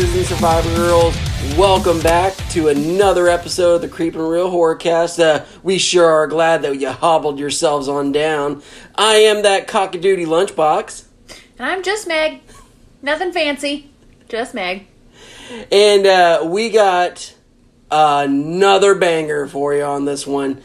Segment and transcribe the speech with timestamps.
[0.00, 1.14] and survivor girls.
[1.58, 5.22] Welcome back to another episode of the Creepin' Real Horrorcast.
[5.22, 8.62] Uh, we sure are glad that you hobbled yourselves on down.
[8.94, 11.04] I am that cockadoodie lunchbox.
[11.58, 12.40] And I'm just Meg.
[13.02, 13.90] Nothing fancy.
[14.30, 14.86] Just Meg.
[15.70, 17.34] And uh, we got
[17.90, 20.62] another banger for you on this one.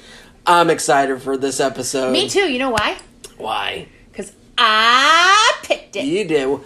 [0.48, 2.14] I'm excited for this episode.
[2.14, 2.50] Me too.
[2.50, 3.00] You know why?
[3.36, 3.90] Why?
[4.10, 6.06] Because I picked it.
[6.06, 6.60] You did.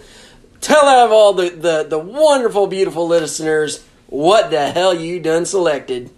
[0.60, 5.46] Tell out of all the, the, the wonderful, beautiful listeners what the hell you done
[5.46, 6.10] selected.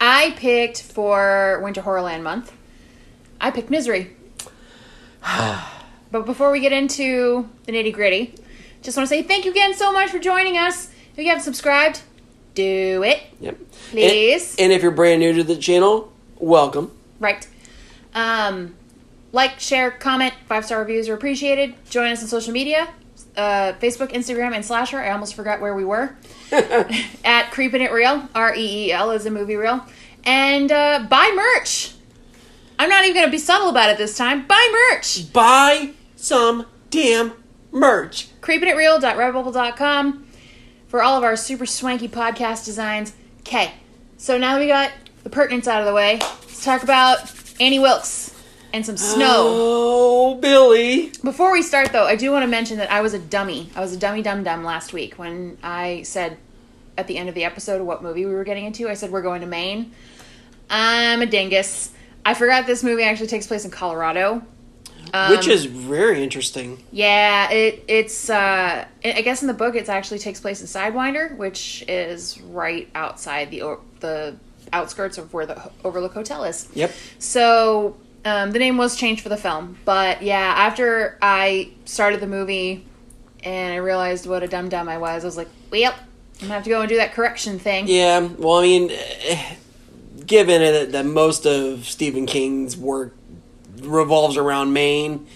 [0.00, 2.52] I picked for Winter Horrorland month.
[3.40, 4.16] I picked Misery.
[5.22, 8.34] but before we get into the nitty gritty,
[8.82, 10.90] just want to say thank you again so much for joining us.
[11.12, 12.02] If you haven't subscribed,
[12.54, 13.22] do it.
[13.40, 13.58] Yep.
[13.90, 14.56] Please.
[14.56, 16.90] And, and if you're brand new to the channel, welcome.
[17.20, 17.46] Right.
[18.12, 18.74] Um,
[19.30, 21.74] like, share, comment, five star reviews are appreciated.
[21.88, 22.88] Join us on social media
[23.36, 24.98] uh, Facebook, Instagram, and Slasher.
[24.98, 26.16] I almost forgot where we were.
[27.24, 28.28] At Creepin' It Real.
[28.34, 29.84] R E E L is a movie reel.
[30.24, 31.94] And uh, buy merch.
[32.78, 34.46] I'm not even going to be subtle about it this time.
[34.46, 35.32] Buy merch.
[35.32, 37.32] Buy some damn
[37.70, 38.28] merch.
[38.40, 40.26] creepinitreal.redbubble.com
[40.88, 43.12] for all of our super swanky podcast designs.
[43.40, 43.74] Okay,
[44.16, 44.90] so now that we got
[45.22, 48.33] the pertinence out of the way, let's talk about Annie Wilkes
[48.74, 49.44] and some snow.
[49.46, 51.12] Oh, Billy.
[51.22, 53.70] Before we start, though, I do want to mention that I was a dummy.
[53.76, 56.36] I was a dummy dum dum last week when I said
[56.98, 58.88] at the end of the episode what movie we were getting into.
[58.88, 59.92] I said we're going to Maine.
[60.68, 61.92] I'm a dingus.
[62.26, 64.42] I forgot this movie actually takes place in Colorado.
[65.12, 66.82] Um, Which is very interesting.
[66.90, 71.36] Yeah, it it's uh I guess in the book it actually takes place in Sidewinder,
[71.36, 74.34] which is right outside the the
[74.72, 76.68] outskirts of where the Overlook Hotel is.
[76.74, 76.92] Yep.
[77.20, 82.26] So um, the name was changed for the film, but yeah, after I started the
[82.26, 82.86] movie
[83.42, 86.54] and I realized what a dumb dumb I was, I was like, well, I'm gonna
[86.54, 87.86] have to go and do that correction thing.
[87.86, 89.56] Yeah, well, I mean, eh,
[90.26, 93.14] given it that most of Stephen King's work
[93.82, 95.26] revolves around Maine,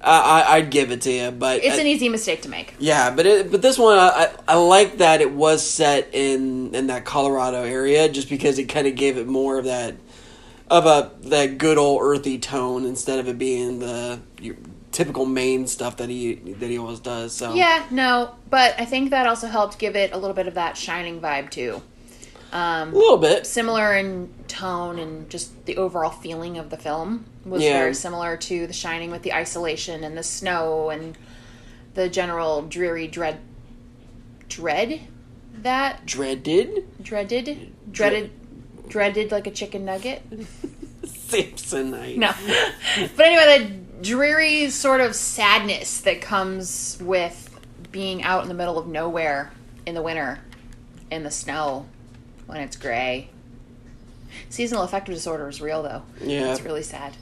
[0.00, 1.30] I, I'd give it to you.
[1.32, 2.74] But It's an easy mistake to make.
[2.78, 6.74] Yeah, but it, but this one I, I I like that it was set in
[6.74, 9.96] in that Colorado area just because it kind of gave it more of that
[10.70, 14.20] of a that good old earthy tone instead of it being the
[14.92, 17.32] typical Maine stuff that he that he always does.
[17.32, 20.54] So Yeah, no, but I think that also helped give it a little bit of
[20.54, 21.82] that shining vibe too.
[22.50, 23.46] Um, a little bit.
[23.46, 27.78] similar in tone and just the overall feeling of the film was Yeah.
[27.78, 31.18] very similar to The Shining with the isolation and the snow and
[31.92, 33.40] the general dreary dread
[34.48, 35.00] dread
[35.62, 38.30] that Dreaded dreaded dreaded
[38.88, 40.22] dreaded like a chicken nugget.
[41.02, 42.16] Samsonite.
[42.16, 42.32] No.
[43.16, 47.44] but anyway, the dreary sort of sadness that comes with
[47.92, 49.52] being out in the middle of nowhere
[49.86, 50.38] in the winter
[51.10, 51.86] in the snow
[52.46, 53.28] when it's gray.
[54.50, 56.02] Seasonal affective disorder is real though.
[56.22, 56.52] Yeah.
[56.52, 57.14] It's really sad.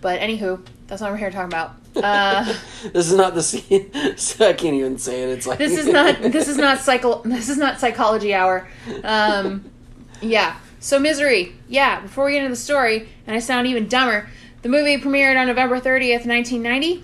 [0.00, 1.76] But anywho, that's not what we're here talking about.
[1.96, 2.44] Uh,
[2.92, 3.90] This is not the scene.
[3.94, 5.30] I can't even say it.
[5.30, 8.68] It's like this is not this is not psycho this is not psychology hour.
[9.02, 9.64] Um,
[10.20, 10.56] yeah.
[10.84, 11.54] So misery.
[11.66, 12.00] Yeah.
[12.00, 14.28] Before we get into the story, and I sound even dumber.
[14.60, 17.02] The movie premiered on November thirtieth, nineteen ninety.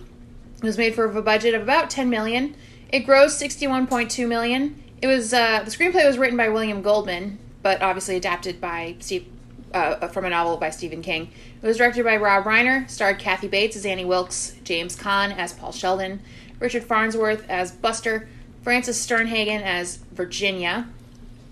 [0.59, 2.55] It was made for a budget of about ten million.
[2.91, 4.83] It grossed sixty-one point two million.
[5.01, 9.27] It was uh, the screenplay was written by William Goldman, but obviously adapted by Steve
[9.73, 11.31] uh, from a novel by Stephen King.
[11.63, 15.55] It was directed by Rob Reiner, starred Kathy Bates as Annie Wilkes, James Caan as
[15.55, 16.21] Paul Sheldon,
[16.59, 18.29] Richard Farnsworth as Buster,
[18.61, 20.87] Frances Sternhagen as Virginia,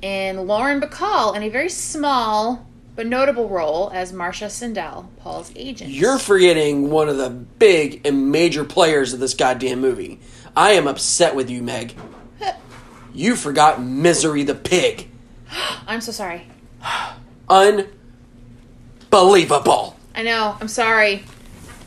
[0.03, 2.67] and Lauren Bacall in a very small
[2.97, 5.91] but notable role as Marcia Sindell, Paul's agent.
[5.91, 10.19] You're forgetting one of the big and major players of this goddamn movie.
[10.57, 11.95] I am upset with you, Meg.
[13.15, 15.09] You forgot Misery the Pig.
[15.87, 16.47] I'm so sorry.
[17.49, 19.97] Unbelievable.
[20.15, 20.57] I know.
[20.61, 21.25] I'm sorry.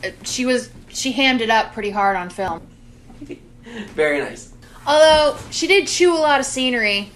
[0.04, 2.60] Uh, She was she hammed it up pretty hard on film.
[3.94, 4.52] Very nice.
[4.86, 7.10] Although she did chew a lot of scenery,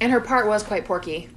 [0.00, 1.28] and her part was quite porky.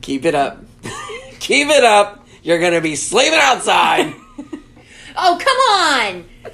[0.00, 0.62] Keep it up.
[1.40, 2.26] Keep it up.
[2.42, 4.14] You're gonna be sleeping outside.
[5.18, 6.52] Oh come on!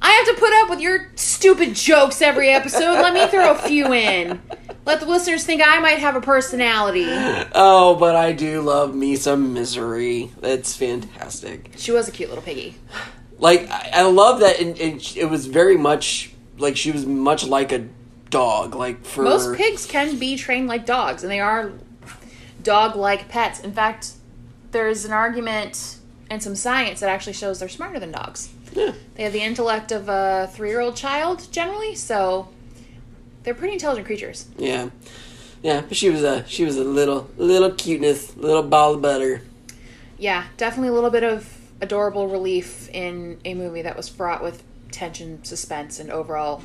[0.00, 2.92] I have to put up with your stupid jokes every episode.
[2.92, 4.40] Let me throw a few in.
[4.86, 7.06] Let the listeners think I might have a personality.
[7.08, 10.30] oh, but I do love me some Misery.
[10.40, 11.72] That's fantastic.
[11.76, 12.76] She was a cute little piggy.
[13.38, 17.44] Like I, I love that, and, and it was very much like she was much
[17.44, 17.88] like a
[18.30, 18.74] dog.
[18.74, 21.72] Like for Most pigs can be trained like dogs, and they are
[22.62, 23.60] dog-like pets.
[23.60, 24.12] In fact,
[24.72, 25.98] there's an argument
[26.30, 28.50] and some science that actually shows they're smarter than dogs.
[28.72, 28.92] Yeah.
[29.14, 32.48] They have the intellect of a three year old child, generally, so
[33.42, 34.46] they're pretty intelligent creatures.
[34.56, 34.90] Yeah.
[35.62, 39.42] Yeah, but she was a she was a little little cuteness, little ball of butter.
[40.18, 44.62] Yeah, definitely a little bit of adorable relief in a movie that was fraught with
[44.90, 46.62] tension, suspense, and overall,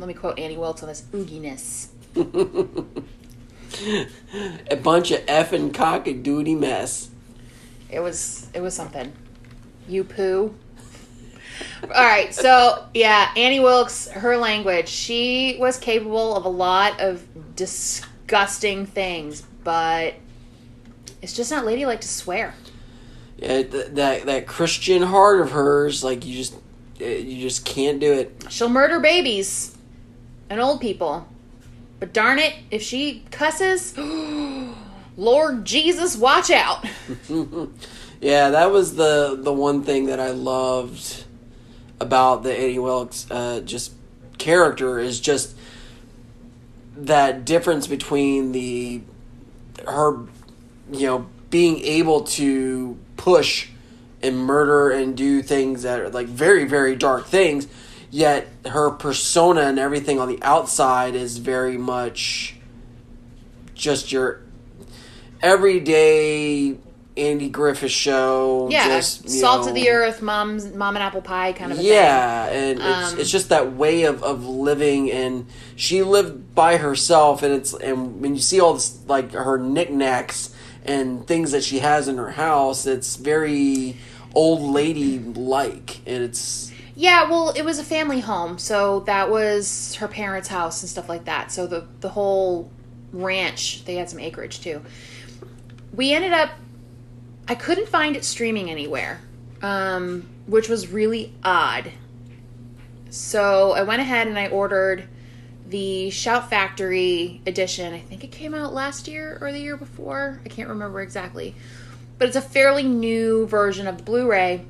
[0.00, 1.88] let me quote Annie Wilkes on this, ooginess.
[4.70, 7.10] a bunch of effing cockadoodie mess.
[7.90, 9.12] It was it was something.
[9.86, 10.54] You poo.
[11.82, 17.26] All right, so yeah, Annie Wilkes, her language, she was capable of a lot of
[17.54, 20.14] disgusting things, but
[21.20, 22.54] it's just not ladylike to swear.
[23.36, 26.54] Yeah, th- that that Christian heart of hers, like you just
[27.00, 28.46] uh, you just can't do it.
[28.48, 29.76] She'll murder babies
[30.50, 31.26] and old people.
[31.98, 33.96] But darn it, if she cusses,
[35.16, 36.84] Lord Jesus, watch out.
[38.20, 41.24] Yeah, that was the the one thing that I loved
[41.98, 43.94] about the Annie Wilkes uh, just
[44.36, 45.56] character is just
[46.96, 49.00] that difference between the
[49.86, 50.18] her
[50.92, 53.68] you know being able to push
[54.22, 57.66] and murder and do things that are like very very dark things
[58.10, 62.56] yet her persona and everything on the outside is very much
[63.74, 64.42] just your
[65.42, 66.76] everyday
[67.16, 68.68] Andy Griffith show.
[68.70, 71.82] Yeah, just, salt know, of the earth, mom's mom and apple pie kind of a
[71.82, 75.46] Yeah, and it's, Um, it's just that way of, of living, and
[75.76, 80.54] she lived by herself, and it's and when you see all this like her knickknacks
[80.84, 83.96] and things that she has in her house, it's very
[84.34, 86.69] old lady like, and it's thing.
[87.00, 91.08] Yeah, well, it was a family home, so that was her parents' house and stuff
[91.08, 91.50] like that.
[91.50, 92.70] So the the whole
[93.10, 94.82] ranch, they had some acreage too.
[95.94, 96.50] We ended up
[97.48, 99.18] I couldn't find it streaming anywhere,
[99.62, 101.90] um, which was really odd.
[103.08, 105.08] So I went ahead and I ordered
[105.68, 107.94] the Shout Factory edition.
[107.94, 110.42] I think it came out last year or the year before.
[110.44, 111.54] I can't remember exactly.
[112.18, 114.66] But it's a fairly new version of the Blu ray.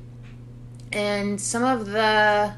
[0.93, 2.53] And some of the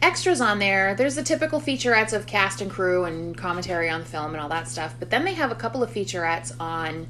[0.00, 4.06] extras on there, there's the typical featurettes of cast and crew and commentary on the
[4.06, 4.94] film and all that stuff.
[4.98, 7.06] But then they have a couple of featurettes on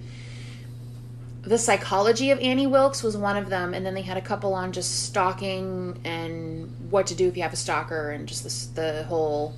[1.42, 4.54] the psychology of Annie Wilkes was one of them, and then they had a couple
[4.54, 8.66] on just stalking and what to do if you have a stalker, and just this,
[8.66, 9.54] the whole.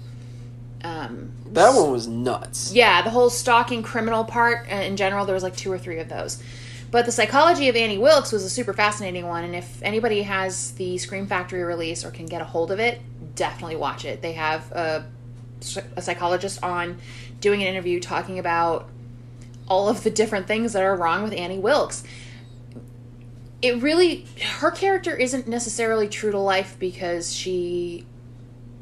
[0.82, 2.72] Um, that one was nuts.
[2.72, 5.26] yeah, the whole stalking criminal part uh, in general.
[5.26, 6.42] There was like two or three of those,
[6.94, 9.42] but the psychology of Annie Wilkes was a super fascinating one.
[9.42, 13.00] And if anybody has the Scream Factory release or can get a hold of it,
[13.34, 14.22] definitely watch it.
[14.22, 15.04] They have a,
[15.96, 17.00] a psychologist on
[17.40, 18.88] doing an interview talking about
[19.66, 22.04] all of the different things that are wrong with Annie Wilkes.
[23.60, 24.26] It really,
[24.60, 28.06] her character isn't necessarily true to life because she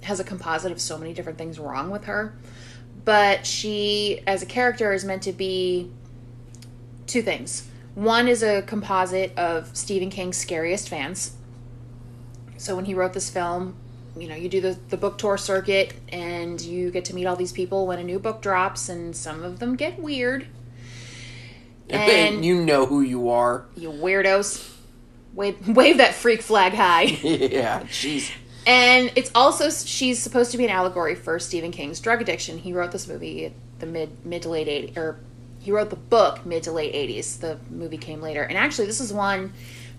[0.02, 2.34] has a composite of so many different things wrong with her.
[3.06, 5.90] But she, as a character, is meant to be
[7.06, 7.70] two things.
[7.94, 11.32] One is a composite of Stephen King's scariest fans.
[12.56, 13.76] So when he wrote this film,
[14.16, 17.36] you know, you do the, the book tour circuit and you get to meet all
[17.36, 20.46] these people when a new book drops, and some of them get weird.
[21.90, 23.66] And, And- you know who you are.
[23.76, 24.70] You weirdos.
[25.34, 27.02] Wave, wave that freak flag high.
[27.22, 28.30] yeah, jeez.
[28.66, 32.58] And it's also she's supposed to be an allegory for Stephen King's drug addiction.
[32.58, 35.18] He wrote this movie at the mid mid to late 80s or
[35.62, 37.38] he wrote the book mid to late 80s.
[37.38, 38.42] The movie came later.
[38.42, 39.52] And actually this is one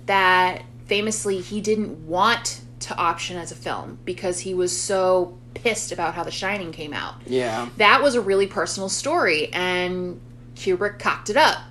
[0.05, 5.93] that famously he didn't want to option as a film because he was so pissed
[5.93, 7.15] about how The Shining came out.
[7.25, 7.69] Yeah.
[7.77, 10.19] That was a really personal story and
[10.55, 11.61] Kubrick cocked it up.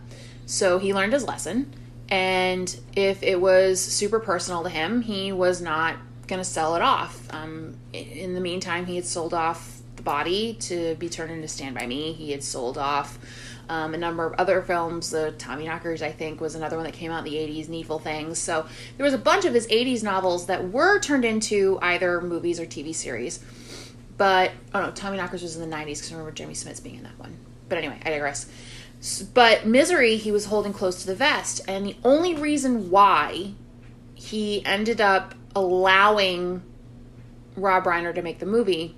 [0.47, 1.75] So he learned his lesson
[2.09, 5.97] and if it was super personal to him, he was not
[6.29, 7.27] going to sell it off.
[7.33, 11.75] Um, in the meantime, he had sold off the body to be turned into Stand
[11.75, 12.13] By Me.
[12.13, 13.19] He had sold off
[13.69, 15.11] um, a number of other films.
[15.11, 18.39] The Tommyknockers, I think, was another one that came out in the 80s, Needful Things.
[18.39, 18.67] So
[18.97, 22.67] there was a bunch of his 80s novels that were turned into either movies or
[22.67, 23.41] TV series.
[24.17, 27.03] But, oh no, Tommyknockers was in the 90s because I remember Jimmy Smits being in
[27.05, 27.37] that one.
[27.69, 28.47] But anyway, I digress.
[29.35, 31.61] But Misery, he was holding close to the vest.
[31.67, 33.55] And the only reason why
[34.15, 36.63] he ended up allowing
[37.57, 38.95] Rob Reiner to make the movie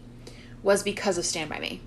[0.62, 1.80] was because of Stand By Me.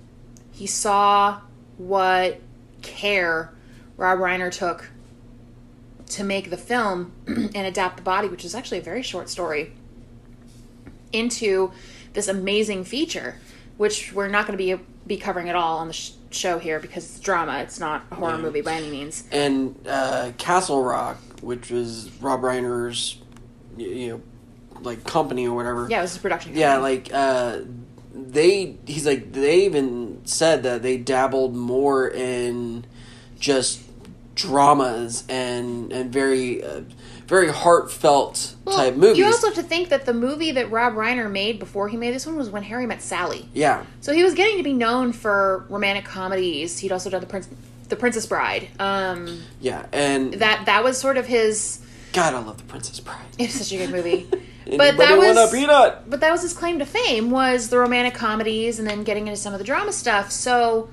[0.52, 1.42] He saw
[1.78, 2.42] what
[2.88, 3.54] care
[3.98, 4.90] Rob Reiner took
[6.08, 9.72] to make the film and adapt the body, which is actually a very short story,
[11.12, 11.72] into
[12.14, 13.36] this amazing feature,
[13.78, 16.80] which we're not going to be be covering at all on the sh- show here
[16.82, 17.60] because it's drama.
[17.60, 18.42] It's not a horror Yeah.
[18.42, 19.24] movie by any means.
[19.32, 23.18] and uh, Castle Rock, which was Rob Reiner's,
[23.78, 24.22] you know,
[24.82, 25.88] like company or whatever.
[25.90, 26.56] Yeah, it was his production.
[26.56, 27.60] Yeah, like uh,
[28.32, 28.78] they.
[28.86, 32.86] He's like they even said that they dabbled more in
[33.40, 33.82] just
[34.36, 36.82] dramas and and very uh,
[37.26, 39.18] very heartfelt Well, type movies.
[39.18, 42.14] You also have to think that the movie that Rob Reiner made before he made
[42.14, 43.50] this one was When Harry Met Sally.
[43.54, 46.78] yeah, So he was getting to be known for romantic comedies.
[46.80, 47.50] He'd also done the Prince,
[47.90, 48.70] the Princess Bride.
[48.80, 51.80] Um, yeah, and that that was sort of his.
[52.14, 53.26] God, I love the Princess Bride.
[53.38, 54.28] It's such a good movie.
[54.76, 56.10] But that want was a peanut?
[56.10, 59.38] but that was his claim to fame was the romantic comedies and then getting into
[59.38, 60.32] some of the drama stuff.
[60.32, 60.90] So,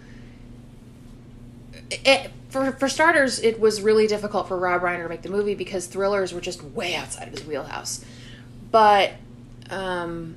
[1.90, 5.54] it, for for starters, it was really difficult for Rob Reiner to make the movie
[5.54, 8.04] because thrillers were just way outside of his wheelhouse.
[8.70, 9.12] But
[9.70, 10.36] um,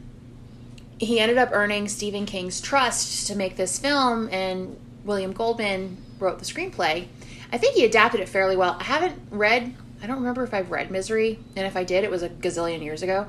[1.00, 6.40] he ended up earning Stephen King's trust to make this film, and William Goldman wrote
[6.40, 7.08] the screenplay.
[7.52, 8.78] I think he adapted it fairly well.
[8.80, 9.74] I haven't read.
[10.08, 12.82] I don't remember if I've read Misery, and if I did, it was a gazillion
[12.82, 13.28] years ago.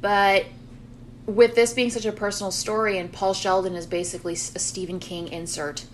[0.00, 0.46] But
[1.26, 5.26] with this being such a personal story, and Paul Sheldon is basically a Stephen King
[5.26, 5.84] insert,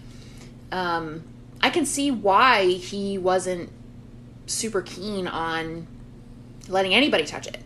[0.71, 1.23] um,
[1.62, 3.71] I can see why he wasn't
[4.45, 5.87] super keen on
[6.69, 7.61] letting anybody touch it.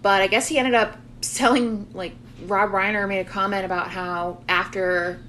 [0.00, 2.12] But I guess he ended up selling like
[2.46, 5.20] Rob Reiner made a comment about how after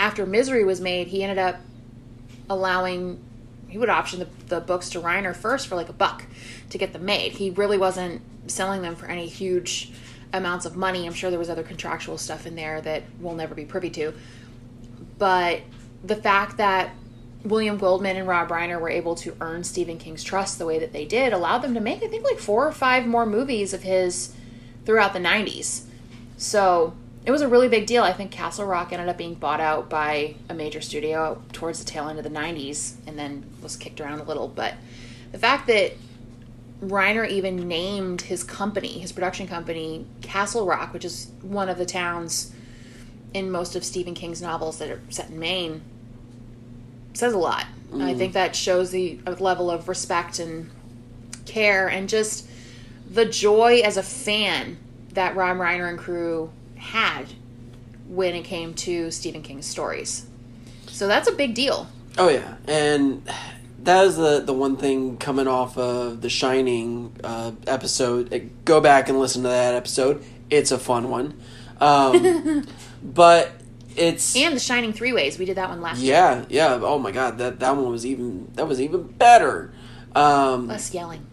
[0.00, 1.56] after Misery was made, he ended up
[2.48, 3.22] allowing
[3.68, 6.24] he would option the, the books to Reiner first for like a buck
[6.70, 7.32] to get them made.
[7.32, 9.92] He really wasn't selling them for any huge
[10.32, 11.06] amounts of money.
[11.06, 14.14] I'm sure there was other contractual stuff in there that we'll never be privy to.
[15.18, 15.62] But
[16.02, 16.90] the fact that
[17.44, 20.92] William Goldman and Rob Reiner were able to earn Stephen King's trust the way that
[20.92, 23.82] they did allowed them to make, I think, like four or five more movies of
[23.82, 24.34] his
[24.84, 25.84] throughout the 90s.
[26.36, 26.94] So
[27.28, 28.02] it was a really big deal.
[28.04, 31.84] I think Castle Rock ended up being bought out by a major studio towards the
[31.84, 34.48] tail end of the 90s and then was kicked around a little.
[34.48, 34.76] But
[35.30, 35.92] the fact that
[36.82, 41.84] Reiner even named his company, his production company, Castle Rock, which is one of the
[41.84, 42.50] towns
[43.34, 45.82] in most of Stephen King's novels that are set in Maine,
[47.12, 47.66] says a lot.
[47.92, 48.16] I mm.
[48.16, 50.70] think that shows the uh, level of respect and
[51.44, 52.48] care and just
[53.10, 54.78] the joy as a fan
[55.12, 57.26] that Rob Reiner and crew had
[58.08, 60.26] when it came to Stephen King's stories.
[60.86, 61.86] So that's a big deal.
[62.16, 63.22] Oh yeah, and
[63.84, 68.32] that is the the one thing coming off of the Shining uh, episode.
[68.32, 70.24] Uh, Go back and listen to that episode.
[70.50, 71.38] It's a fun one,
[71.80, 72.66] um,
[73.02, 73.52] but
[73.96, 76.14] it's And the Shining Three Ways, we did that one last year.
[76.14, 76.80] yeah, yeah.
[76.82, 79.72] Oh my god, that that one was even that was even better.
[80.16, 81.24] Um, Less yelling.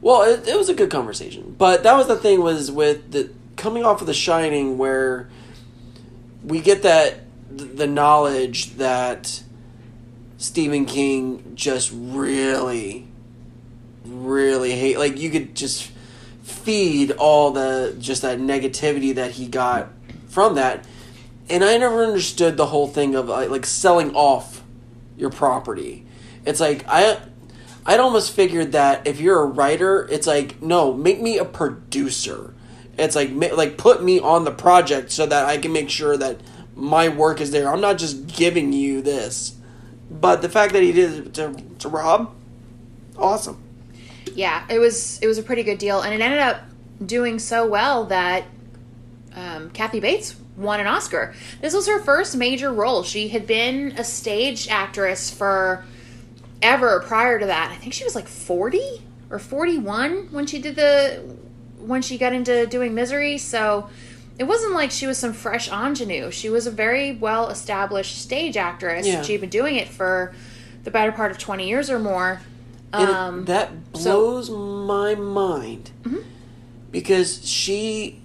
[0.00, 3.30] well, it, it was a good conversation, but that was the thing was with the
[3.56, 5.28] coming off of The Shining, where
[6.44, 7.20] we get that
[7.50, 9.42] the knowledge that
[10.38, 13.06] Stephen King just really,
[14.04, 14.98] really hate.
[14.98, 15.90] Like you could just
[16.42, 19.88] feed all the just that negativity that he got
[20.28, 20.86] from that,
[21.48, 24.62] and I never understood the whole thing of like, like selling off
[25.16, 26.06] your property.
[26.44, 27.20] It's like I.
[27.88, 32.52] I'd almost figured that if you're a writer, it's like no, make me a producer.
[32.98, 36.40] It's like like put me on the project so that I can make sure that
[36.74, 37.72] my work is there.
[37.72, 39.56] I'm not just giving you this.
[40.10, 42.32] But the fact that he did it to, to Rob,
[43.18, 43.60] awesome.
[44.34, 46.62] Yeah, it was it was a pretty good deal, and it ended up
[47.04, 48.44] doing so well that
[49.34, 51.34] um, Kathy Bates won an Oscar.
[51.60, 53.02] This was her first major role.
[53.02, 55.84] She had been a stage actress for
[56.62, 57.70] ever prior to that.
[57.70, 61.36] I think she was like forty or forty one when she did the
[61.78, 63.38] when she got into doing Misery.
[63.38, 63.88] So
[64.38, 66.30] it wasn't like she was some fresh ingenue.
[66.30, 69.06] She was a very well established stage actress.
[69.06, 69.22] Yeah.
[69.22, 70.34] She'd been doing it for
[70.84, 72.40] the better part of twenty years or more.
[72.94, 76.18] It- Um, that so- blows my mind Mm-hmm.
[76.92, 78.20] because she,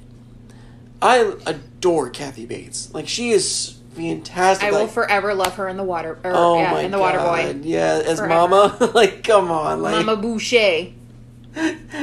[1.01, 2.93] I adore Kathy Bates.
[2.93, 4.67] Like she is fantastic.
[4.67, 6.17] I will forever love her in the water.
[6.23, 8.27] Or, oh yeah, my in the god, Waterboy, yeah, as Forever.
[8.47, 8.91] Mama.
[8.93, 10.87] like come on, like Mama Boucher,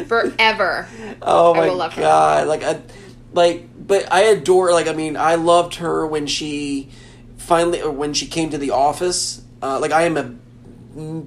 [0.06, 0.86] forever.
[1.22, 2.02] Oh I my will love her.
[2.02, 2.46] god!
[2.48, 2.80] Like I,
[3.32, 4.72] like, but I adore.
[4.72, 6.90] Like I mean, I loved her when she
[7.36, 9.42] finally, or when she came to the office.
[9.62, 10.34] Uh, like I am a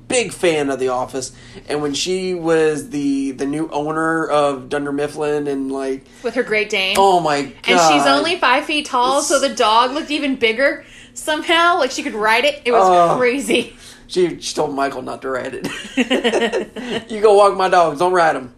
[0.08, 1.32] big fan of the office,
[1.68, 6.44] and when she was the the new owner of Dunder Mifflin, and like, with her
[6.44, 6.96] Great Dane.
[6.98, 7.54] oh my god!
[7.68, 11.78] and she's only five feet tall, so the dog looked even bigger somehow.
[11.80, 12.62] Like she could ride it.
[12.66, 13.18] It was Oh.
[13.18, 13.76] crazy.
[14.12, 17.10] She, she told Michael not to ride it.
[17.10, 18.54] you go walk my dogs, don't ride them.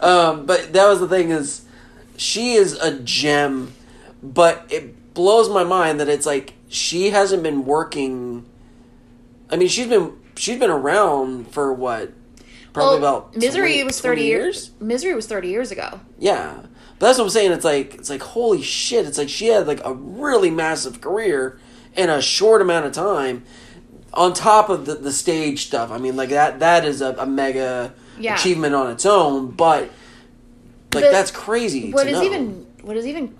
[0.00, 1.66] Um, but that was the thing is,
[2.16, 3.74] she is a gem,
[4.22, 8.46] but it blows my mind that it's like she hasn't been working.
[9.50, 12.12] I mean, she's been she's been around for what
[12.72, 14.70] probably Well, about Misery 20 was 30 20 years.
[14.80, 16.00] Misery was 30 years ago.
[16.18, 16.62] Yeah.
[16.98, 17.52] But that's what I'm saying.
[17.52, 19.04] It's like it's like holy shit.
[19.04, 21.58] It's like she had like a really massive career
[21.94, 23.44] in a short amount of time.
[24.14, 27.26] On top of the, the stage stuff, I mean, like that that is a, a
[27.26, 28.34] mega Yeah.
[28.34, 29.50] achievement on its own.
[29.50, 29.90] But
[30.94, 31.92] like that's crazy.
[31.92, 32.22] What to is know.
[32.24, 33.34] even what is even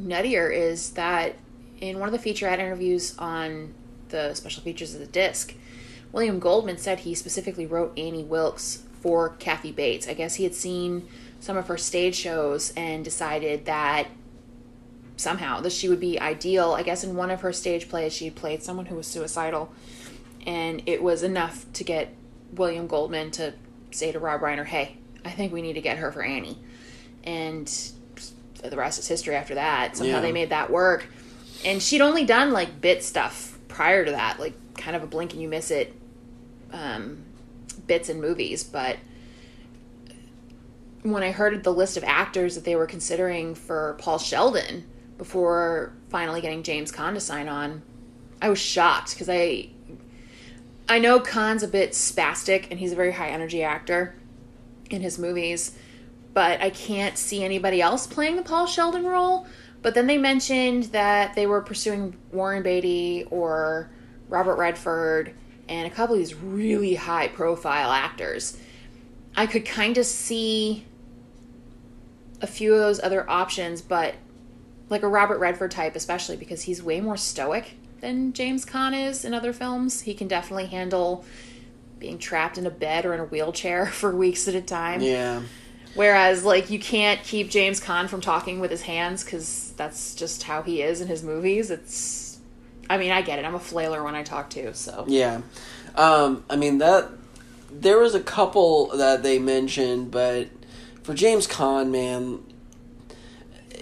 [0.00, 1.36] nuttier is that
[1.80, 3.74] in one of the featurette interviews on
[4.10, 5.54] the special features of the disc,
[6.12, 10.06] William Goldman said he specifically wrote Annie Wilkes for Kathy Bates.
[10.06, 11.08] I guess he had seen
[11.40, 14.06] some of her stage shows and decided that
[15.22, 16.72] somehow that she would be ideal.
[16.72, 19.72] I guess in one of her stage plays she played someone who was suicidal
[20.46, 22.14] and it was enough to get
[22.52, 23.54] William Goldman to
[23.92, 26.58] say to Rob Reiner, "Hey, I think we need to get her for Annie."
[27.24, 27.72] And
[28.62, 29.96] the rest is history after that.
[29.96, 30.20] Somehow Yeah.
[30.20, 31.06] they made that work.
[31.64, 35.32] And she'd only done like bit stuff prior to that, like kind of a blink
[35.32, 35.94] and you miss it
[36.72, 37.18] um,
[37.86, 38.64] bits in movies.
[38.64, 38.96] But
[41.02, 44.84] when I heard the list of actors that they were considering for Paul Sheldon
[45.18, 47.82] before finally getting James Caan to sign on,
[48.40, 49.70] I was shocked because I
[50.88, 54.14] I know Caan's a bit spastic and he's a very high energy actor
[54.90, 55.76] in his movies,
[56.34, 59.46] but I can't see anybody else playing the Paul Sheldon role.
[59.80, 63.90] But then they mentioned that they were pursuing Warren Beatty or
[64.28, 65.34] Robert Redford
[65.68, 68.58] and a couple of these really high profile actors.
[69.36, 70.84] I could kind of see
[72.40, 74.14] a few of those other options, but
[74.92, 79.24] like a Robert Redford type, especially because he's way more stoic than James Caan is
[79.24, 80.02] in other films.
[80.02, 81.24] He can definitely handle
[81.98, 85.00] being trapped in a bed or in a wheelchair for weeks at a time.
[85.00, 85.42] Yeah.
[85.94, 90.44] Whereas, like, you can't keep James Caan from talking with his hands because that's just
[90.44, 91.70] how he is in his movies.
[91.70, 92.38] It's,
[92.88, 93.44] I mean, I get it.
[93.44, 95.04] I'm a flailer when I talk too, so.
[95.06, 95.42] Yeah.
[95.94, 97.10] Um, I mean that
[97.70, 100.48] there was a couple that they mentioned, but
[101.02, 102.40] for James Caan, man,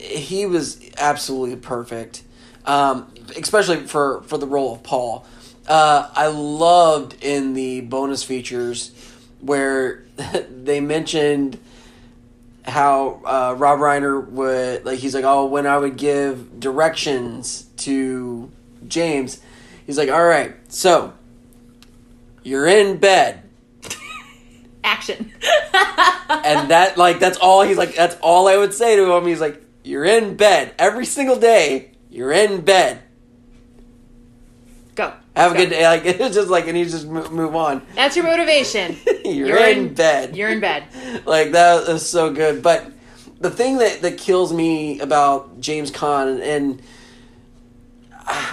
[0.00, 2.22] he was absolutely perfect.
[2.64, 5.26] Um, especially for for the role of Paul.
[5.66, 8.92] Uh, I loved in the bonus features
[9.40, 10.04] where
[10.50, 11.58] they mentioned
[12.64, 18.50] how uh, Rob Reiner would like he's like oh when I would give directions to
[18.86, 19.40] James
[19.86, 21.14] he's like all right so
[22.42, 23.42] you're in bed
[24.82, 25.32] Action.
[25.42, 29.40] and that like that's all he's like that's all I would say to him he's
[29.40, 33.00] like you're in bed every single day you're in bed
[34.94, 35.12] Go.
[35.36, 35.60] have a Go.
[35.60, 38.96] good day like it's just like and he just move on That's your motivation.
[39.24, 40.84] you're, You're in, in- bed You're in bed.
[41.26, 42.62] like that is so good.
[42.62, 42.90] But
[43.40, 46.82] the thing that that kills me about James Caan and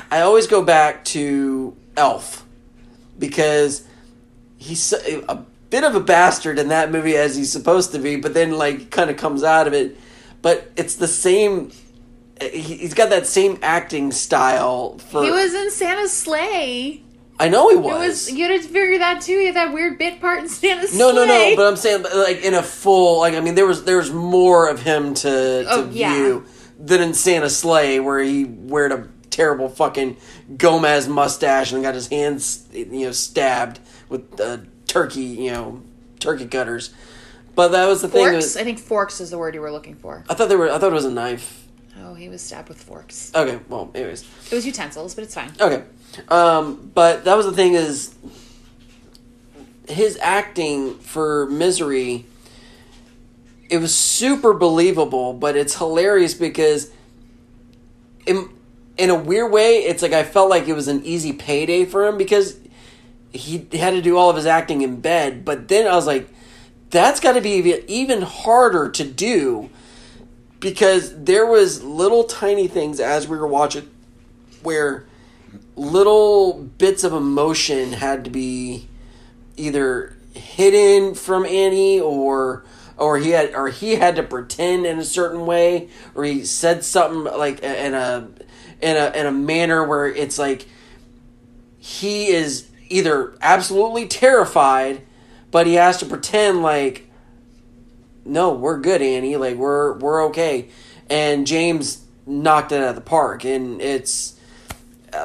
[0.09, 2.45] I always go back to Elf
[3.19, 3.85] because
[4.57, 8.33] he's a bit of a bastard in that movie as he's supposed to be, but
[8.33, 9.97] then like kind of comes out of it.
[10.41, 11.71] But it's the same.
[12.41, 14.97] he- He's got that same acting style.
[15.09, 17.01] For He was in Santa's sleigh.
[17.39, 18.07] I know he It was.
[18.27, 19.33] was you had to figure that too.
[19.33, 21.51] You had that weird bit part in Santa's No, no, sleigh.
[21.51, 21.55] no.
[21.55, 24.69] But I'm saying, like in a full, like I mean, there was there was more
[24.69, 26.13] of him to to Oh, yeah.
[26.15, 26.45] view
[26.79, 30.17] than in Santa Sleigh, where he wore a terrible fucking
[30.57, 35.81] Gomez mustache and got his hands, you know, stabbed with uh, turkey, you know,
[36.19, 36.91] turkey cutters.
[37.57, 38.29] But that was the thing.
[38.29, 38.55] forks.
[38.55, 40.23] I think forks is the word you were looking for.
[40.29, 40.71] I thought they were.
[40.71, 41.67] I thought it was a knife.
[41.99, 43.31] Oh, he was stabbed with forks.
[43.35, 43.59] Okay.
[43.67, 44.23] Well, anyways.
[44.49, 45.51] It was utensils, but it's fine.
[45.59, 45.83] Okay.
[46.29, 48.15] Um, but that was the thing is
[49.89, 52.25] his acting for Misery
[53.69, 56.91] it was super believable, but it's hilarious because
[58.25, 58.49] in
[58.97, 62.05] in a weird way, it's like I felt like it was an easy payday for
[62.05, 62.59] him because
[63.31, 66.27] he had to do all of his acting in bed, but then I was like
[66.89, 69.69] that's got to be even- harder to do
[70.59, 73.89] because there was little tiny things as we were watching
[74.63, 75.05] where
[75.75, 78.87] little bits of emotion had to be
[79.55, 82.63] either hidden from Annie or
[82.97, 86.83] or he had or he had to pretend in a certain way or he said
[86.83, 88.27] something like in a
[88.81, 90.67] in a in a manner where it's like
[91.77, 95.01] he is either absolutely terrified
[95.51, 97.09] but he has to pretend like
[98.25, 100.69] no we're good Annie like we're we're okay
[101.09, 104.37] and James knocked it out of the park and it's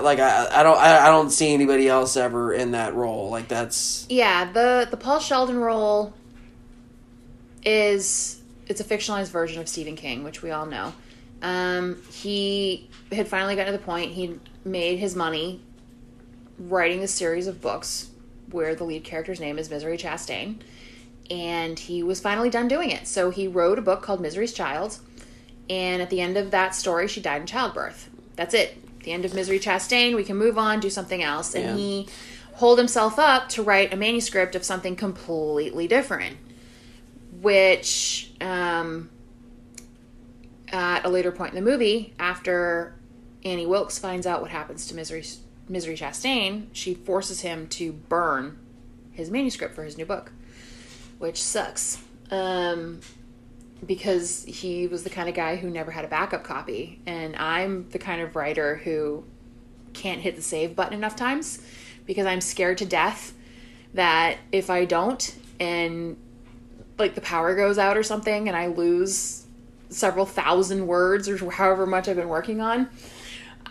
[0.01, 3.31] like I, I don't I, I don't see anybody else ever in that role.
[3.31, 6.15] Like that's Yeah, the the Paul Sheldon role
[7.65, 10.93] is it's a fictionalized version of Stephen King, which we all know.
[11.43, 15.61] Um, he had finally gotten to the point he made his money
[16.59, 18.09] writing a series of books
[18.53, 20.57] where the lead character's name is Misery Chastain.
[21.31, 23.07] And he was finally done doing it.
[23.07, 24.99] So he wrote a book called Misery's Child.
[25.71, 28.11] And at the end of that story, she died in childbirth.
[28.37, 28.77] That's it.
[29.05, 30.15] The end of Misery Chastain.
[30.15, 31.55] We can move on, do something else.
[31.55, 31.77] And Yeah.
[31.77, 32.09] he
[32.55, 36.37] holed himself up to write a manuscript of something completely different,
[37.41, 39.09] which um,
[40.71, 42.95] at a later point in the movie, after
[43.45, 45.25] Annie Wilkes finds out what happens to Misery
[45.73, 48.59] Misery Chastain, she forces him to burn
[49.13, 50.31] his manuscript for his new book,
[51.19, 51.99] which sucks.
[52.31, 53.01] Um,
[53.85, 57.89] because he was the kind of guy who never had a backup copy, and I'm
[57.89, 59.25] the kind of writer who
[59.95, 61.59] can't hit the save button enough times
[62.07, 63.33] because I'm scared to death
[63.95, 66.17] that if I don't and
[66.99, 69.45] like the power goes out or something and I lose
[69.89, 72.89] several thousand words or however much I've been working on,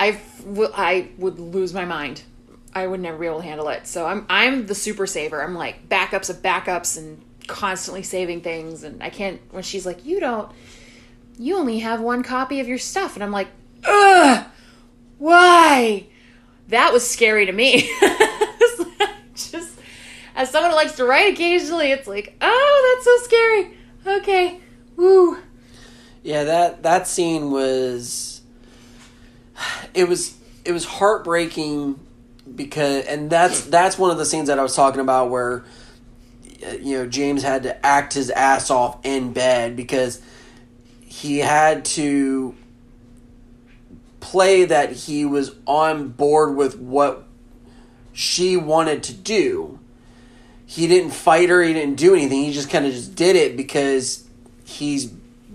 [0.02, 2.24] I w- I would lose my mind.
[2.74, 3.86] I would never be able to handle it.
[3.88, 5.42] So I'm I'm the super saver.
[5.44, 10.06] I'm like backups of backups and constantly saving things and I can't when she's like
[10.06, 10.50] you don't
[11.38, 13.48] you only have one copy of your stuff and I'm like
[13.86, 14.46] ugh
[15.18, 16.06] why
[16.70, 17.82] that was scary to me
[19.36, 19.78] just
[20.36, 23.78] as someone who likes to write occasionally it's like oh that's so scary
[24.18, 24.60] okay
[24.96, 25.38] woo
[26.24, 28.31] Yeah, that that scene was
[29.94, 32.00] it was it was heartbreaking
[32.56, 35.64] because and that's that's one of the scenes that I was talking about where
[36.66, 40.22] uh, you know James had to act his ass off in bed because
[41.02, 42.56] he had to
[44.20, 47.26] play that he was on board with what
[48.14, 49.80] she wanted to do.
[50.66, 52.44] He didn't fight her, he didn't do anything.
[52.44, 54.26] He just kind of just did it because
[54.64, 55.12] he's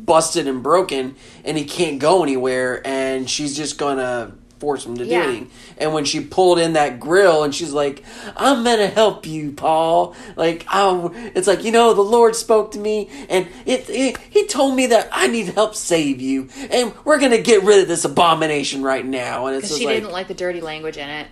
[0.07, 5.05] busted and broken and he can't go anywhere and she's just gonna force him to
[5.05, 5.25] do Yeah.
[5.25, 5.51] anything.
[5.77, 8.03] And when she pulled in that grill and she's like,
[8.39, 10.15] I'm gonna help you, Paul.
[10.35, 14.47] Like, oh, it's like, you know, the Lord spoke to me and it, it he
[14.47, 18.07] told me that I need help save you and we're gonna get rid of this
[18.07, 19.45] abomination right now.
[19.47, 21.27] And it's she like, didn't like the dirty language in it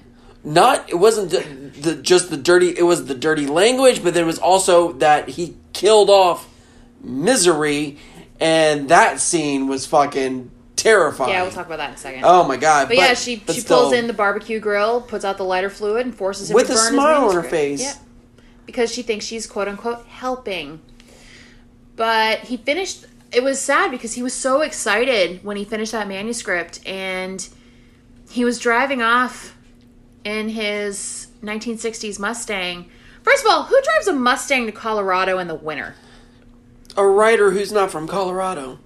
[0.46, 1.40] not it wasn't the,
[1.80, 5.56] the just the dirty it was the dirty language but there was also that he
[5.72, 6.46] killed off
[7.02, 7.98] misery
[8.40, 12.46] and that scene was fucking terrifying yeah we'll talk about that in a second oh
[12.46, 15.36] my god But, yeah, she but she still, pulls in the barbecue grill, puts out
[15.38, 17.80] the lighter fluid, and forces him With to a smile on her face.
[17.80, 17.94] Yeah,
[18.66, 20.80] because she thinks she's quote unquote helping.
[21.96, 23.06] But he finished.
[23.32, 27.48] It was sad because he was so excited when he finished that manuscript, and
[28.30, 29.56] he was driving off
[30.24, 32.86] in his 1960s Mustang.
[33.22, 35.94] First of all, who drives a Mustang to Colorado in the winter?
[36.96, 38.78] A writer who's not from colorado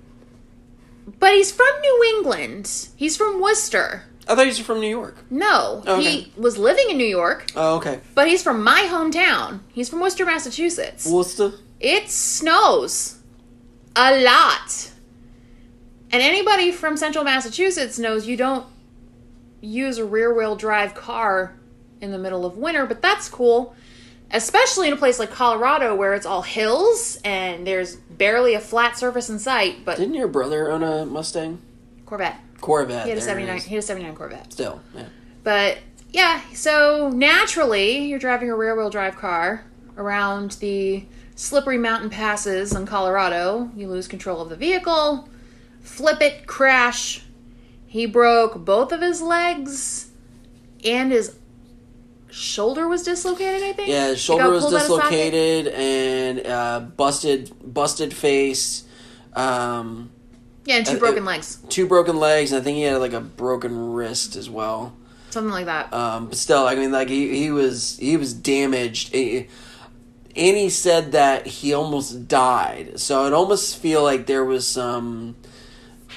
[1.18, 2.88] But he's from New England.
[2.96, 4.04] He's from Worcester.
[4.28, 6.10] i thought you were from new york No, oh, Okay.
[6.10, 7.46] he was living in New York.
[7.56, 9.60] oh okay But he's from my hometown.
[9.72, 11.06] He's from Worcester, Massachusetts.
[11.10, 11.52] Worcester?
[11.80, 13.18] It snows
[13.96, 14.90] a lot.
[16.10, 18.66] And anybody from central Massachusetts knows you don't
[19.60, 21.54] use a rear wheel drive car
[22.00, 23.74] in the middle of winter, but that's cool.
[24.30, 28.98] Especially in a place like Colorado where it's all hills and there's barely a flat
[28.98, 31.60] surface in sight, but didn't your brother own a mustang
[32.04, 32.38] Corvette.
[32.60, 34.52] corvette He had a 79 he had a 79 Corvette.
[34.52, 35.06] still yeah
[35.44, 35.78] But
[36.10, 39.64] yeah, so naturally, you're driving a rear wheel drive car
[39.96, 43.70] around the slippery mountain passes in Colorado.
[43.76, 45.28] You lose control of the vehicle,
[45.80, 47.24] flip it, crash.
[47.86, 50.10] He broke both of his legs
[50.84, 51.36] and his
[52.30, 53.88] shoulder was dislocated, I think.
[53.88, 55.10] Yeah, his shoulder was pulled out of socket.
[55.10, 58.84] dislocated and uh, busted, busted face,
[59.34, 60.10] um,
[60.64, 61.58] Yeah, and two Uh, broken legs.
[61.68, 64.94] two broken legs, and I think he had like a broken wrist as well.
[65.30, 65.92] Something like that.
[65.92, 69.12] Um, but still, I mean, like he, he was he was damaged.
[69.14, 69.46] He-
[70.36, 75.34] Annie said that he almost died, so it almost feel like there was some,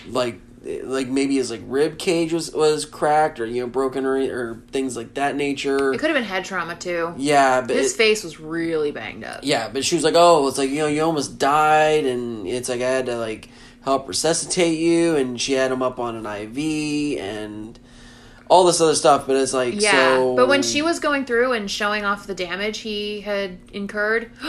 [0.08, 0.39] like
[0.84, 4.62] like maybe his like rib cage was was cracked or you know broken or or
[4.71, 5.91] things like that nature.
[5.93, 7.13] it could have been head trauma too.
[7.17, 9.39] Yeah, but His it- face was really banged up.
[9.43, 12.69] Yeah, but she was like, "Oh, it's like you know, you almost died, and it's
[12.69, 13.50] like I had to like
[13.84, 17.80] help resuscitate you, and she had him up on an IV and
[18.47, 21.54] all this other stuff." But it's like, Yeah, so but when she was going through
[21.54, 24.30] and showing off the damage he had incurred,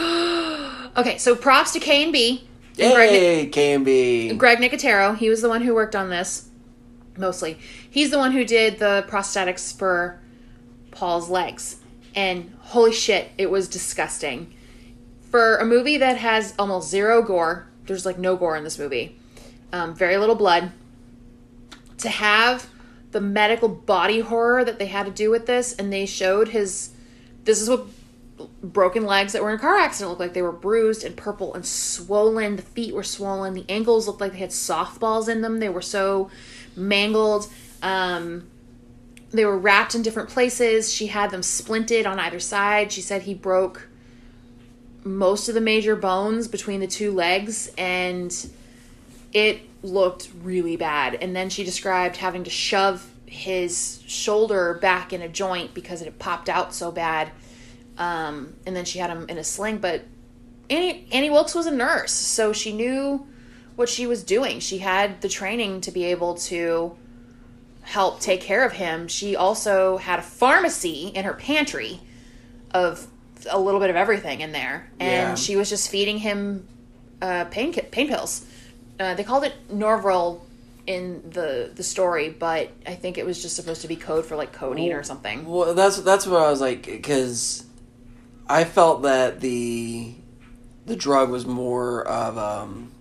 [0.95, 2.41] okay, so props to KNB.
[2.79, 6.49] And Greg, hey, KNB, Greg Nicotero, he was the one who worked on this
[7.17, 7.59] mostly.
[7.89, 10.19] He's the one who did the prosthetics for
[10.91, 11.77] Paul's legs,
[12.15, 14.53] and holy shit, it was disgusting.
[15.29, 19.17] For a movie that has almost zero gore, there's like no gore in this movie,
[19.71, 20.71] um, very little blood.
[21.99, 22.69] To have
[23.11, 26.89] the medical body horror that they had to do with this, and they showed his.
[27.45, 27.85] This is what
[28.61, 31.53] broken legs that were in a car accident looked like they were bruised and purple
[31.53, 32.55] and swollen.
[32.55, 33.53] The feet were swollen.
[33.53, 35.59] The ankles looked like they had softballs in them.
[35.59, 36.29] They were so
[36.75, 37.47] mangled.
[37.81, 38.47] Um,
[39.31, 40.93] they were wrapped in different places.
[40.93, 42.91] She had them splinted on either side.
[42.91, 43.87] She said he broke
[45.03, 48.49] most of the major bones between the two legs and
[49.33, 51.15] it looked really bad.
[51.15, 56.05] And then she described having to shove his shoulder back in a joint because it
[56.05, 57.31] had popped out so bad.
[57.97, 59.77] Um, and then she had him in a sling.
[59.77, 60.03] But
[60.69, 63.27] Annie, Annie Wilkes was a nurse, so she knew
[63.75, 64.59] what she was doing.
[64.59, 66.95] She had the training to be able to
[67.81, 69.07] help take care of him.
[69.07, 71.99] She also had a pharmacy in her pantry
[72.71, 73.07] of
[73.49, 75.35] a little bit of everything in there, and Yeah.
[75.35, 76.67] she was just feeding him
[77.21, 78.45] uh, pain pain pills.
[78.99, 80.41] Uh, they called it Novril
[80.87, 84.35] in the the story, but I think it was just supposed to be code for
[84.35, 85.45] like codeine or something.
[85.45, 87.65] Well, that's that's what I was like because
[88.53, 90.13] I felt that the
[90.85, 92.91] the drug was more of um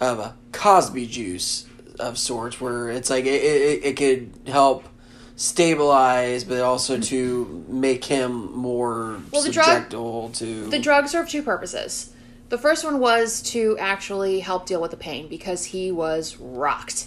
[0.00, 1.66] of a Cosby juice
[2.00, 4.88] of sorts, where it's like it it, it could help
[5.36, 11.30] stabilize, but also to make him more Well, the drug- subjectable to The drug served
[11.30, 12.12] two purposes.
[12.48, 17.06] The first one was to actually help deal with the pain because he was rocked.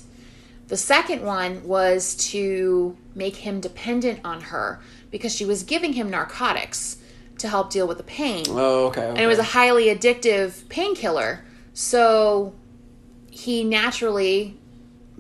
[0.70, 4.80] The second one was to make him dependent on her
[5.12, 6.97] because she was giving him narcotics
[7.40, 8.46] to help deal with the pain.
[8.50, 11.44] Oh, okay, And it was a highly addictive painkiller.
[11.74, 12.54] So
[13.30, 14.58] he naturally,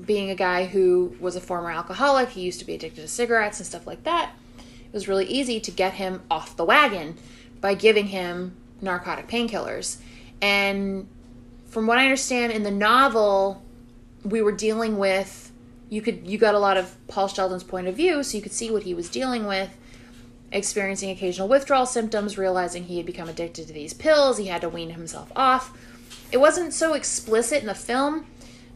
[0.03, 3.59] being a guy who was a former alcoholic, he used to be addicted to cigarettes
[3.59, 4.31] and stuff like that.
[4.57, 7.17] It was really easy to get him off the wagon
[7.61, 9.97] by giving him narcotic painkillers.
[10.41, 11.07] And
[11.67, 13.61] from what I understand in the novel,
[14.23, 15.51] we were dealing with
[15.89, 18.51] you could you got a lot of Paul Sheldon's point of view, so you could
[18.51, 19.69] see what he was dealing with
[20.51, 24.37] experiencing occasional withdrawal symptoms, realizing he had become addicted to these pills.
[24.37, 25.77] He had to wean himself off.
[26.31, 28.25] It wasn't so explicit in the film,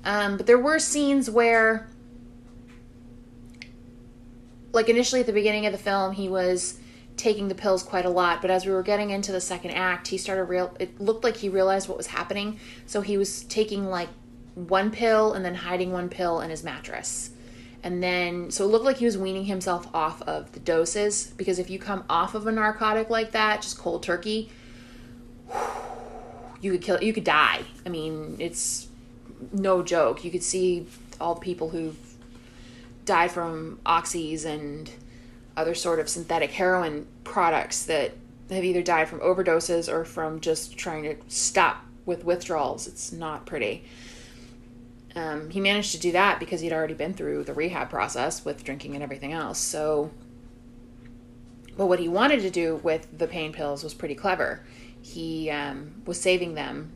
[0.04, 1.88] um, but there were scenes where,
[4.74, 6.80] like initially at the beginning of the film, he was
[7.18, 8.42] taking the pills quite a lot.
[8.42, 10.76] But as we were getting into the second act, he started real.
[10.80, 14.10] It looked like he realized what was happening, so he was taking like
[14.56, 17.32] one pill and then hiding one pill in his mattress
[17.84, 21.60] and then so it looked like he was weaning himself off of the doses because
[21.60, 24.50] if you come off of a narcotic like that just cold turkey
[26.62, 27.62] you could kill you could die.
[27.86, 28.88] I mean it's
[29.52, 30.24] no joke.
[30.24, 30.88] You could see
[31.20, 31.98] all the people who've
[33.06, 34.90] died from oxys and
[35.58, 38.14] other sort of synthetic heroin products that
[38.50, 42.88] have either died from overdoses or from just trying to stop with withdrawals.
[42.88, 43.84] It's not pretty
[45.16, 48.64] um, he managed to do that because he'd already been through the rehab process with
[48.64, 49.60] drinking and everything else.
[49.60, 50.12] So,
[51.78, 54.64] but what he wanted to do with the pain pills was pretty clever.
[55.02, 56.92] He um, was saving them,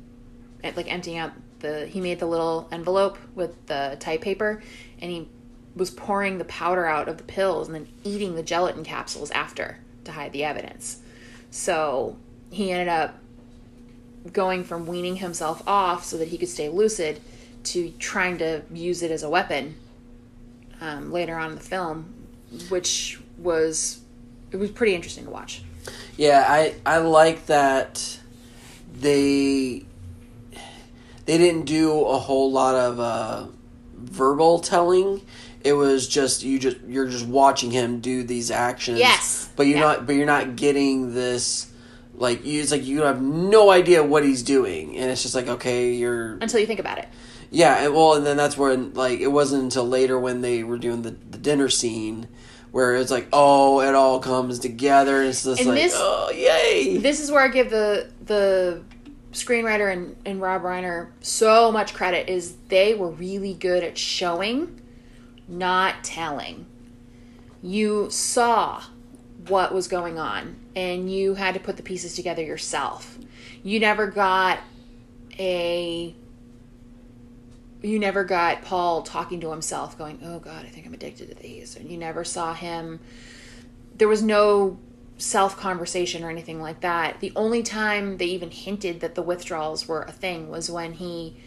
[0.64, 1.88] at, like emptying out the.
[1.88, 4.62] He made the little envelope with the type paper,
[5.02, 5.28] and he
[5.76, 9.80] was pouring the powder out of the pills and then eating the gelatin capsules after
[10.06, 11.02] to hide the evidence.
[11.52, 12.16] So
[12.50, 13.20] he ended up
[14.32, 17.20] going from weaning himself off so that he could stay lucid
[17.66, 19.76] to trying to use it as a weapon
[20.82, 22.14] um, later on in the film,
[22.70, 24.00] which was
[24.52, 25.62] it was pretty interesting to watch.
[26.18, 28.20] Yeah, I I like that
[29.00, 29.86] they
[31.26, 33.48] they didn't do a whole lot of uh,
[33.96, 35.22] verbal telling.
[35.64, 39.00] It was just you just you're just watching him do these actions.
[39.00, 39.50] Yes.
[39.56, 39.84] but you're Yeah.
[39.84, 41.72] not but you're not getting this
[42.18, 45.48] like you, it's like you have no idea what he's doing, and it's just like
[45.48, 47.08] okay, you're Until you think about it.
[47.56, 50.78] Yeah, and, well, and then that's when like it wasn't until later when they were
[50.78, 52.28] doing the, the dinner scene
[52.72, 56.30] where it's like oh it all comes together and it's just And like this- oh
[56.32, 58.84] yay This is where I give the the
[59.32, 64.82] screenwriter and, and Rob Reiner so much credit is they were really good at showing,
[65.48, 66.66] not telling.
[67.62, 68.84] You saw
[69.48, 73.18] what was going on and you had to put the pieces together yourself.
[73.64, 74.60] You never got
[75.40, 76.16] a
[77.86, 81.36] you never got Paul talking to himself going, "Oh god, I think I'm addicted to
[81.36, 83.00] these." And you never saw him
[83.98, 84.78] there was no
[85.18, 87.20] self conversation or anything like that.
[87.22, 91.38] The only time they even hinted that the withdrawals were a thing was when he,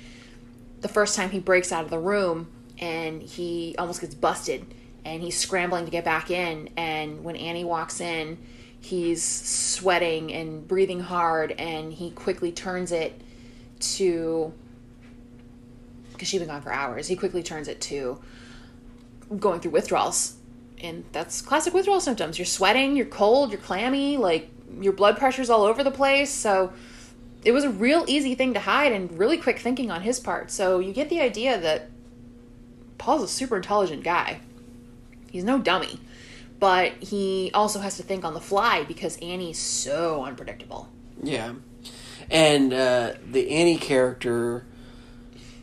[0.80, 2.48] the first time he breaks out of the room
[2.78, 4.64] and he almost gets busted
[5.04, 6.70] and he's scrambling to get back in.
[6.76, 8.38] And when Annie walks in,
[8.80, 13.20] he's sweating and breathing hard and he quickly turns it
[13.80, 14.52] to,
[16.18, 18.20] because she'd been gone for hours, he quickly turns it to
[19.38, 20.38] going through withdrawals
[20.82, 22.38] and that's classic withdrawal symptoms.
[22.38, 24.50] You're sweating, you're cold, you're clammy, like
[24.80, 26.30] your blood pressure's all over the place.
[26.30, 26.72] So
[27.44, 30.50] it was a real easy thing to hide and really quick thinking on his part.
[30.50, 31.90] So you get the idea that
[32.98, 34.40] Paul's a super intelligent guy.
[35.30, 36.00] He's no dummy.
[36.60, 40.88] But he also has to think on the fly because Annie's so unpredictable.
[41.22, 41.54] Yeah.
[42.30, 44.66] And uh, the Annie character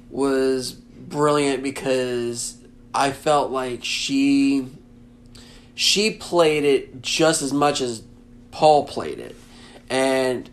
[0.10, 2.58] was brilliant because
[2.94, 4.68] I felt like she
[5.76, 8.04] she played it just as much as
[8.52, 9.36] Paul played it.
[9.90, 10.50] And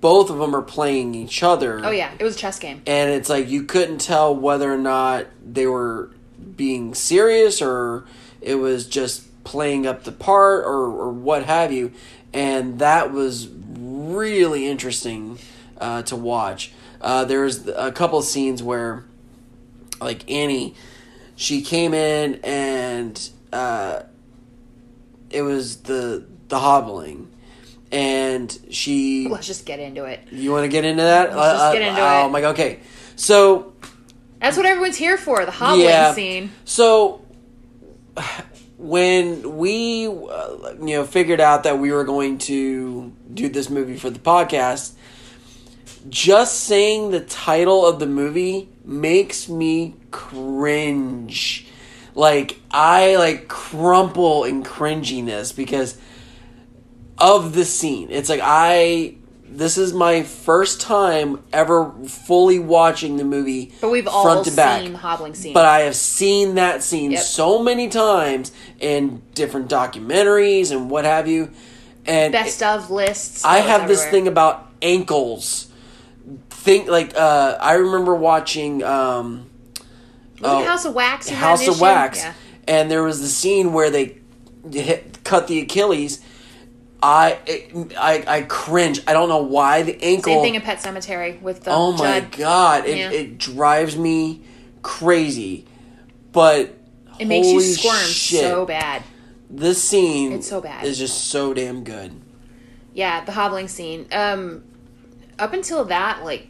[0.00, 1.80] both of them are playing each other.
[1.84, 2.82] Oh yeah, it was a chess game.
[2.86, 6.10] And it's like you couldn't tell whether or not they were
[6.56, 8.04] being serious or
[8.40, 11.92] it was just playing up the part or, or what have you.
[12.32, 15.38] And that was really interesting
[15.80, 16.72] uh, to watch.
[17.00, 19.04] Uh, there was a couple of scenes where,
[20.00, 20.74] like Annie,
[21.36, 24.02] she came in and uh,
[25.30, 27.30] it was the the hobbling,
[27.92, 29.28] and she.
[29.28, 30.20] Let's just get into it.
[30.32, 31.36] You want to get into that?
[31.36, 32.04] Let's just get into it.
[32.04, 32.30] oh it.
[32.30, 32.50] my god.
[32.50, 32.80] Okay,
[33.16, 33.72] so
[34.40, 35.44] That's what everyone's here for.
[35.44, 36.12] The hobbling Yeah.
[36.14, 36.50] scene.
[36.64, 37.22] So
[38.78, 43.96] when we uh, you know figured out that we were going to do this movie
[43.96, 44.92] for the podcast,
[46.08, 51.66] just saying the title of the movie makes me cringe.
[52.14, 55.98] Like I like crumple in cringiness because
[57.18, 58.08] of the scene.
[58.10, 59.16] It's like I
[59.48, 64.50] this is my first time ever fully watching the movie But we've all front to
[64.56, 64.82] back.
[64.82, 65.52] seen the hobbling scene.
[65.54, 67.22] But I have seen that scene Yep.
[67.22, 71.50] so many times in different documentaries and what have you.
[72.06, 73.44] And Best of lists.
[73.44, 75.68] I have this thing about ankles.
[76.66, 79.48] Think like uh, I remember watching um,
[80.40, 81.28] it House of Wax?
[81.28, 81.80] House of?
[81.80, 82.32] Wax, Yeah.
[82.66, 84.18] and there was the scene where they
[84.72, 86.20] hit, cut the Achilles.
[87.00, 89.00] I, it, I I cringe.
[89.06, 90.32] I don't know why the ankle.
[90.32, 92.32] Same thing in Pet Sematary with the Oh my Jud.
[92.32, 93.10] god, it, Yeah.
[93.12, 94.42] it drives me
[94.82, 95.66] crazy.
[96.32, 96.74] But
[97.20, 99.04] It makes you squirm shit, so bad.
[99.48, 100.84] This scene It's so bad.
[100.84, 102.20] is just so damn good.
[102.92, 104.06] Yeah, the hobbling scene.
[104.10, 104.64] Um,
[105.38, 106.48] up until that, like,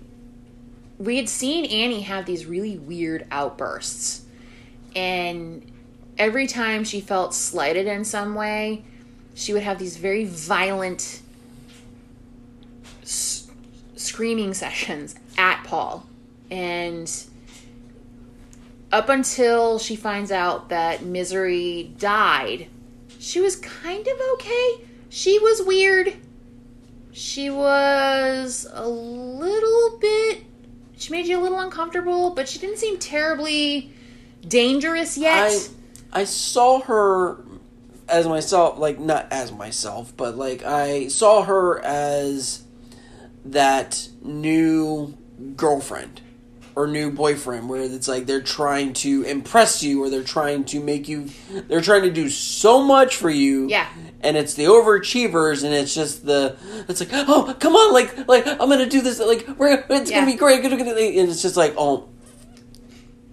[0.98, 4.24] we had seen Annie have these really weird outbursts,
[4.94, 5.64] and
[6.18, 8.84] every time she felt slighted in some way,
[9.34, 11.20] she would have these very violent
[13.02, 13.50] s-
[13.96, 16.06] screaming sessions at Paul,
[16.50, 17.12] and
[18.90, 22.68] up until she finds out that Misery died,
[23.18, 24.80] she was kind of okay.
[25.10, 26.14] She was weird.
[27.12, 30.45] She was a little bit.
[30.96, 33.92] She made you a little uncomfortable, but she didn't seem terribly
[34.46, 35.50] dangerous yet.
[36.12, 37.38] I I saw her
[38.08, 42.62] as myself, like not as myself, but like I saw her as
[43.44, 45.16] that new
[45.56, 46.22] girlfriend
[46.76, 50.78] or new boyfriend where it's like they're trying to impress you or they're trying to
[50.78, 51.28] make you
[51.68, 53.88] they're trying to do so much for you Yeah.
[54.20, 56.54] and it's the overachievers and it's just the
[56.86, 60.20] it's like oh come on like like i'm gonna do this like we're it's Yeah.
[60.20, 62.08] gonna be great and it's just like oh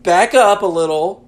[0.03, 1.27] back up a little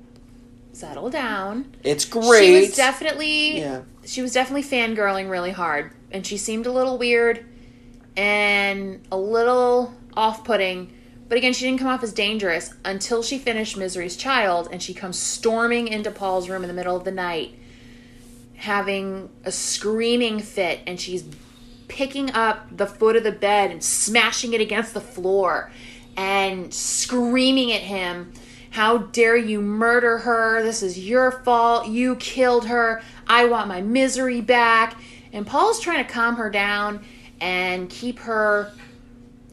[0.72, 1.74] Settle down.
[1.84, 2.46] it's great.
[2.46, 3.60] She was definitely.
[3.60, 3.82] yeah.
[4.06, 7.46] She was definitely fangirling really hard, and she seemed a little weird
[8.18, 10.92] and a little off-putting.
[11.28, 14.94] But again, she didn't come off as dangerous until she finished Misery's Child, and she
[14.94, 17.58] comes storming into Paul's room in the middle of the night,
[18.58, 21.24] having a screaming fit, and she's
[21.88, 25.72] picking up the foot of the bed and smashing it against the floor
[26.18, 28.34] and screaming at him.
[28.70, 30.62] How dare you murder her?
[30.62, 31.88] This is your fault.
[31.88, 33.02] You killed her.
[33.28, 34.98] I want my misery back.
[35.32, 37.06] And Paul's trying to calm her down
[37.40, 38.74] and keep her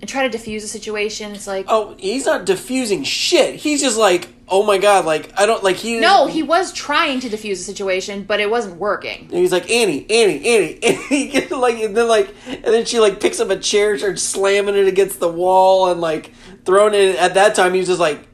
[0.02, 1.32] and try to diffuse the situation.
[1.32, 3.54] It's like, Oh, he's not diffusing shit.
[3.54, 6.00] He's just like, oh my god, like I don't like he.
[6.00, 9.20] no, he was trying to diffuse the situation, but it wasn't working.
[9.30, 10.78] And he's like Annie, Annie, Annie,
[11.30, 11.46] Annie.
[11.48, 14.88] like and then like and then she like picks up a chair, starts slamming it
[14.88, 16.32] against the wall, and like
[16.64, 17.14] throwing it.
[17.16, 18.26] At that time, he was just like,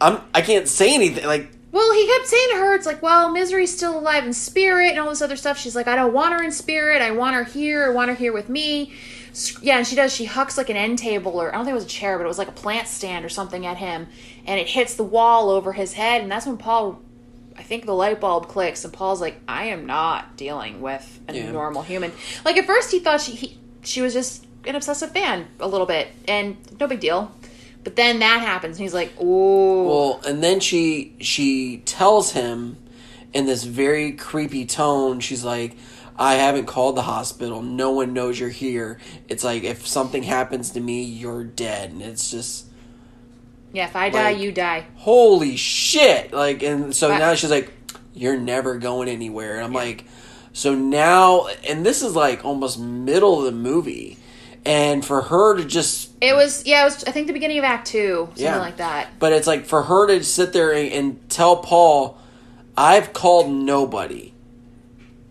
[0.00, 0.20] I'm.
[0.34, 1.26] I can't say anything.
[1.26, 4.92] Like Well, he kept saying to her, it's like, well, Misery's still alive in spirit
[4.92, 5.58] and all this other stuff.
[5.58, 7.02] She's like, I don't want her in spirit.
[7.02, 7.84] I want her here.
[7.84, 8.94] I want her here with me.
[9.60, 10.12] Yeah, and she does.
[10.14, 12.24] She hucks like an end table, or I don't think it was a chair, but
[12.24, 14.06] it was like a plant stand or something at him,
[14.46, 16.22] and it hits the wall over his head.
[16.22, 17.00] And that's when Paul,
[17.56, 21.34] I think the light bulb clicks, and Paul's like, I am not dealing with a
[21.34, 21.50] Yeah.
[21.50, 22.12] normal human.
[22.44, 25.86] Like at first, he thought she he, she was just an obsessive fan a little
[25.86, 27.32] bit, and no big deal.
[27.82, 32.76] But then that happens, and he's like, "Oh, Well, and then she she tells him
[33.32, 35.18] in this very creepy tone.
[35.20, 35.76] She's like,
[36.16, 37.60] I haven't called the hospital.
[37.62, 38.98] No one knows you're here.
[39.28, 41.90] It's like if something happens to me, you're dead.
[41.90, 42.66] And it's just
[43.72, 44.86] Yeah, if I die, Like- you die.
[44.96, 46.32] holy shit.
[46.32, 47.18] Like and so Right.
[47.18, 47.72] now she's like,
[48.14, 49.56] You're never going anywhere.
[49.56, 50.04] And I'm like
[50.52, 54.18] so now and this is like almost middle of the movie.
[54.64, 57.64] And for her to just It was yeah, it was I think the beginning of
[57.64, 58.60] Act Two, something Yeah.
[58.60, 59.08] like that.
[59.18, 62.18] But it's like for her to sit there and, and tell Paul,
[62.76, 64.32] I've called nobody.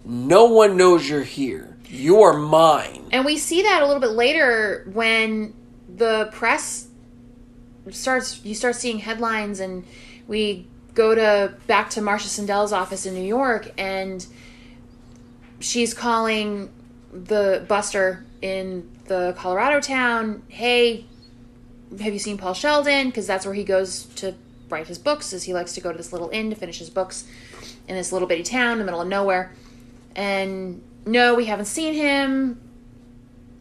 [0.05, 1.77] No one knows you're here.
[1.87, 3.07] You are mine.
[3.11, 5.53] And we see that a little bit later when
[5.95, 6.87] the press
[7.91, 9.85] starts you start seeing headlines and
[10.27, 14.25] we go to back to Marcia Sindell's office in New York and
[15.59, 16.71] she's calling
[17.11, 21.05] the buster in the Colorado town, "Hey,
[22.01, 24.33] have you seen Paul Sheldon?" because that's where he goes to
[24.69, 26.89] write his books as he likes to go to this little inn to finish his
[26.89, 27.25] books
[27.87, 29.51] in this little bitty town in the middle of nowhere.
[30.15, 32.59] And no, we haven't seen him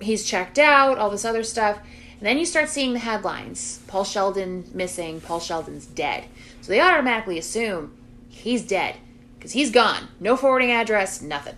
[0.03, 1.79] he's checked out, all this other stuff.
[2.19, 6.25] And then you start seeing the headlines Paul Sheldon missing, Paul Sheldon's dead.
[6.61, 7.97] So they automatically assume
[8.29, 8.97] he's dead
[9.37, 10.09] because he's gone.
[10.21, 11.57] No forwarding address, nothing.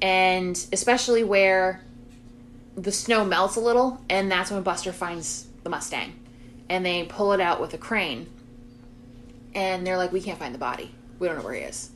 [0.00, 1.82] And especially where
[2.76, 6.14] the snow melts a little, and that's when Buster finds the Mustang.
[6.70, 8.28] And they pull it out with a crane.
[9.54, 10.94] And they're like, we can't find the body.
[11.18, 11.90] We don't know where he is.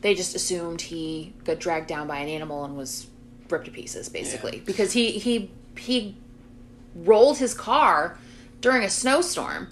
[0.00, 3.06] They just assumed he got dragged down by an animal and was
[3.48, 6.16] ripped to pieces, basically, because he he he
[6.94, 8.18] rolled his car
[8.60, 9.68] during a snowstorm,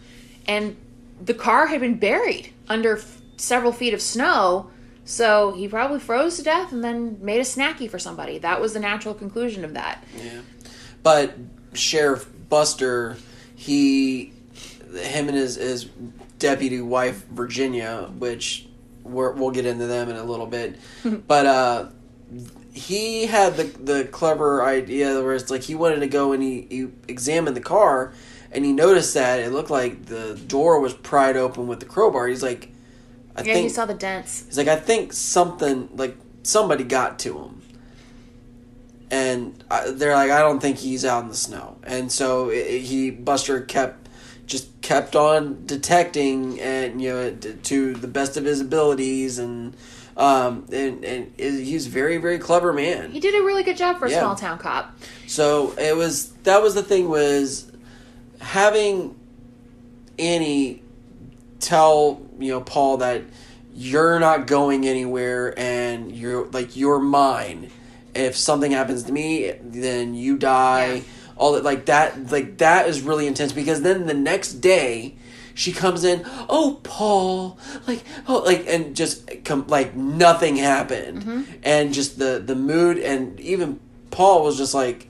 [0.47, 0.76] and
[1.24, 4.70] the car had been buried under f- several feet of snow.
[5.05, 8.37] So he probably froze to death and then made a snacky for somebody.
[8.37, 10.05] That was the natural conclusion of that.
[10.22, 10.43] Yeah.
[11.03, 11.35] But
[11.72, 13.16] Sheriff Buster,
[13.57, 14.35] he,
[14.93, 15.87] him and his, his
[16.39, 18.67] deputy wife, Virginia, which
[19.12, 20.78] we're, we'll get into them in a little bit.
[21.26, 21.86] but, uh,
[22.72, 26.66] he had the the clever idea where it's like he wanted to go and he,
[26.70, 28.12] he examined the car
[28.52, 32.28] and he noticed that it looked like the door was pried open with the crowbar.
[32.28, 32.70] He's like,
[33.36, 34.44] I Yeah, think he saw the dents.
[34.46, 37.62] He's like, I think something like somebody got to him,
[39.11, 42.80] and I, they're like, I don't think he's out in the snow, and so it,
[42.82, 44.07] he Buster kept
[44.49, 47.30] just kept on detecting and you know
[47.62, 49.76] to the best of his abilities and.
[50.16, 53.12] Um, and, and he's a very, very clever man.
[53.12, 54.18] He did a really good job for a Yeah.
[54.18, 54.99] small town cop.
[55.28, 57.70] So it was that was the thing was
[58.40, 59.14] having
[60.18, 60.82] Annie
[61.61, 63.22] tell you know Paul that
[63.74, 67.70] you're not going anywhere and you're like you're mine.
[68.12, 70.94] If something happens to me, then you die.
[70.94, 71.01] Yeah.
[71.39, 75.14] All that like that like that is really intense because then the next day
[75.55, 81.43] she comes in, oh Paul, like oh like and just come like nothing happened, Mm-hmm.
[81.62, 83.80] and just the the mood and even
[84.11, 85.09] Paul was just like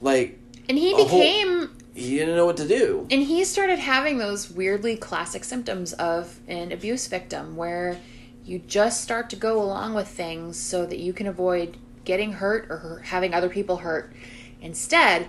[0.00, 3.06] like And he A whole- became he didn't know what to do.
[3.10, 7.98] and he started having those weirdly classic symptoms of an abuse victim where
[8.44, 12.66] you just start to go along with things so that you can avoid getting hurt
[12.70, 14.12] or having other people hurt
[14.62, 15.26] instead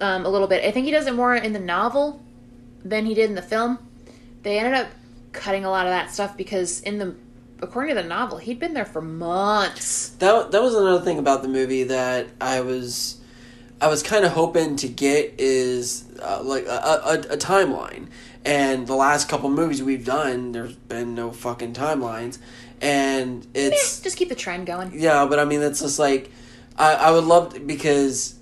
[0.00, 2.20] um, a little bit i think he does it more in the novel
[2.84, 3.78] than he did in the film.
[4.42, 4.88] They ended up
[5.32, 7.16] cutting a lot of that stuff because in the
[7.60, 10.10] according to the novel he'd been there for months.
[10.10, 13.20] That that was another thing about the movie that I was
[13.80, 18.08] I was kind of hoping to get is uh, like a, a, a timeline.
[18.46, 22.36] And the last couple movies we've done, there's been no fucking timelines,
[22.82, 24.92] and it's just keep the trend going.
[24.94, 26.30] Yeah, but I mean, it's just like
[26.76, 28.38] I, I would love to, because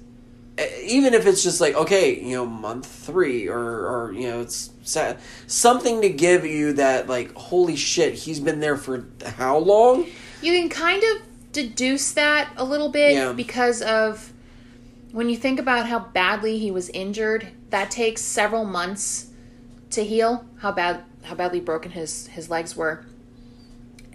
[0.59, 4.40] Uh, even if it's just like okay, you know, month three or or you know,
[4.40, 5.14] it's sa-
[5.46, 10.07] something to give you that like holy shit, he's been there for how long?
[10.42, 11.22] You can kind of
[11.53, 13.32] deduce that a little bit Yeah.
[13.32, 14.32] because of
[15.12, 19.28] when you think about how badly he was injured, that takes several months
[19.90, 23.05] to heal how bad how badly broken his his legs were.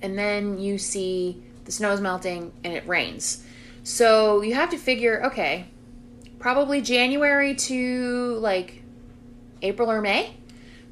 [0.02, 3.44] And then you see the snow's melting and it rains.
[3.84, 5.66] So you have to figure, okay,
[6.40, 8.84] probably January to like
[9.62, 10.36] April or May.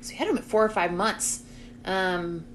[0.02, 1.44] So you had him at four or five months.
[1.86, 2.46] Um,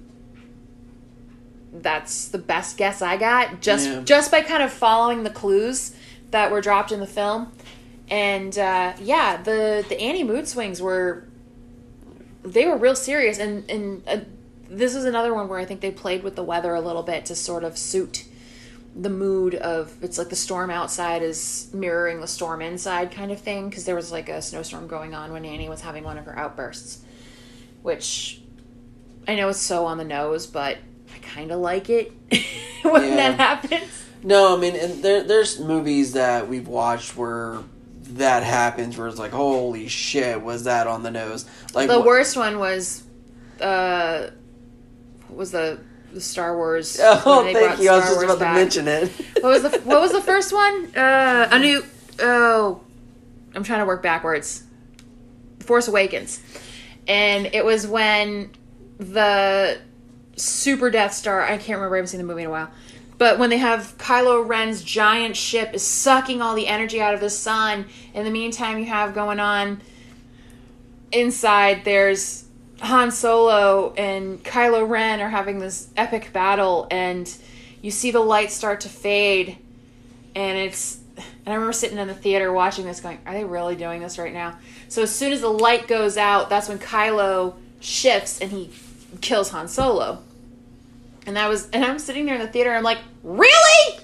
[1.73, 4.01] that's the best guess I got just Yeah.
[4.03, 5.95] just by kind of following the clues
[6.33, 7.53] that were dropped in the film.
[8.09, 11.29] And uh, yeah, the the Annie mood swings were
[12.43, 14.19] they were real serious and and uh,
[14.69, 17.25] this is another one where I think they played with the weather a little bit
[17.27, 18.25] to sort of suit
[18.95, 23.41] the mood of it's like the storm outside is mirroring the storm inside kind of
[23.41, 26.25] thing because there was like a snowstorm going on when Annie was having one of
[26.27, 27.03] her outbursts
[27.83, 28.41] which
[29.29, 30.79] I know it's so on the nose but
[31.15, 32.13] I kind of like it
[32.83, 33.17] when Yeah.
[33.17, 34.05] that happens.
[34.23, 37.59] No, I mean, and there, there's movies that we've watched where
[38.03, 41.47] that happens, where it's like, holy shit, was that on the nose?
[41.73, 43.03] Like The wh- worst one was,
[43.63, 44.29] uh,
[45.29, 45.79] what was the
[46.13, 46.99] the Star Wars?
[47.03, 47.91] Oh, thank you.
[47.91, 49.11] I was just Wars about to mention it.
[49.41, 50.95] What was the What was the first one?
[50.97, 51.85] Uh, a new.
[52.21, 52.81] Oh,
[53.55, 54.65] I'm trying to work backwards.
[55.61, 56.41] Force Awakens,
[57.07, 58.51] and it was when
[58.99, 59.79] the
[60.37, 61.43] Super Death Star.
[61.43, 61.97] I can't remember.
[61.97, 62.71] I haven't seen the movie in a while.
[63.19, 67.21] But when they have Kylo Ren's giant ship is sucking all the energy out of
[67.21, 67.85] the sun,
[68.15, 69.83] in the meantime, you have going on
[71.13, 71.85] inside.
[71.85, 72.45] There's
[72.81, 77.33] Han Solo and Kylo Ren are having this epic battle, and
[77.83, 79.59] you see the lights start to fade,
[80.35, 80.99] and it's.
[81.17, 84.19] And I remember sitting in the theater watching this, going, "Are they really doing this
[84.19, 84.57] right now?"
[84.89, 88.71] So as soon as the light goes out, that's when Kylo shifts and he
[89.21, 90.19] kills Han Solo.
[91.27, 92.73] And I was, and I'm sitting there in the theater.
[92.73, 94.01] I'm like, "Really?"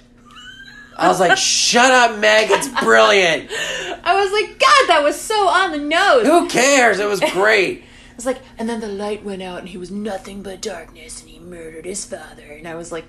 [0.98, 2.50] I was like, shut up, Meg.
[2.50, 3.50] It's brilliant.
[4.04, 6.98] I was like, "God, that was so on the nose." Who cares?
[6.98, 7.84] It was great.
[8.16, 11.30] It's like, and then the light went out, and he was nothing but darkness, and
[11.30, 12.50] he murdered his father.
[12.50, 13.04] And I was like,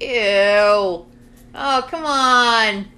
[0.00, 1.06] ew.
[1.54, 2.88] Oh, come on.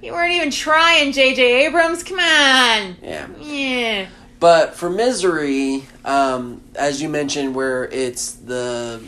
[0.00, 1.66] You weren't even trying, J.J.
[1.66, 2.02] Abrams.
[2.02, 2.96] Come on.
[3.02, 3.28] Yeah.
[3.40, 4.06] Yeah.
[4.40, 9.02] But for Misery, um, as you mentioned, where it's the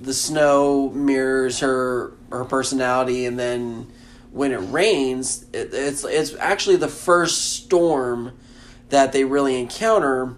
[0.00, 3.92] the snow mirrors her her personality, and then
[4.30, 8.32] when it rains, it, it's it's actually the first storm
[8.88, 10.34] that they really encounter,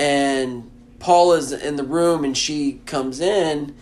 [0.00, 3.74] and Paul is in the room, and she comes in,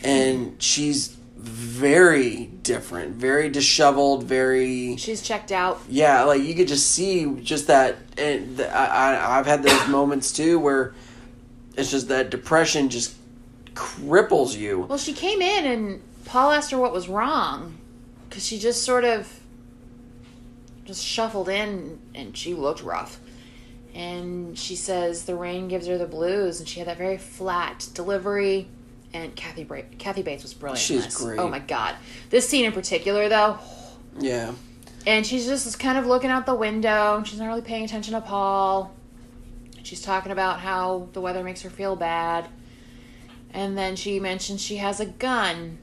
[0.00, 5.80] and she's very different, very disheveled, very She's checked out.
[5.88, 7.96] yeah, like you could just see just that.
[8.16, 10.94] Eh, and I, I I've had those moments too where
[11.76, 13.16] it's just that depression just
[13.74, 14.80] cripples you.
[14.82, 17.78] Well, she came in, and Paul asked her what was wrong.
[18.28, 19.40] Because she just sort of
[20.84, 23.18] just shuffled in, and she looked rough.
[23.94, 27.88] And she says the rain gives her the blues, and she had that very flat
[27.94, 28.68] delivery.
[29.12, 30.80] And Kathy Bra- Kathy Bates was brilliant.
[30.80, 31.38] She's great.
[31.38, 31.96] Oh my god,
[32.30, 33.58] this scene in particular, though.
[34.18, 34.52] Yeah,
[35.06, 37.22] And she's just kind of looking out the window.
[37.24, 38.94] She's not really paying attention to Paul.
[39.82, 42.48] She's talking about how the weather makes her feel bad.
[43.52, 45.78] And then she mentions she has a gun.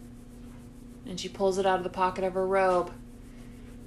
[1.08, 2.92] And she pulls it out of the pocket of her robe.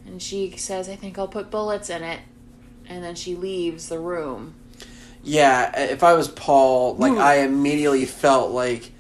[0.07, 2.21] And she says, I think I'll put bullets in it.
[2.93, 4.55] And then she leaves the room.
[5.25, 5.79] yeah.
[5.81, 7.19] If I was Paul, like Ooh.
[7.19, 8.91] I immediately felt like,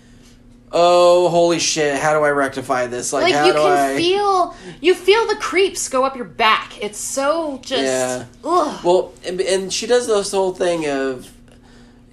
[0.72, 3.12] oh holy shit, how do I rectify this?
[3.12, 3.96] Like, Like, how you do can I?
[3.96, 6.82] feel you feel the creeps go up your back.
[6.82, 8.24] It's so just Yeah.
[8.42, 8.82] ugh.
[8.84, 11.30] Well, and, and she does this whole thing of,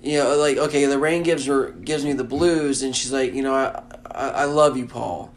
[0.04, 3.34] you know, like okay, the rain gives her gives me the blues, and she's like,
[3.34, 5.32] you know, I I, I love you, Paul.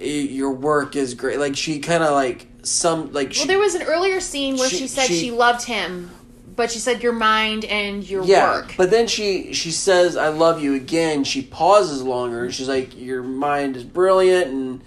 [0.00, 1.38] Your work is great.
[1.38, 4.68] Like she kind of like some like she, Well, there was an earlier scene where
[4.68, 6.10] she, She- said she- she, loved him,
[6.54, 8.74] but she said your mind and your yeah, work.
[8.76, 11.24] but then she she says I love you again.
[11.24, 14.82] She pauses longer, and she's like, your mind is brilliant, and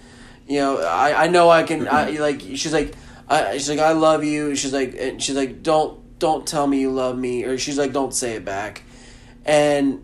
[0.48, 1.86] you know, I I know I can.
[1.88, 2.94] I like she's like.
[3.32, 4.56] I, she's like, I love you.
[4.56, 7.92] She's like, and she's like, don't, don't tell me you love me, or she's like,
[7.92, 8.82] don't say it back.
[9.44, 10.02] And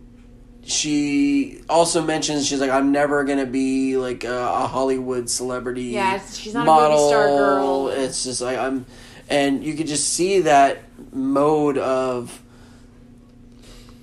[0.66, 5.84] she also mentions she's like, I'm never gonna be like a, a Hollywood celebrity.
[5.84, 7.88] Yeah, she's not a movie star girl.
[7.88, 8.84] It's just like I'm,
[9.28, 12.42] and you could just see that mode of.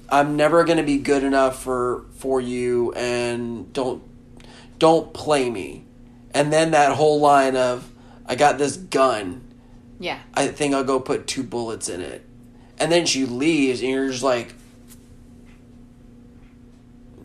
[0.10, 4.04] I'm never gonna be good enough for for you, and don't
[4.80, 5.86] don't play me.
[6.34, 7.90] And then that whole line of,
[8.26, 9.42] I got this gun.
[10.00, 10.20] yeah.
[10.34, 12.26] I think I'll go put two bullets in it.
[12.80, 14.56] And then she leaves, and you're just like,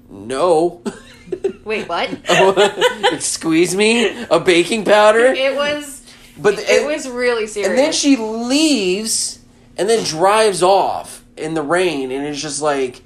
[0.08, 0.82] no.
[1.64, 2.08] Wait, what?
[3.20, 4.24] Squeeze me?
[4.30, 5.26] A baking powder?
[5.26, 6.02] it was
[6.38, 7.68] But it was really serious.
[7.68, 9.38] And then she leaves
[9.76, 13.02] and then drives off in the rain, and it's just like,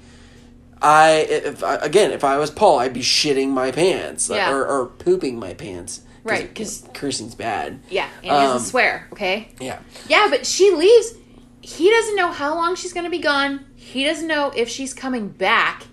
[0.81, 4.51] I if I, again if I was Paul, I'd be shitting my pants Yeah.
[4.51, 6.01] or, or pooping my pants.
[6.25, 7.81] Right, because 'cause- cursing's bad.
[7.89, 9.09] yeah, and he doesn't Um, swear.
[9.11, 9.49] Okay.
[9.59, 11.13] Yeah, Yeah, but she leaves.
[11.59, 13.65] He doesn't know how long she's going to be gone.
[13.75, 15.83] He doesn't know if she's coming back.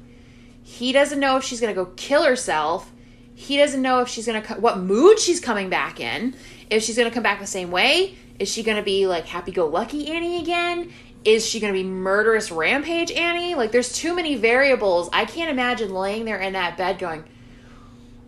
[0.71, 2.93] He doesn't know if she's going to go kill herself.
[3.35, 6.37] He doesn't know if she's going to what mood she's coming back in.
[6.71, 8.15] If she's going to come back the same way.
[8.39, 10.93] Is she going to be like happy-go-lucky Annie again?
[11.25, 13.57] Is she going to be murderous rampage Annie?
[13.57, 15.11] Like there's too many variables.
[15.13, 17.25] I can't imagine laying there in that bed going,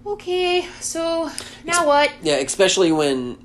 [0.04, 1.30] "Okay, so
[1.64, 2.34] now what?" yeah.
[2.34, 3.38] Especially when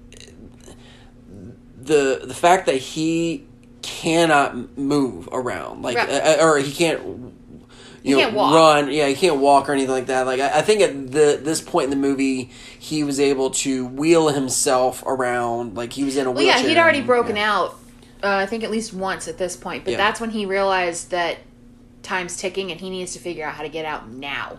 [1.80, 3.46] the the fact that he
[3.84, 6.10] cannot move around, like, Right.
[6.10, 7.34] uh, or he can't,
[8.10, 8.92] you know run.
[8.92, 10.26] Yeah, he can't walk or anything like that.
[10.26, 12.50] Like I, I think at the this point in the movie,
[12.80, 15.76] he was able to wheel himself around.
[15.76, 17.54] Like he was in a Well, yeah, he'd already and- broken yeah.
[17.54, 17.80] out.
[18.24, 19.98] Uh, I think at least once at this point, but Yeah.
[19.98, 21.38] that's when he realized that
[22.02, 24.58] time's ticking and he needs to figure out how to get out now,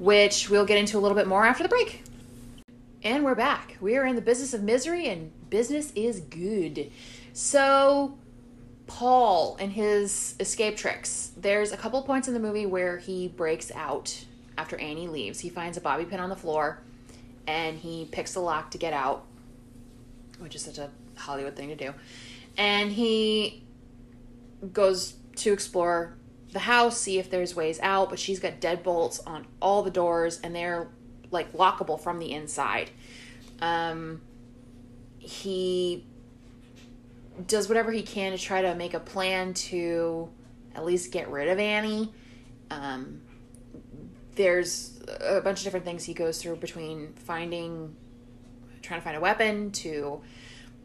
[0.00, 2.02] which we'll get into a little bit more after the break.
[3.04, 3.76] And we're back.
[3.80, 6.90] We are in the business of misery, and business is good.
[7.32, 8.14] So,
[8.94, 11.32] Paul and his escape tricks.
[11.36, 14.24] There's a couple points in the movie where he breaks out
[14.56, 15.40] after Annie leaves.
[15.40, 16.80] He finds a bobby pin on the floor,
[17.46, 19.24] and he picks the lock to get out
[20.42, 21.94] which is such a Hollywood thing to do.
[22.58, 23.62] And he
[24.72, 26.14] goes to explore
[26.52, 30.40] the house, see if there's ways out, but she's got deadbolts on all the doors
[30.42, 30.88] and they're
[31.30, 32.90] like lockable from the inside.
[33.60, 34.20] Um,
[35.18, 36.04] he
[37.46, 40.28] does whatever he can to try to make a plan to
[40.74, 42.12] at least get rid of Annie.
[42.70, 43.22] Um,
[44.34, 47.94] there's a bunch of different things he goes through between finding
[48.80, 50.20] trying to find a weapon to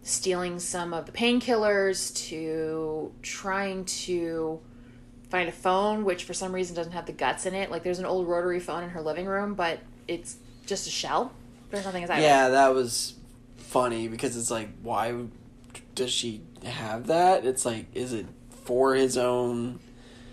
[0.03, 4.59] stealing some of the painkillers to trying to
[5.29, 7.99] find a phone which for some reason doesn't have the guts in it like there's
[7.99, 11.33] an old rotary phone in her living room but it's just a shell
[11.69, 12.21] there's nothing inside.
[12.21, 13.13] Yeah, that was
[13.57, 15.13] funny because it's like, why
[15.97, 17.45] does she have that?
[17.45, 18.25] It's like, is it
[18.63, 19.79] for his own?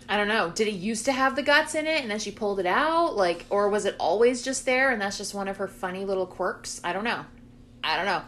[0.06, 2.30] i don't know did he used to have the guts in it and then she
[2.30, 5.56] pulled it out like or was it always just there and that's just one of
[5.56, 7.24] her funny little quirks i don't know
[7.82, 8.20] i don't know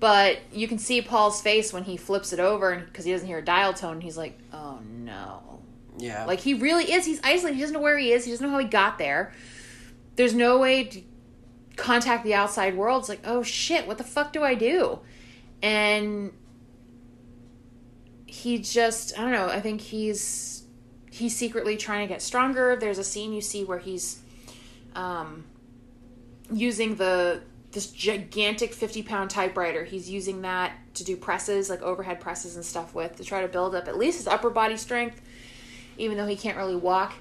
[0.00, 3.38] but you can see paul's face when he flips it over because he doesn't hear
[3.38, 5.62] a dial tone he's like oh no
[5.96, 7.06] Yeah, Like he really is.
[7.06, 7.54] He's isolated.
[7.54, 8.26] He doesn't know where he is.
[8.26, 9.32] He doesn't know how he got there.
[10.16, 11.00] There's no way to
[11.76, 13.00] contact the outside world.
[13.00, 14.98] It's like, oh shit, what the fuck do I do?
[15.62, 16.32] And
[18.34, 19.48] he just, I don't know.
[19.48, 20.64] I think he's
[21.10, 22.76] he's secretly trying to get stronger.
[22.76, 24.20] There's a scene you see where he's
[24.94, 25.44] um,
[26.52, 29.84] using the this gigantic 50 pound typewriter.
[29.84, 33.48] He's using that to do presses, like overhead presses and stuff with, to try to
[33.48, 35.20] build up at least his upper body strength
[35.98, 37.14] even though he can't really walk.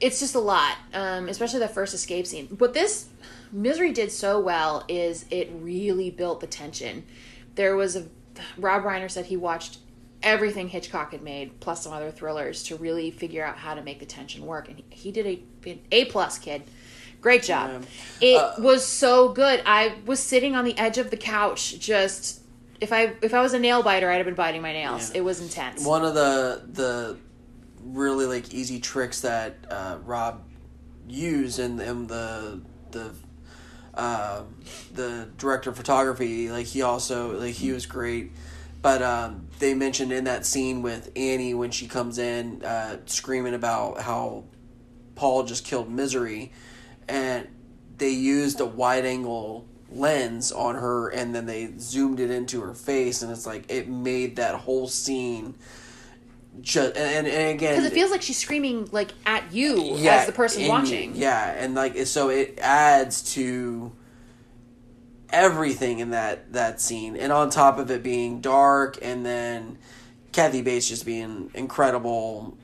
[0.00, 2.46] It's just a lot, um, especially the first escape scene.
[2.58, 3.08] What this
[3.50, 7.04] Misery did so well is it really built the tension.
[7.54, 8.06] There was a
[8.58, 9.78] Rob Reiner said he watched
[10.26, 14.00] everything Hitchcock had made, plus some other thrillers, to really figure out how to make
[14.00, 16.62] the tension work, and he, he did a a plus kid.
[17.22, 17.84] Great job.
[18.20, 19.62] It Uh, was so good.
[19.64, 22.40] I was sitting on the edge of the couch, just
[22.80, 25.10] if I if I was a nail biter, I'd have been biting my nails.
[25.10, 25.18] Yeah.
[25.18, 25.84] It was intense.
[25.84, 27.16] one of the the
[27.84, 30.42] really like easy tricks that uh, Rob
[31.08, 32.60] used and, and the
[32.90, 33.12] the
[33.94, 34.42] uh,
[34.92, 38.32] the director of photography like he also like he was great
[38.86, 43.52] but um, they mentioned in that scene with Annie when she comes in uh, screaming
[43.52, 44.44] about how
[45.16, 46.52] Paul just killed Misery
[47.08, 47.48] and
[47.98, 52.74] they used a wide angle lens on her and then they zoomed it into her
[52.74, 55.56] face and it's like it made that whole scene
[56.60, 60.26] just and, and, again Because it feels like she's screaming like at you yeah, as
[60.26, 61.16] the person and- watching.
[61.16, 63.90] Yeah, and like so it adds to
[65.30, 69.78] everything in that that scene, and on top of it being dark, and then
[70.32, 72.56] Kathy Bates just being incredible.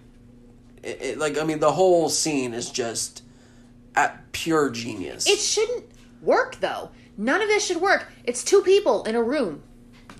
[0.82, 3.22] It, it, like I mean, the whole scene is just
[3.94, 5.28] at pure genius.
[5.28, 5.84] It shouldn't
[6.20, 6.90] work though.
[7.16, 8.10] None of this should work.
[8.24, 9.62] It's two people in a room.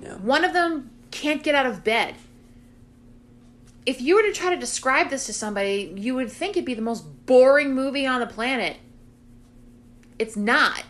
[0.01, 0.16] Yeah.
[0.16, 2.14] One of them can't get out of bed.
[3.84, 6.74] If you were to try to describe this to somebody, you would think it'd be
[6.74, 8.76] the most boring movie on the planet.
[10.18, 10.84] It's not.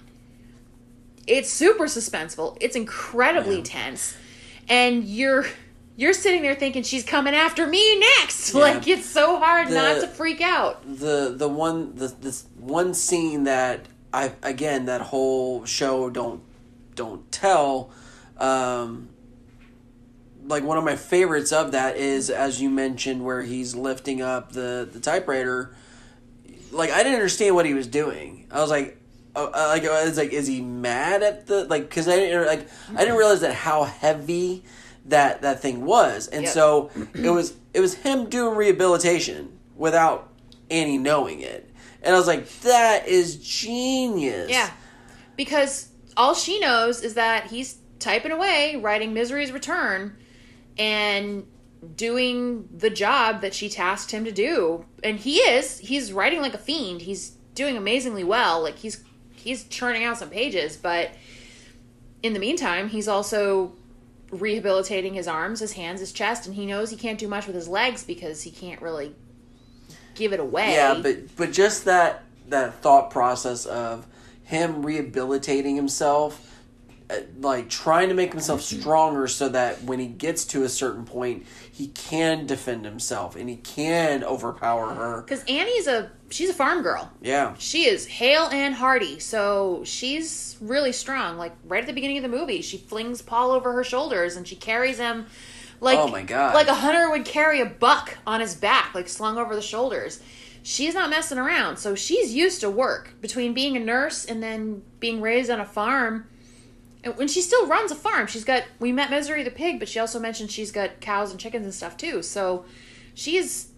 [1.26, 2.56] It's super suspenseful.
[2.60, 3.64] It's incredibly Yeah.
[3.64, 4.16] tense.
[4.68, 5.46] And you're
[5.96, 8.54] you're sitting there thinking she's coming after me next.
[8.54, 8.60] Yeah.
[8.60, 10.82] Like it's so hard not to freak out.
[10.86, 16.42] the the one the this one scene that I again that whole show don't
[16.94, 17.90] don't tell
[18.38, 19.08] um
[20.44, 24.52] like one of my favorites of that is as you mentioned where he's lifting up
[24.52, 25.74] the the typewriter
[26.72, 28.98] like I didn't understand what he was doing I was like
[29.34, 32.46] uh, uh, like I was like is he mad at the like cuz I didn't
[32.46, 34.64] like I didn't realize that how heavy
[35.06, 36.52] that that thing was and Yep.
[36.52, 40.28] so it was it was him doing rehabilitation without
[40.70, 41.70] Annie knowing it
[42.02, 44.70] and I was like that is genius Yeah.
[45.36, 50.16] Because all she knows is that he's typing away, writing Misery's Return,
[50.76, 51.46] and
[51.96, 54.84] doing the job that she tasked him to do.
[55.02, 55.78] And he is.
[55.78, 57.02] He's writing like a fiend.
[57.02, 58.62] He's doing amazingly well.
[58.62, 59.02] Like he's
[59.42, 61.10] he's churning out some pages, but
[62.22, 63.72] in the meantime, he's also
[64.30, 67.54] rehabilitating his arms, his hands, his chest, and he knows he can't do much with
[67.54, 69.14] his legs because he can't really
[70.14, 70.72] give it away.
[70.72, 74.06] Yeah, but but just that that thought process of
[74.44, 76.60] him rehabilitating himself,
[77.10, 81.04] uh, like trying to make himself stronger, so that when he gets to a certain
[81.04, 85.22] point, he can defend himself and he can overpower her.
[85.22, 87.10] because Annie's a she's a farm girl.
[87.20, 91.36] Yeah, She is hale and hearty, so she's really strong.
[91.36, 94.46] Like right at the beginning of the movie, she flings Paul over her shoulders and
[94.48, 95.26] she carries him
[95.80, 96.54] like Oh my God.
[96.54, 100.22] like a hunter would carry a buck on his back, like slung over the shoulders.
[100.64, 104.82] She's not messing around, so she's used to work between being a nurse and then
[105.00, 106.28] being raised on a farm.
[107.02, 109.88] And when she still runs a farm, she's got we met Misery the pig, but
[109.88, 112.22] she also mentioned she's got cows and chickens and stuff too.
[112.22, 112.64] So
[113.12, 113.71] she's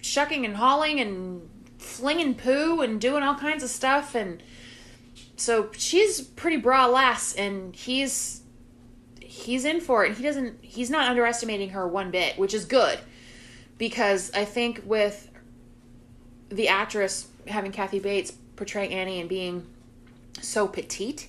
[0.00, 4.42] shucking and hauling and flinging poo and doing all kinds of stuff and
[5.36, 8.42] so she's pretty bra lass and he's
[9.20, 10.08] he's in for it.
[10.08, 12.98] And he doesn't he's not underestimating her one bit which is good
[13.78, 15.30] because i think with
[16.48, 19.66] the actress having kathy bates portray annie and being
[20.40, 21.28] so petite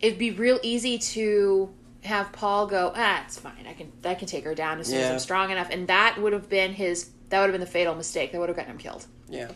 [0.00, 1.72] it'd be real easy to
[2.04, 3.66] have paul go ah it's fine.
[3.68, 5.68] I can i can take her down as soon as i'm strong enough.
[5.70, 8.30] And that would have been his that would have been the fatal mistake.
[8.32, 9.06] That would have gotten him killed.
[9.26, 9.50] Yeah.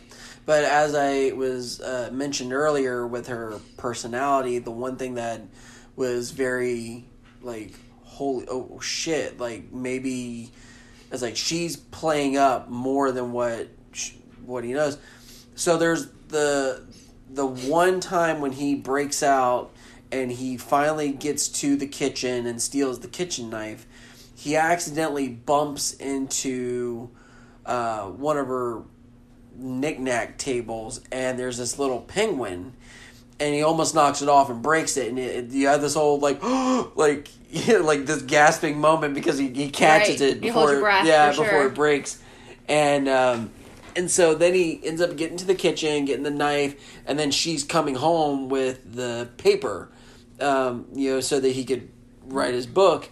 [0.47, 5.41] But as I was uh, mentioned earlier, with her personality, the one thing that
[5.95, 7.05] was very
[7.43, 7.73] like
[8.03, 10.51] holy oh shit like maybe
[11.11, 14.13] it's like she's playing up more than what sh-
[14.43, 14.97] what he knows
[15.55, 16.83] so there's the
[17.29, 19.71] the one time when he breaks out
[20.11, 23.85] and he finally gets to the kitchen and steals the kitchen knife
[24.35, 27.09] he accidentally bumps into
[27.67, 28.81] uh, one of her
[29.55, 32.73] knickknack tables and there's this little penguin
[33.39, 35.95] and he almost knocks it off and breaks it and it, it- you have this
[35.95, 36.41] whole like
[36.95, 37.27] like
[37.81, 40.29] like this gasping moment because he, he catches Right.
[40.31, 41.67] it before yeah before sure.
[41.67, 42.21] it breaks
[42.67, 43.49] and um
[43.95, 46.75] and so then he ends up getting to the kitchen getting the knife
[47.07, 49.89] and then she's coming home with the paper
[50.39, 51.89] um you know so that he could
[52.25, 53.09] write his book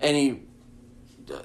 [0.00, 0.42] and he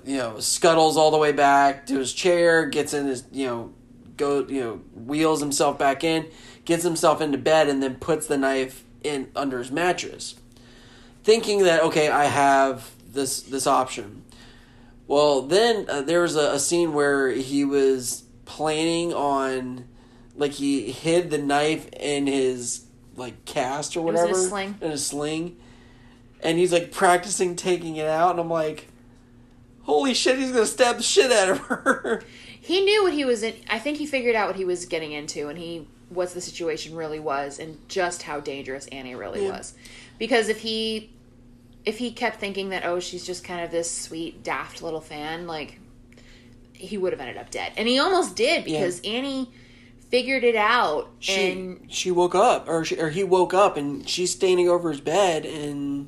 [0.06, 3.74] you know scuttles all the way back to his chair gets in his you know
[4.18, 6.26] go you know wheels himself back in
[6.66, 10.36] gets himself into bed and then puts the knife in under his mattress
[11.24, 14.24] thinking that okay i have this this option
[15.08, 19.86] well then uh, there was a, a scene where he was planning on
[20.36, 24.78] like he hid the knife in his like cast or in whatever a sling.
[24.82, 25.58] in a sling
[26.42, 28.88] and he's like practicing taking it out and i'm like
[29.84, 32.24] holy shit he's gonna stab the shit out of her.
[32.64, 35.12] He knew what he was in i think he figured out what he was getting
[35.12, 39.58] into and he what the situation really was and just how dangerous annie really Yeah.
[39.58, 39.74] was.
[40.18, 41.10] Because if he
[41.86, 45.46] if he kept thinking that oh she's just kind of this sweet daft little fan
[45.46, 45.78] like
[46.74, 47.74] he would have ended up dead.
[47.76, 49.52] And he almost did because annie
[50.10, 54.08] figured it out she and she woke up or she, or he woke up and
[54.08, 56.08] she's standing over his bed and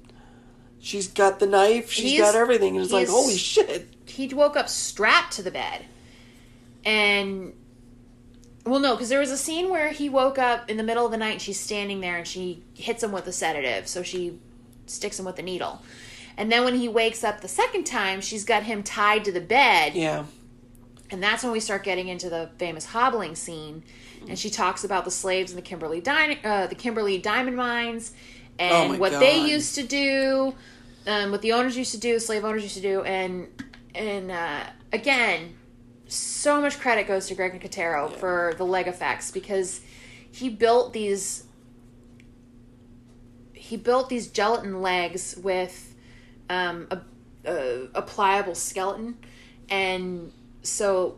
[0.85, 3.87] she's got the knife she's He's- got everything and it's like holy shit.
[4.05, 5.85] He woke up strapped to the bed.
[6.85, 7.53] And
[8.65, 11.11] well no because there was a scene where he woke up in the middle of
[11.11, 14.39] the night and she's standing there and she hits him with a sedative so she
[14.85, 15.81] sticks him with a needle.
[16.37, 19.41] And then when he wakes up the second time she's got him tied to the
[19.41, 19.95] bed.
[19.95, 20.25] Yeah.
[21.09, 23.83] And that's when we start getting into the famous hobbling scene.
[24.27, 28.11] And she talks about the slaves in the Kimberley Di- uh, the Kimberley diamond mines
[28.59, 30.53] and Oh what they used to do
[31.07, 33.47] um, what the owners used to do slave owners used to do and
[33.93, 35.55] and uh, again
[36.07, 39.81] so much credit goes to greg nicotero for the leg effects because
[40.31, 41.45] he built these
[43.53, 45.95] he built these gelatin legs with
[46.49, 47.01] um, a,
[47.45, 49.17] a, a pliable skeleton
[49.69, 50.31] and
[50.61, 51.17] so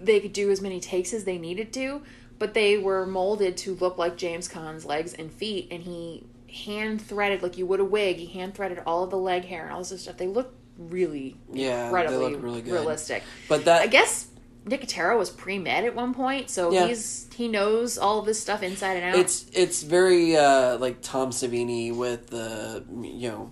[0.00, 2.02] they could do as many takes as they needed to
[2.38, 7.00] but they were molded to look like james Caan's legs and feet and he hand
[7.00, 9.72] threaded like you would a wig he hand threaded all of the leg hair and
[9.72, 12.72] all this stuff they look really Yeah, they incredibly look really good.
[12.72, 14.26] realistic but that i guess
[14.66, 16.86] nicotero was pre-med at one point so Yeah.
[16.86, 21.00] he's he knows all of this stuff inside and out it's it's very uh like
[21.02, 23.50] tom savini with the you know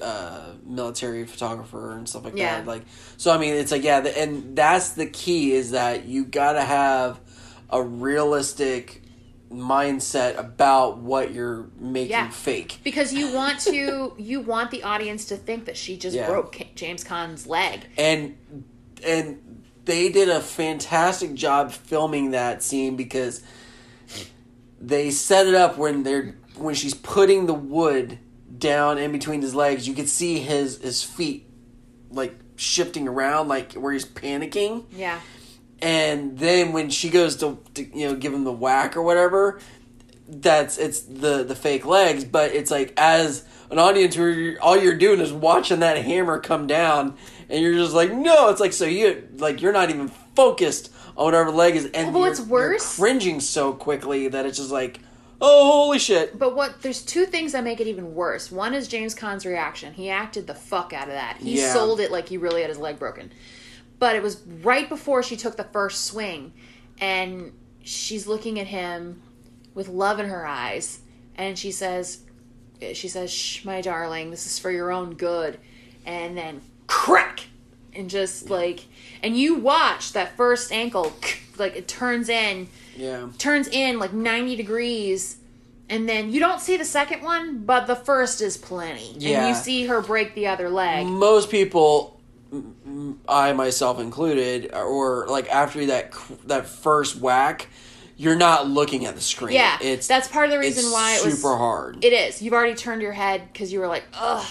[0.00, 2.58] uh military photographer and stuff like Yeah.
[2.58, 2.82] that like
[3.16, 6.62] so i mean it's like yeah the, and that's the key is that you gotta
[6.62, 7.20] have
[7.70, 9.02] a realistic
[9.50, 12.28] mindset about what you're making Yeah.
[12.28, 16.26] fake because you want to you want the audience to think that she just Yeah.
[16.26, 18.36] broke james Caan's leg and
[19.02, 23.42] and they did a fantastic job filming that scene because
[24.80, 28.18] they set it up when they're when she's putting the wood
[28.58, 31.46] down in between his legs you could see his his feet
[32.10, 35.20] like shifting around like where he's panicking yeah
[35.80, 39.60] and then when she goes to, to you know give him the whack or whatever,
[40.28, 42.24] that's it's the the fake legs.
[42.24, 46.38] But it's like as an audience, where you're, all you're doing is watching that hammer
[46.40, 47.16] come down,
[47.48, 51.24] and you're just like, no, it's like so you like you're not even focused on
[51.26, 55.00] whatever leg is, and Well, what's worse- cringing so quickly that it's just like,
[55.40, 56.38] oh holy shit.
[56.38, 58.50] But what there's two things that make it even worse.
[58.52, 59.94] One is James Caan's reaction.
[59.94, 61.36] He acted the fuck out of that.
[61.38, 61.72] He Yeah.
[61.72, 63.32] sold it like he really had his leg broken.
[63.98, 66.52] But it was right before she took the first swing
[67.00, 69.22] and she's looking at him
[69.74, 71.00] with love in her eyes
[71.36, 72.20] and she says
[72.94, 75.58] she says, "Shh, my darling, this is for your own good."
[76.06, 77.46] And then crack
[77.92, 78.84] and just like
[79.22, 81.12] and you watch that first ankle
[81.58, 83.28] like it turns in Yeah.
[83.38, 85.36] turns in like 90 degrees
[85.90, 89.48] and then you don't see the second one but the first is plenty and Yeah.
[89.48, 92.17] you see her break the other leg most people
[93.28, 96.12] i myself included or like after that
[96.46, 97.68] that first whack
[98.16, 99.54] you're not looking at the screen.
[99.54, 102.04] Yeah it's that's part of the reason why it was super hard.
[102.04, 102.42] It is.
[102.42, 104.46] You've already turned your head because you were like ugh.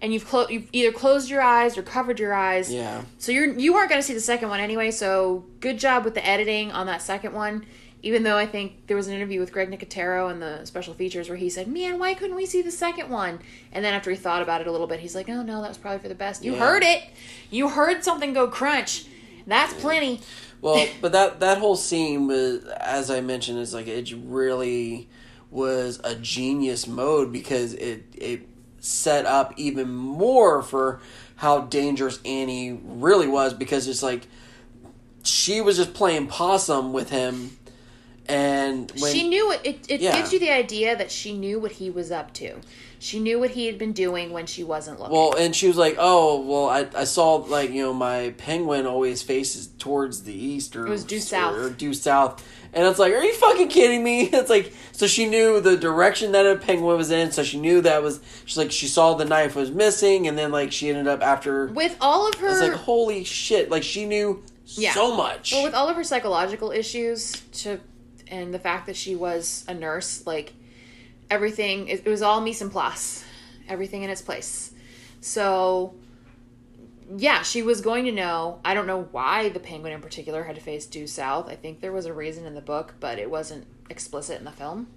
[0.00, 2.70] And you've, clo- you've either closed your eyes or covered your eyes.
[2.70, 3.04] Yeah.
[3.16, 4.90] So you're you weren't going to see the second one anyway.
[4.90, 7.64] So good job with the editing on that second one.
[8.04, 11.28] Even though I think there was an interview with Greg Nicotero in the special features
[11.30, 13.40] where he said, "Man, why couldn't we see the second one?"
[13.72, 15.68] And then after he thought about it a little bit, he's like, "Oh no, that
[15.68, 16.58] was probably for the best." You Yeah.
[16.58, 17.02] heard it.
[17.50, 19.06] You heard something go crunch.
[19.46, 20.20] That's plenty.
[20.60, 25.08] well but that that whole scene was as i mentioned is like it really
[25.50, 28.48] was a genius mode because it it
[28.80, 31.00] set up even more for
[31.36, 34.26] how dangerous annie really was because it's like
[35.22, 37.56] she was just playing possum with him
[38.28, 39.60] and when she knew it.
[39.64, 40.16] It, it Yeah.
[40.16, 42.56] gives you the idea that she knew what he was up to.
[42.98, 45.14] She knew what he had been doing when she wasn't looking.
[45.14, 48.86] Well, and she was like, "Oh, well, I, I saw like you know my penguin
[48.86, 51.54] always faces towards the east or It was due south.
[51.58, 55.26] or due south," and it's like, "Are you fucking kidding me?" It's like so she
[55.26, 58.72] knew the direction that a penguin was in, so she knew that was she's like
[58.72, 61.66] she saw the knife was missing, and then like she ended up after.
[61.66, 63.70] with all of her, It's like holy shit!
[63.70, 64.94] Like she knew Yeah.
[64.94, 65.52] so much.
[65.52, 67.32] Well, with all of her psychological issues,
[67.64, 67.80] to
[68.28, 70.52] and the fact that she was a nurse, like
[71.30, 73.24] everything, it, it was all mise en place,
[73.68, 74.72] everything in its place.
[75.20, 75.94] So,
[77.16, 78.60] yeah, she was going to know.
[78.64, 81.48] I don't know why the penguin in particular had to face due south.
[81.48, 84.52] I think there was a reason in the book, but it wasn't explicit in the
[84.52, 84.88] film.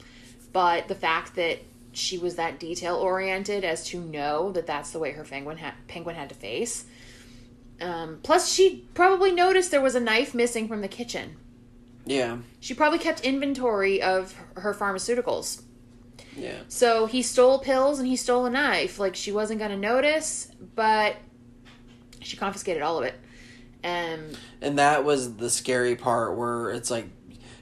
[0.54, 1.60] But the fact that
[1.92, 5.74] she was that detail oriented as to know that that's the way her penguin had,
[5.88, 6.86] penguin had to face.
[7.82, 11.38] Um, plus, she probably noticed there was a knife missing from the kitchen.
[12.08, 15.62] Yeah, She probably kept inventory of her pharmaceuticals.
[16.36, 16.60] yeah.
[16.68, 19.00] So he stole pills and he stole a knife.
[19.00, 21.18] Like she wasn't going to notice, but
[22.22, 23.16] she confiscated all of it.
[23.84, 27.08] And and that was the scary part where it's like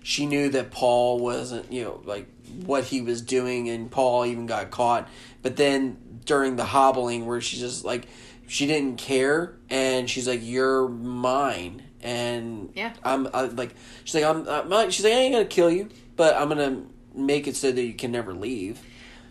[0.02, 2.28] she knew that Paul wasn't, you know, like
[2.66, 5.10] what he was doing, and Paul even got caught.
[5.42, 8.08] But then during the hobbling, where she's just like,
[8.48, 12.94] she didn't care, and she's like, "You're mine," and Yeah.
[13.04, 15.90] I'm I, like, she's like, "I'm," I'm not, she's like, "I ain't gonna kill you,
[16.16, 16.84] but I'm gonna
[17.14, 18.80] make it so that you can never leave."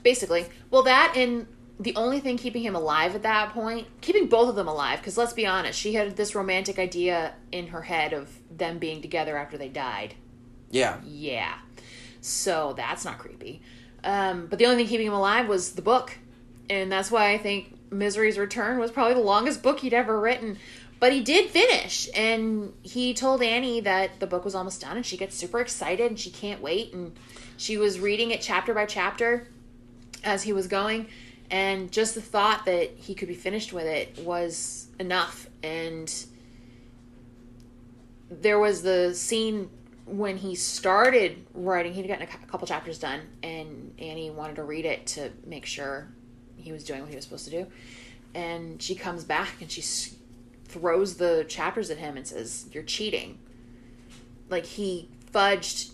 [0.02, 1.46] basically, well, that and
[1.80, 5.18] the only thing keeping him alive at that point, keeping both of them alive, because
[5.18, 9.36] let's be honest, she had this romantic idea in her head of them being together
[9.36, 10.14] after they died.
[10.70, 11.54] Yeah, Yeah.
[12.20, 13.60] So that's not creepy.
[14.02, 16.16] Um, but the only thing keeping him alive was the book.
[16.70, 20.58] And that's why I think Misery's Return was probably the longest book he'd ever written.
[21.04, 22.08] But he did finish.
[22.16, 24.96] And he told Annie that the book was almost done.
[24.96, 26.94] And she gets super excited and she can't wait.
[26.94, 27.12] And
[27.58, 29.46] she was reading it chapter by chapter
[30.24, 31.08] as he was going.
[31.50, 35.46] And just the thought that he could be finished with it was enough.
[35.62, 36.10] And
[38.30, 39.68] there was the scene
[40.06, 44.86] when he started writing, he'd gotten a couple chapters done, and Annie wanted to read
[44.86, 46.08] it to make sure
[46.56, 47.66] he was doing what he was supposed to do.
[48.34, 50.13] And she comes back and she s-
[50.74, 53.38] throws the chapters at him and says, "You're cheating."
[54.48, 55.92] Like he fudged,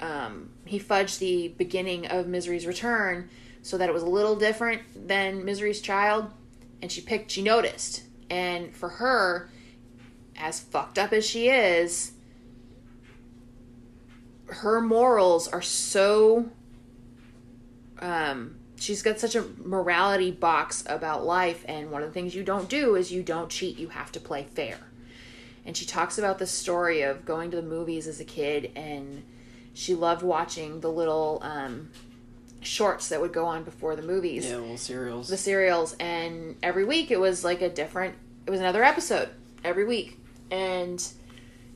[0.00, 3.30] um, he fudged the beginning of Misery's Return
[3.62, 6.30] so that it was a little different than Misery's Child,
[6.82, 9.50] and she picked, she noticed, and for her,
[10.36, 12.12] as fucked up as she is,
[14.46, 16.50] her morals are so
[18.00, 22.42] um she's got such a morality box about life and one of the things you
[22.42, 24.78] don't do is you don't cheat you have to play fair
[25.66, 29.22] and she talks about the story of going to the movies as a kid and
[29.74, 31.90] she loved watching the little um
[32.62, 35.28] shorts that would go on before the movies yeah, well, serials.
[35.28, 38.14] the serials and every week it was like a different
[38.46, 39.28] it was another episode
[39.62, 40.18] every week
[40.50, 41.06] and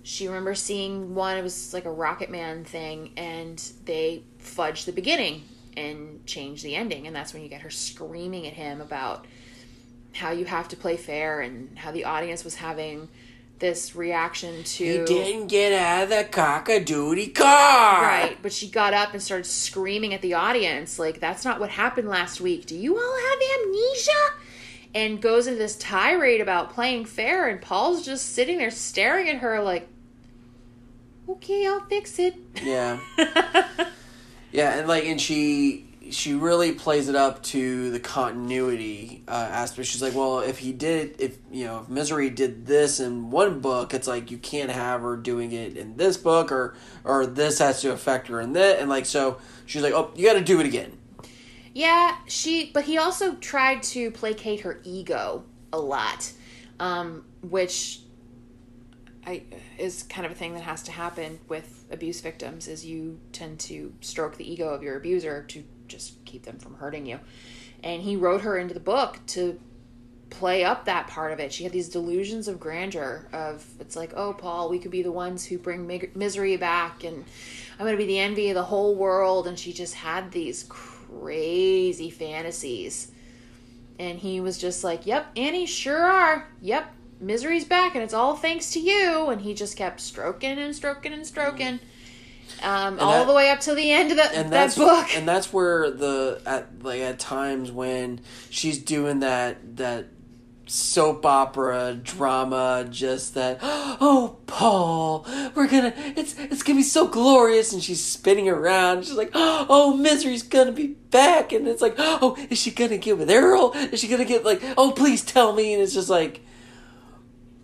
[0.07, 1.38] she remembers seeing one.
[1.38, 5.44] It was like a Rocket Man thing, and they fudged the beginning
[5.77, 9.27] and change the ending, and that's when you get her screaming at him about
[10.14, 13.09] how you have to play fair and how the audience was having
[13.59, 18.03] this reaction to He didn't get out of the cockadoodie car.
[18.03, 21.70] Right, but she got up and started screaming at the audience, like, that's not what
[21.70, 22.66] happened last week.
[22.66, 24.12] Do you all have amnesia?
[24.97, 29.39] And goes into this tirade about playing fair, and Paul's just sitting there staring at
[29.39, 29.89] her, like,
[31.29, 32.37] okay, I'll fix it.
[32.62, 33.01] Yeah.
[34.55, 39.88] Yeah, and like, and she she really plays it up to the continuity uh, aspect.
[39.88, 43.59] She's like, well, if he did, if you know, if Misery did this in one
[43.59, 47.59] book, it's like you can't have her doing it in this book, or or this
[47.59, 50.40] has to affect her in that, and like so, she's like, oh, you got to
[50.40, 50.96] do it again.
[51.74, 56.32] Yeah, she, but he also tried to placate her ego a lot,
[56.78, 58.02] um, which
[59.26, 59.42] I
[59.78, 62.68] is kind of a thing that has to happen with abuse victims.
[62.68, 66.74] Is you tend to stroke the ego of your abuser to just keep them from
[66.74, 67.20] hurting you,
[67.82, 69.59] and he wrote her into the book to
[70.30, 71.53] play up that part of it.
[71.53, 75.12] She had these delusions of grandeur of it's like, oh, Paul, we could be the
[75.12, 77.24] ones who bring misery back, and
[77.78, 79.47] I'm going to be the envy of the whole world.
[79.47, 83.12] And she just had these crazy fantasies.
[83.99, 86.49] And he was just like, yep, Annie, sure are.
[86.61, 89.28] Yep, misery's back, and it's all thanks to you.
[89.28, 91.80] And he just kept stroking and stroking and stroking.
[92.62, 95.14] Um, all that- the way up to the end of the, and that book.
[95.16, 100.06] and that's where the at like at times when she's doing that that
[100.66, 107.72] soap opera drama just that oh paul we're gonna it's it's gonna be so glorious
[107.74, 112.34] and she's spinning around she's like oh misery's gonna be back and it's like oh
[112.48, 115.74] is she gonna get with errol is she gonna get like oh please tell me
[115.74, 116.40] and it's just like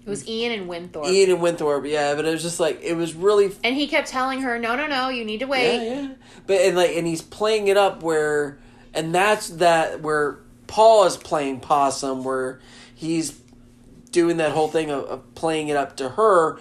[0.05, 1.07] it was Ian and Winthorpe.
[1.09, 4.09] ian and winthorpe yeah but it was just like it was really And he kept
[4.09, 5.76] telling her, no, no, no, you need to wait.
[5.76, 6.09] Yeah, yeah.
[6.46, 8.59] But and like and he's playing it up where
[8.94, 12.61] and that's that where Paul is playing possum where
[12.94, 13.38] he's
[14.11, 16.59] doing that whole thing of, of playing it up to her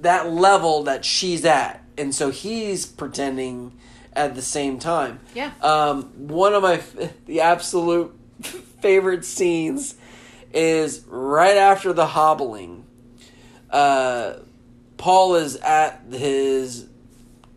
[0.00, 1.82] that level that she's at.
[1.98, 3.72] And so he's pretending
[4.12, 5.18] at the same time.
[5.34, 5.50] Yeah.
[5.60, 8.14] Um, one of my f- the absolute
[8.80, 9.96] favorite scenes
[10.52, 12.84] is right after the hobbling.
[13.70, 14.34] Uh,
[14.96, 16.86] Paul is at his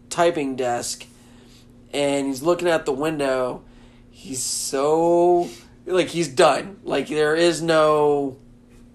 [0.09, 1.05] typing desk
[1.93, 3.63] and he's looking out the window.
[4.09, 5.49] He's so
[5.85, 6.79] like he's done.
[6.83, 8.37] Like there is no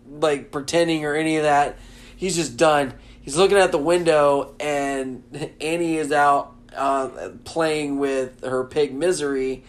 [0.08, 1.78] like pretending or any of that.
[2.16, 2.94] He's just done.
[3.22, 5.24] He's looking out the window and
[5.60, 9.64] Annie is out uh, playing with her pig Misery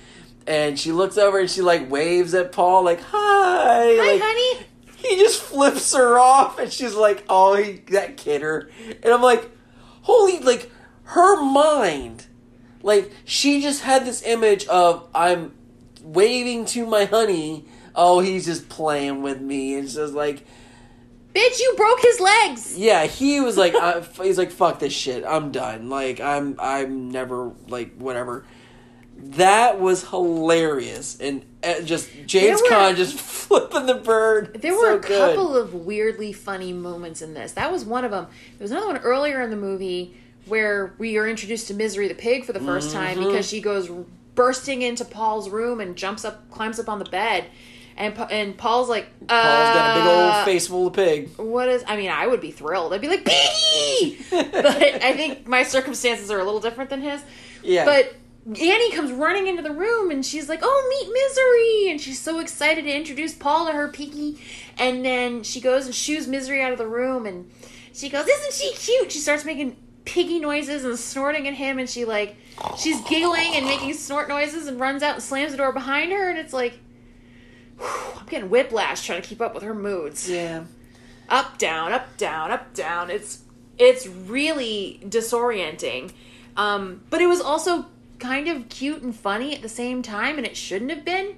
[0.48, 3.14] and she looks over and she like waves at Paul like hi.
[3.14, 4.66] Hi, like, honey.
[4.95, 8.70] he just flips her off and she's like oh he that kidder.
[9.04, 9.52] And i'm like
[10.04, 10.72] holy like
[11.04, 12.26] her mind.
[12.82, 15.54] Like she just had this image of i'm
[16.02, 17.66] waving to my honey.
[17.93, 19.76] Oh he's just playing with me.
[19.76, 20.45] And she's like
[21.36, 22.78] Bitch, you broke his legs.
[22.78, 25.26] yeah he was like I, he's like fuck this shit.
[25.26, 25.89] I'm done.
[25.89, 28.45] Like i'm i'm never like whatever
[29.18, 34.97] that was hilarious and uh, just james Caan just flipping the bird There So were
[34.97, 35.36] a good.
[35.36, 37.53] couple of weirdly funny moments in this.
[37.53, 38.28] That was one of them.
[38.57, 40.15] There was another one earlier in the movie
[40.45, 43.28] where we are introduced to Misery the pig for the 1st time Mm-hmm.
[43.28, 43.89] because she goes
[44.36, 47.45] bursting into Paul's room and jumps up, climbs up on the bed,
[47.97, 51.30] and and Paul's like, uh, Paul's got a big old face full of pig.
[51.38, 51.84] What is?
[51.88, 52.93] I mean, I would be thrilled.
[52.93, 54.20] I'd be like, Piggy!
[54.30, 54.65] but
[55.03, 57.22] I think my circumstances are a little different than his.
[57.63, 57.86] Yeah.
[57.86, 58.15] But
[58.48, 62.39] Annie comes running into the room and she's like, "Oh, meet Misery!" And she's so
[62.39, 64.39] excited to introduce Paul to her Piggy.
[64.78, 67.52] And then she goes and shoos Misery out of the room, and
[67.93, 69.76] she goes, "Isn't she cute?" She starts making
[70.06, 72.38] piggy noises and snorting at him, and she like,
[72.78, 76.30] she's giggling and making snort noises, and runs out and slams the door behind her,
[76.30, 76.80] and it's like.
[77.78, 80.64] whew, I'm getting whiplash trying to keep up with her moods yeah.
[81.30, 83.43] up down up down up down it's
[83.78, 86.12] it's really disorienting
[86.56, 87.86] um but it was also
[88.20, 91.36] kind of cute and funny at the same time and it shouldn't have been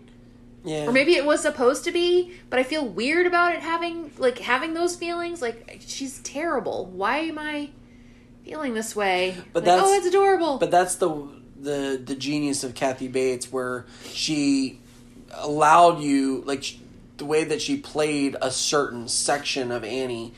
[0.63, 0.85] Yeah.
[0.87, 4.39] or maybe it was supposed to be but i feel weird about it having like
[4.39, 7.69] having those feelings like she's terrible why am i
[8.45, 11.27] feeling this way But Like, oh, that's- oh it's adorable But that's the
[11.61, 14.79] the the genius of Kathy Bates, where she
[15.33, 16.63] allowed you like
[17.17, 20.33] the way that she played a certain section of Annie.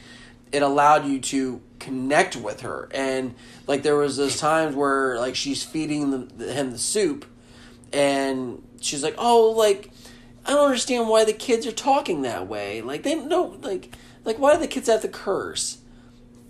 [0.52, 3.36] It allowed you to connect with her, and
[3.68, 7.26] like there was those times where like she's feeding the, the, him the soup,
[7.94, 9.92] and she's like, "Oh, like
[10.46, 12.82] I don't understand why the kids are talking that way.
[12.82, 13.96] Like they don't like
[14.26, 15.78] like why do the kids have to curse?"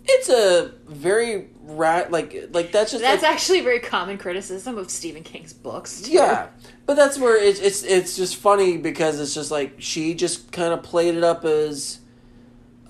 [0.06, 4.90] it's a very rat like like that's just That's like, actually very common criticism of
[4.90, 6.02] Stephen King's books.
[6.02, 6.12] too.
[6.12, 6.48] yeah.
[6.86, 10.74] But that's where it's it's it's just funny because it's just like she just kind
[10.74, 12.00] of played it up as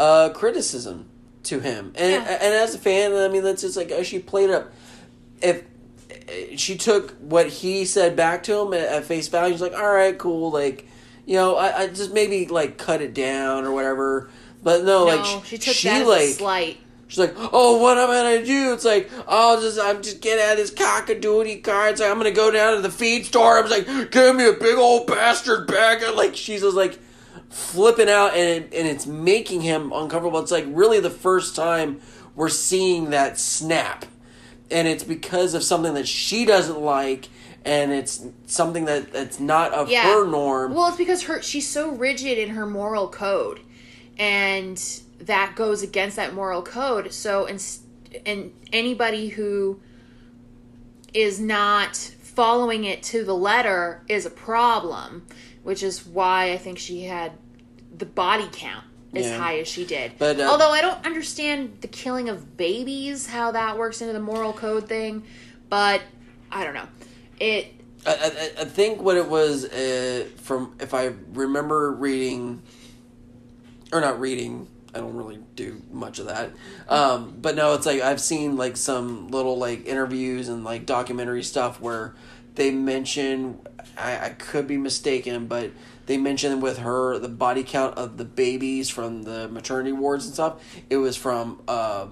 [0.02, 1.06] a criticism
[1.44, 2.38] to him, and Yeah.
[2.42, 4.72] and as a fan, I mean that's just like oh, she played up.
[5.42, 5.64] If
[6.12, 9.74] uh, she took what he said back to him at, at face value, she's like,
[9.74, 10.88] all right, cool, like
[11.26, 14.30] you know, I, I just maybe like cut it down or whatever.
[14.64, 16.78] But no, No, like sh- she took she that like a slight.
[17.08, 18.72] She's like, oh, what am I gonna do?
[18.74, 21.90] It's like, oh, just I'm just getting out of this cockadoodie car.
[21.90, 23.58] It's like I'm gonna go down to the feed store.
[23.58, 26.04] I was like, give me a big old bastard bag.
[26.04, 27.00] And like she's just like
[27.52, 30.40] flipping out, and and it's making him uncomfortable.
[30.40, 32.02] It's like really the first time
[32.36, 34.06] we're seeing that snap,
[34.72, 37.28] and it's because of something that she doesn't like,
[37.66, 40.04] and it's something that that's not of Yeah.
[40.14, 40.74] her norm.
[40.74, 43.60] Well, it's because her she's so rigid in her moral code,
[44.18, 44.82] and
[45.20, 47.14] that goes against that moral code.
[47.14, 47.64] So, and
[48.26, 49.80] and anybody who
[51.14, 55.26] is not following it to the letter is a problem,
[55.64, 57.32] which is why I think she had
[57.98, 59.38] the body count as Yeah.
[59.38, 60.14] high as she did.
[60.18, 64.20] But, uh, although I don't understand the killing of babies, how that works into the
[64.20, 65.24] moral code thing,
[65.70, 66.02] but
[66.52, 66.88] I don't know.
[67.40, 67.74] It
[68.06, 68.12] I,
[68.58, 72.62] I, I think what it was uh, from if I remember reading
[73.94, 76.52] or not reading I don't really do much of that
[76.90, 81.44] um, but no it's like I've seen like some little like interviews and like documentary
[81.44, 82.16] stuff where
[82.56, 83.60] they mention
[83.98, 85.72] I, I could be mistaken but
[86.06, 90.34] they mentioned with her the body count of the babies from the maternity wards and
[90.34, 92.08] stuff it was from uh,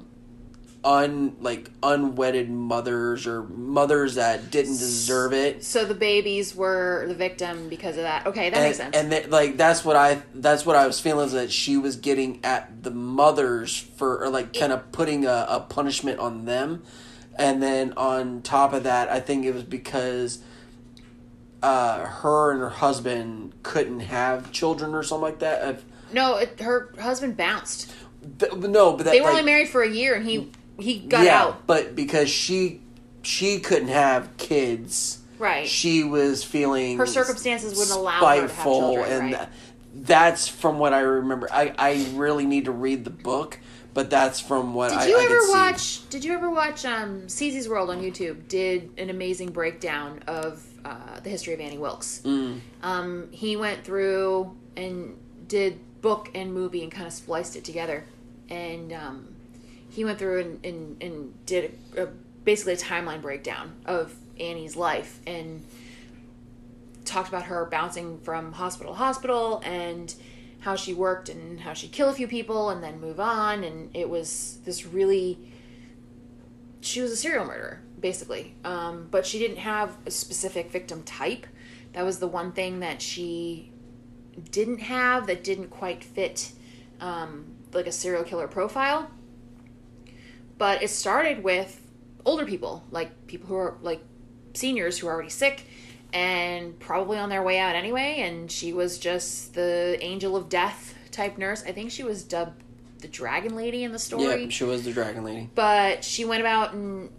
[0.83, 7.13] un like unwedded mothers or mothers that didn't deserve it so the babies were the
[7.13, 8.25] victim because of that.
[8.25, 8.95] Okay, that and, makes sense.
[8.95, 11.97] and th- like that's what I that's what I was feeling is that she was
[11.97, 16.83] getting at the mothers for or like kind of putting a, a punishment on them,
[17.39, 20.39] and then on top of that, I think it was because
[21.63, 25.81] uh, her and her husband couldn't have children or something like that.
[26.11, 27.91] No, it, her husband bounced.
[28.39, 30.99] th- no, but that, They were like, only married for a year, and he he
[30.99, 31.67] got yeah, out.
[31.67, 32.81] but because she
[33.21, 35.15] she couldn't have kids.
[35.37, 35.65] Right.
[35.69, 39.31] she was feeling Her circumstances wouldn't allow her to have children, and right.
[39.31, 39.51] that-
[39.91, 41.47] that's from what I remember.
[41.51, 43.59] I, I really need to read the book,
[43.93, 45.51] but that's from what Did I, did you I ever see.
[45.51, 46.09] watch?
[46.09, 46.85] Did you ever watch?
[46.85, 51.77] Um, Cece's World on YouTube did an amazing breakdown of uh, the history of Annie
[51.77, 52.21] Wilkes.
[52.23, 52.59] Mm.
[52.83, 55.17] Um, he went through and
[55.47, 58.05] did book and movie and kind of spliced it together,
[58.49, 59.35] and um,
[59.89, 62.07] he went through and and, and did a, a,
[62.45, 65.65] basically a timeline breakdown of Annie's life and
[67.05, 70.13] talked about her bouncing from hospital to hospital and
[70.59, 73.63] how she worked and how she'd kill a few people and then move on.
[73.63, 75.39] And it was this really
[76.81, 78.55] she was a serial murderer basically.
[78.63, 81.45] Um, but she didn't have a specific victim type.
[81.93, 83.71] That was the one thing that she
[84.51, 86.53] didn't have that didn't quite fit
[87.01, 89.09] um, like a serial killer profile.
[90.57, 91.81] But it started with
[92.25, 94.01] older people like people who are like
[94.53, 95.65] seniors who are already sick
[96.13, 100.95] and probably on their way out anyway and she was just the angel of death
[101.11, 101.63] type nurse.
[101.67, 102.63] I think she was dubbed
[102.99, 104.43] the dragon lady in the story.
[104.43, 105.49] Yeah, she was the dragon lady.
[105.55, 107.09] but she went about and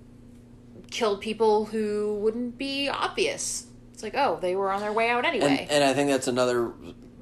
[0.90, 3.66] killed people who wouldn't be obvious.
[3.92, 5.58] It's like oh they were on their way out anyway.
[5.62, 6.72] And and I think that's another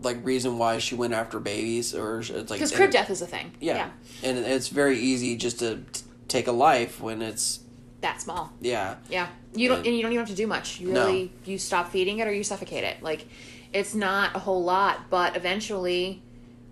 [0.02, 3.26] like reason why she went after babies, or it's like because crib death is a
[3.26, 3.52] thing.
[3.60, 3.90] Yeah.
[4.22, 7.60] and it's very easy just to t- take a life when it's
[8.00, 8.52] that small.
[8.60, 8.94] Yeah.
[9.10, 10.80] Yeah, you don't, And- and you don't even have to do much.
[10.80, 11.06] You No.
[11.06, 13.02] really, you stop feeding it or you suffocate it.
[13.02, 13.26] Like,
[13.72, 16.22] it's not a whole lot, but eventually,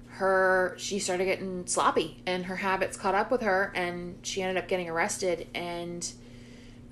[0.09, 4.57] her she started getting sloppy, and her habits caught up with her, and she ended
[4.63, 6.11] up getting arrested, and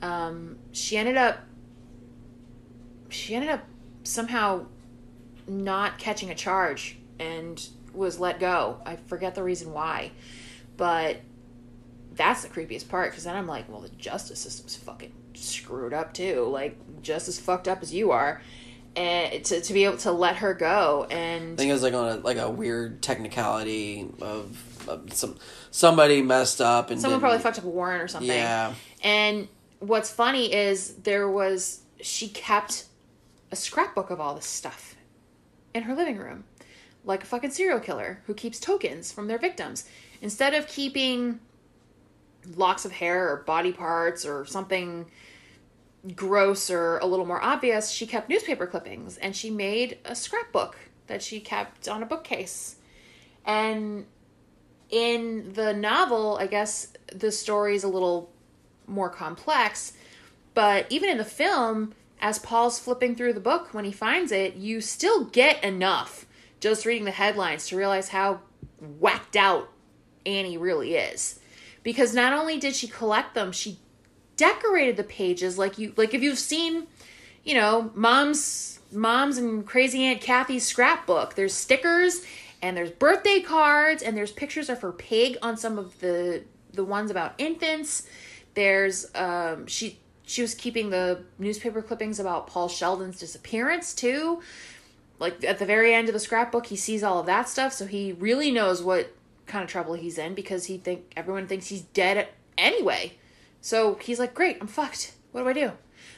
[0.02, 1.38] um, she ended up,
[3.08, 3.64] she ended up
[4.02, 4.66] somehow
[5.46, 8.78] not catching a charge and was let go.
[8.84, 10.10] I forget the reason why,
[10.76, 11.18] but
[12.14, 16.14] that's the creepiest part because then I'm like, well, the justice system's fucking screwed up
[16.14, 16.46] too.
[16.50, 18.42] Like, just as fucked up as you are.
[18.96, 21.94] And to, to be able to let her go and I think it was like
[21.94, 25.36] on a like a weird technicality of, of some
[25.72, 28.30] somebody messed up and someone probably fucked up a warrant or something.
[28.30, 29.48] Yeah, And
[29.80, 32.84] what's funny is there was she kept
[33.50, 34.94] a scrapbook of all this stuff
[35.74, 36.44] in her living room,
[37.04, 39.88] like a fucking serial killer who keeps tokens from their victims.
[40.22, 41.40] Instead of keeping
[42.56, 45.06] locks of hair or body parts or something
[46.14, 50.76] gross or a little more obvious, she kept newspaper clippings and she made a scrapbook
[51.06, 52.76] that she kept on a bookcase.
[53.44, 54.06] And
[54.90, 58.30] in the novel, I guess the story is a little
[58.86, 59.94] more complex,
[60.52, 64.54] but even in the film, as Paul's flipping through the book when he finds it,
[64.54, 66.26] you still get enough
[66.60, 68.40] just reading the headlines to realize how
[68.80, 69.70] whacked out
[70.24, 71.40] Annie really is.
[71.82, 73.78] Because not only did she collect them, she
[74.36, 76.86] decorated the pages like you like if you've seen,
[77.44, 81.34] you know, mom's mom's and crazy aunt Kathy's scrapbook.
[81.34, 82.24] There's stickers
[82.62, 86.42] and there's birthday cards and there's pictures of her pig on some of the
[86.72, 88.06] the ones about infants.
[88.54, 94.40] There's um she she was keeping the newspaper clippings about Paul Sheldon's disappearance too.
[95.18, 97.86] Like at the very end of the scrapbook, he sees all of that stuff, so
[97.86, 99.14] he really knows what
[99.46, 103.12] kind of trouble he's in because he think everyone thinks he's dead anyway.
[103.64, 105.14] So he's like, "Great, I'm fucked.
[105.32, 105.72] What do I do?"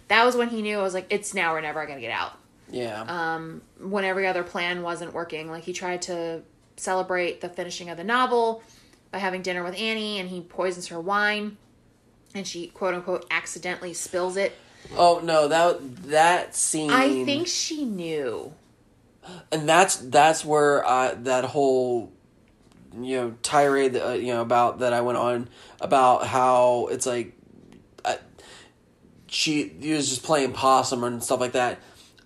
[0.08, 1.80] That was when he knew I was like, "It's now or never.
[1.80, 2.32] I gotta get out."
[2.72, 3.02] Yeah.
[3.06, 6.42] Um, when every other plan wasn't working, like he tried to
[6.76, 8.64] celebrate the finishing of the novel
[9.12, 11.56] by having dinner with Annie, and he poisons her wine,
[12.34, 14.56] and she quote unquote accidentally spills it.
[14.96, 16.90] oh no, that that scene.
[16.90, 18.54] I think she knew.
[19.52, 22.10] and that's that's where I, that whole
[23.00, 25.48] you know tirade that, uh, you know about that I went on
[25.80, 27.35] about how it's like
[29.28, 31.78] she he was just playing possum and stuff like that.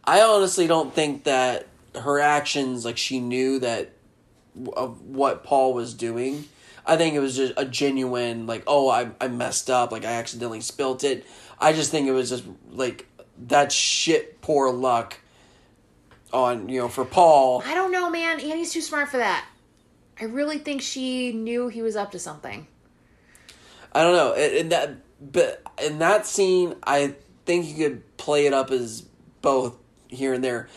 [0.05, 3.93] I honestly don't think that her actions like she knew that
[4.77, 6.45] of what Paul was doing.
[6.87, 10.13] I think it was just a genuine like oh I I messed up like I
[10.13, 11.25] accidentally spilt it.
[11.59, 13.07] I just think it was just like
[13.49, 15.19] that shit poor luck
[16.33, 17.63] on you know for Paul.
[17.67, 18.41] I don't know, man.
[18.41, 19.47] Annie's too smart for that.
[20.21, 22.67] I really think she knew he was up to something.
[23.93, 27.15] I don't know in that but in that scene I
[27.47, 29.03] think you could play it up as
[29.43, 29.77] both
[30.09, 30.69] here and there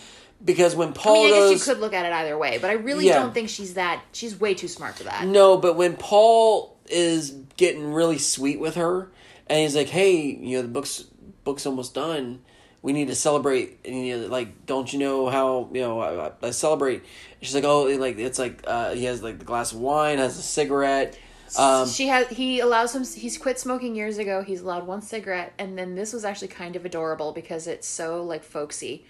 [0.43, 2.57] because when I Paul mean, I goes guess you could look at it either way,
[2.57, 3.19] but I really Yeah.
[3.19, 4.01] don't think she's that.
[4.11, 5.25] She's way too smart for that.
[5.25, 9.09] No, but when Paul is getting really sweet with her,
[9.47, 11.05] and he's like, "Hey, you know, the book's
[11.45, 12.39] book's almost done.
[12.81, 16.27] We need to celebrate." And you know, like, don't you know how you know I,
[16.27, 16.95] I- I celebrate?
[16.97, 17.03] And
[17.41, 20.37] she's like, "Oh, like it's like uh, he has like the glass of wine, has
[20.37, 21.17] a cigarette."
[21.57, 22.27] Um, she has.
[22.29, 23.03] He allows him.
[23.05, 24.43] He's quit smoking years ago.
[24.43, 28.23] He's allowed one cigarette, and then this was actually kind of adorable because it's so
[28.23, 29.05] like folksy.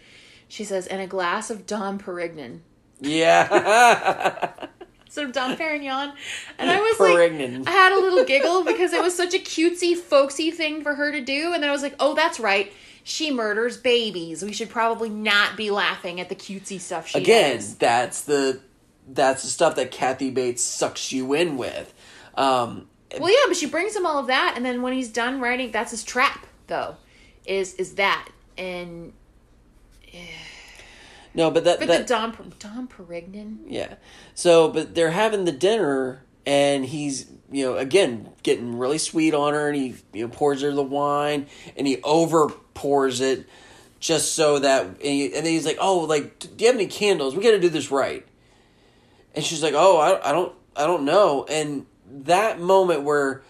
[0.47, 2.59] She says, "And a glass of Dom Perignon."
[2.99, 4.51] yeah,
[5.09, 6.13] Sort of Dom Perignon,
[6.57, 7.59] and I was Perignon.
[7.59, 10.95] like, I had a little giggle because it was such a cutesy, folksy thing for
[10.95, 12.71] her to do, and then I was like, oh, that's right.
[13.03, 14.43] She murders babies.
[14.43, 17.75] We should probably not be laughing at the cutesy stuff she again, does.
[17.75, 18.61] that's the
[19.07, 21.93] that's the stuff that Kathy Bates sucks you in with.
[22.35, 22.87] Um,
[23.19, 25.71] Well, yeah, but she brings him all of that, and then when he's done writing,
[25.71, 26.95] that's his trap, though,
[27.45, 29.13] is is that and
[31.33, 33.59] no, but that but that the Dom Dom Perignon.
[33.67, 33.95] Yeah.
[34.33, 39.53] So, but they're having the dinner, and he's you know again getting really sweet on
[39.53, 41.47] her, and he you know pours her the wine,
[41.77, 43.47] and he over pours it
[44.03, 46.87] just so that, and, he, and then he's like, oh, like, do you have any
[46.87, 47.37] candles?
[47.37, 48.27] We got to do this right.
[49.33, 51.45] And she's like, oh, I, I don't, I don't know.
[51.49, 53.43] And that moment where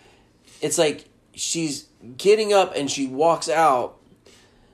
[0.62, 1.88] it's like she's
[2.18, 4.00] getting up and she walks out.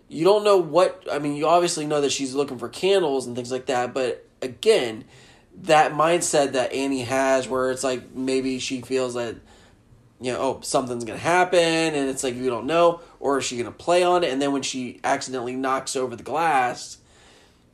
[0.07, 3.35] You don't know what I mean you obviously know that she's looking for candles and
[3.35, 5.05] things like that but again
[5.63, 9.35] that mindset that Annie has where it's like maybe she feels that
[10.19, 13.57] you know oh something's gonna happen and it's like you don't know or is she
[13.57, 14.31] gonna play on it?
[14.31, 16.98] And then when she accidentally knocks over the glass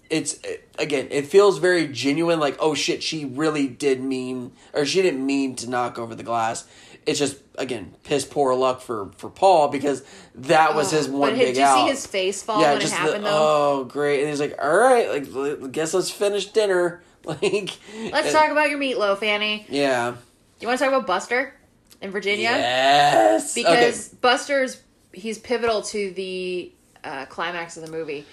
[0.10, 0.40] it's
[0.78, 5.26] again it feels very genuine like oh shit she really did mean or she didn't
[5.26, 6.66] mean to knock over the glass
[7.06, 10.04] it's just again piss poor luck for for paul because
[10.36, 12.90] that was his one but big did you out see his face fall when it
[12.90, 13.80] happened, the, though?
[13.82, 17.72] oh great and he's like all right like guess let's finish dinner like
[18.12, 19.66] Let's uh, talk about your meatloaf, Annie.
[19.68, 20.16] yeah
[20.60, 21.56] You want to talk about Buster
[22.02, 22.50] in Virginia?
[22.50, 26.72] yes because Buster's he's pivotal to the
[27.04, 28.26] uh, climax of the movie.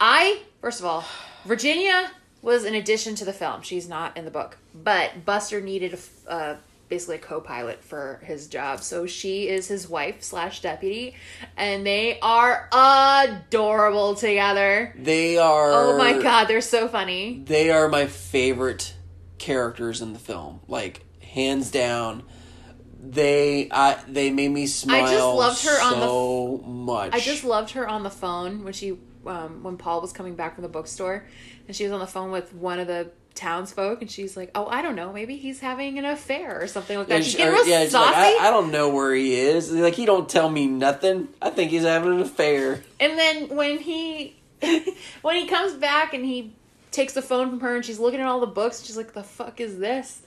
[0.00, 1.04] I first of all,
[1.44, 2.10] Virginia
[2.40, 3.60] was an addition to the film.
[3.62, 6.56] She's not in the book, but Buster needed a uh,
[6.88, 11.14] basically a co-pilot for his job, so she is his wife slash deputy,
[11.56, 14.94] and they are adorable together.
[14.98, 17.42] they are Oh my god, they're so funny.
[17.46, 18.94] they are my favorite
[19.38, 22.22] characters in the film like hands down
[23.00, 27.18] they I they made me smile I just loved her on the- so much I
[27.18, 30.62] just loved her on the phone when she um, when Paul was coming back from
[30.62, 31.24] the bookstore,
[31.66, 34.66] and she was on the phone with one of the townsfolk, and she's like, "Oh,
[34.66, 37.54] I don't know, maybe he's having an affair or something like that." And She's getting
[37.54, 39.70] real yeah, saucy, like, I, I don't know where he is.
[39.70, 41.28] Like he don't tell me nothing.
[41.40, 42.82] I think he's having an affair.
[43.00, 44.36] and then when he
[45.22, 46.54] when he comes back and he
[46.90, 49.24] takes the phone from her, and she's looking at all the books, she's like, "The
[49.24, 50.22] fuck is this?"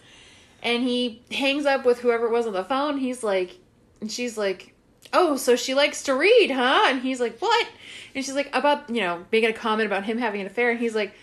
[0.66, 2.98] and he hangs up with whoever it was on the phone.
[2.98, 3.58] He's like,
[4.02, 4.74] and she's like,
[5.16, 7.68] "Oh, so she likes to read, huh?" And he's like, "What?"
[8.14, 10.80] And she's like, "About you know making a comment about him having an affair." And
[10.80, 11.14] he's like,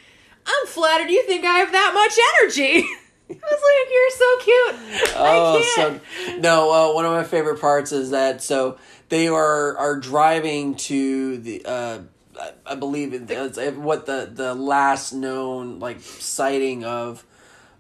[0.47, 2.85] "I'm flattered you think I have that much energy."
[3.31, 6.03] I was like, "You're so cute." Oh, I can't.
[6.27, 6.91] so no.
[6.91, 8.79] Uh, one of my favorite parts is that so
[9.09, 11.65] they are are driving to the.
[11.65, 11.99] Uh,
[12.41, 17.25] I- I believe it- it's what the the last known like sighting of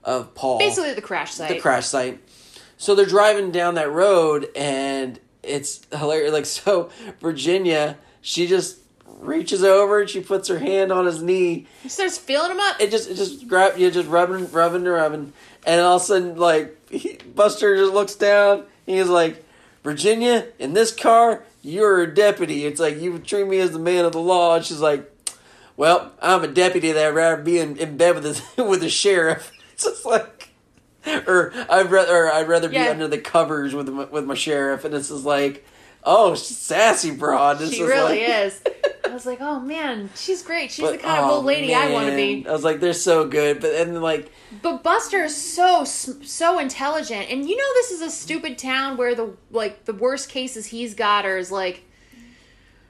[0.04, 0.58] of Paul.
[0.58, 1.48] Basically, the crash site.
[1.48, 2.20] the crash site.
[2.76, 6.32] So they're driving down that road, and it's hilarious.
[6.32, 6.90] Like so,
[7.20, 8.78] Virginia, she just
[9.18, 11.66] reaches over and she puts her hand on his knee.
[11.82, 12.80] He starts feeling him up.
[12.80, 15.32] It just, it just grab you, just rubbing, rubbing, and rubbing,
[15.64, 18.64] and all of a sudden, like he, Buster just looks down.
[18.86, 19.44] He's like,
[19.82, 22.66] Virginia, in this car, you're a deputy.
[22.66, 24.56] It's like you treat me as the man of the law.
[24.56, 25.10] And she's like,
[25.76, 28.24] Well, I'm a deputy that I'd rather be in, in bed with
[28.56, 29.50] the with the sheriff.
[29.72, 30.51] It's just like,
[31.26, 32.90] or I'd rather, or I'd rather be Yeah.
[32.90, 34.84] under the covers with my, with my sheriff.
[34.84, 35.66] And this is like,
[36.04, 37.58] oh, sassy broad.
[37.58, 38.60] This she is really like- is.
[39.04, 40.70] I was like, oh man, she's great.
[40.70, 42.46] She's But, the kind of oh, old lady I want to be.
[42.48, 47.28] I was like, they're so good, but and like, But Buster is so so intelligent,
[47.30, 50.94] and you know this is a stupid town where the like the worst cases he's
[50.94, 51.82] got are is like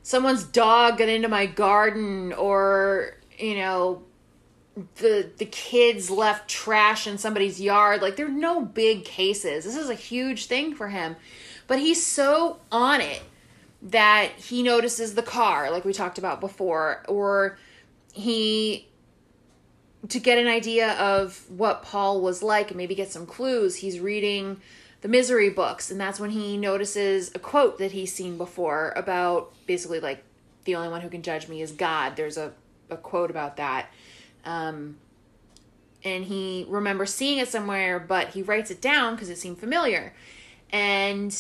[0.05, 4.02] someone's dog got into my garden, or you know
[4.96, 8.02] the the kids left trash in somebody's yard.
[8.02, 9.64] Like there are no big cases.
[9.64, 11.16] This is a huge thing for him,
[11.66, 13.22] but he's so on it
[13.82, 17.58] that he notices the car, like we talked about before, or
[18.12, 18.88] he
[20.08, 24.00] to get an idea of what Paul was like and maybe get some clues, he's
[24.00, 24.60] reading
[25.00, 29.52] the misery books, and that's when he notices a quote that he's seen before about
[29.66, 30.24] basically like
[30.64, 32.14] the only one who can judge me is God.
[32.16, 32.52] There's a,
[32.88, 33.90] a quote about that.
[34.44, 34.98] Um,
[36.05, 40.14] and he remembers seeing it somewhere, but he writes it down because it seemed familiar.
[40.70, 41.36] And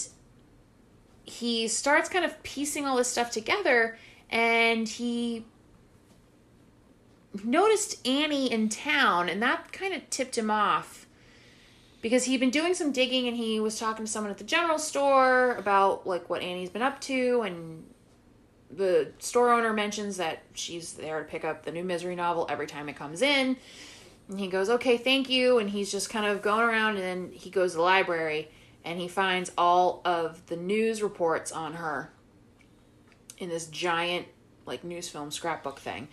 [1.24, 3.98] he starts kind of piecing all this stuff together,
[4.30, 5.46] and he
[7.44, 11.06] noticed Annie in town, and that kind of tipped him off
[12.02, 14.78] because he'd been doing some digging and he was talking to someone at the general
[14.78, 17.84] store about like what Annie's been up to and
[18.76, 22.66] the store owner mentions that she's there to pick up the new misery novel every
[22.66, 23.56] time it comes in.
[24.28, 25.58] And he goes okay thank you.
[25.58, 28.48] And he's just kind of going around and then he goes to the library
[28.84, 32.10] and he finds all of the news reports on her
[33.38, 34.26] in this giant
[34.64, 36.08] like news film scrapbook thing.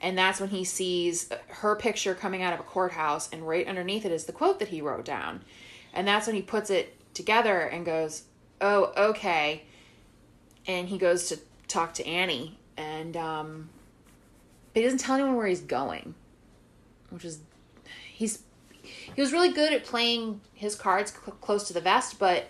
[0.00, 4.04] And that's when he sees her picture coming out of a courthouse and right underneath
[4.04, 5.42] it is the quote that he wrote down.
[5.92, 8.24] And that's when he puts it together and goes
[8.60, 9.64] oh okay.
[10.66, 11.38] And he goes to
[11.74, 13.68] talk to annie and um
[14.72, 16.14] but he doesn't tell anyone where he's going
[17.10, 17.40] which is
[18.12, 18.42] he's
[18.82, 22.46] he was really good at playing his cards cl- close to the vest but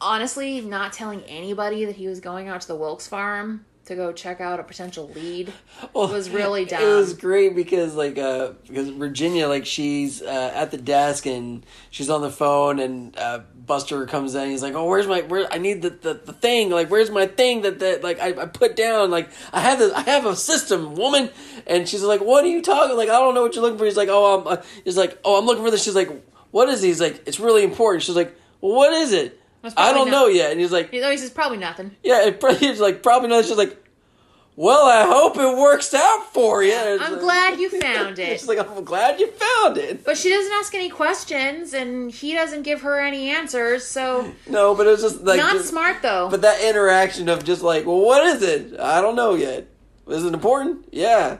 [0.00, 4.12] honestly not telling anybody that he was going out to the wilkes farm to go
[4.12, 5.52] check out a potential lead
[5.94, 6.82] was really dumb.
[6.82, 11.64] It was great because like uh because Virginia like she's uh, at the desk and
[11.90, 14.50] she's on the phone and uh, Buster comes in.
[14.50, 15.46] He's like, "Oh, where's my where?
[15.52, 16.70] I need the, the, the thing.
[16.70, 19.10] Like, where's my thing that that like I, I put down?
[19.10, 19.92] Like, I have this.
[19.92, 21.30] I have a system, woman."
[21.66, 22.96] And she's like, "What are you talking?
[22.96, 25.18] Like, I don't know what you're looking for." He's like, "Oh, I'm." Uh, he's like,
[25.24, 26.10] "Oh, I'm looking for this." She's like,
[26.50, 29.40] "What is it?" He's like, "It's really important." She's like, "Well, what is it?"
[29.76, 30.50] I don't not- know yet.
[30.50, 33.44] And he's like, he he says probably nothing yeah, it, it's like probably not.
[33.44, 33.78] She's like,
[34.54, 36.72] well, I hope it works out for you.
[36.74, 38.38] It's i'm like- glad you found it.
[38.38, 40.04] She's like, I'm glad you found it.
[40.04, 44.74] but she doesn't ask any questions and he doesn't give her any answers so No,
[44.74, 47.86] but it was just like not just- smart though But that interaction of just like,
[47.86, 48.78] well, what is it?
[48.78, 49.68] I don't know yet.
[50.08, 50.86] Is it important?
[50.92, 51.38] Yeah.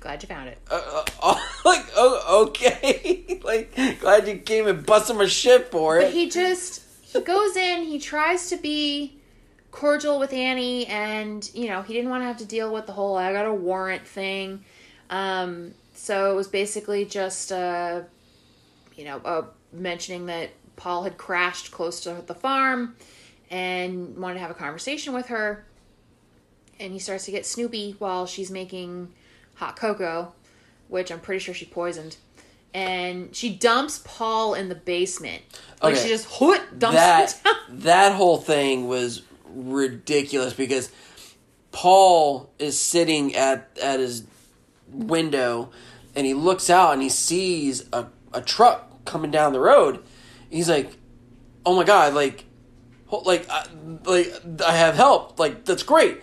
[0.00, 1.34] glad you found it Uh, uh,
[1.64, 3.40] like, oh, okay.
[3.44, 6.02] like, glad you came and busted my shit for it.
[6.04, 9.17] But he just he goes in, he tries to be
[9.70, 12.92] cordial with Annie, and you know he didn't want to have to deal with the
[12.92, 14.64] whole "I got a warrant" thing.
[15.10, 18.02] Um, so it was basically just uh,
[18.96, 19.42] you know uh,
[19.72, 22.94] mentioning that Paul had crashed close to the farm
[23.50, 25.64] and wanted to have a conversation with her.
[26.80, 29.12] And he starts to get snoopy while she's making
[29.56, 30.32] hot cocoa,
[30.86, 32.16] which I'm pretty sure she poisoned.
[32.72, 35.42] And she dumps Paul in the basement.
[35.82, 36.02] Like Okay.
[36.04, 37.78] she just hoot dumps that him down.
[37.80, 40.90] that whole thing was ridiculous because
[41.72, 44.24] Paul is sitting at at his
[44.90, 45.70] window
[46.14, 50.02] and he looks out and he sees a, a truck coming down the road.
[50.50, 50.96] He's like,
[51.64, 52.14] "Oh my god!
[52.14, 52.44] Like,
[53.10, 53.66] like, I,
[54.04, 54.32] like
[54.64, 55.38] I have help!
[55.38, 56.22] Like that's great!"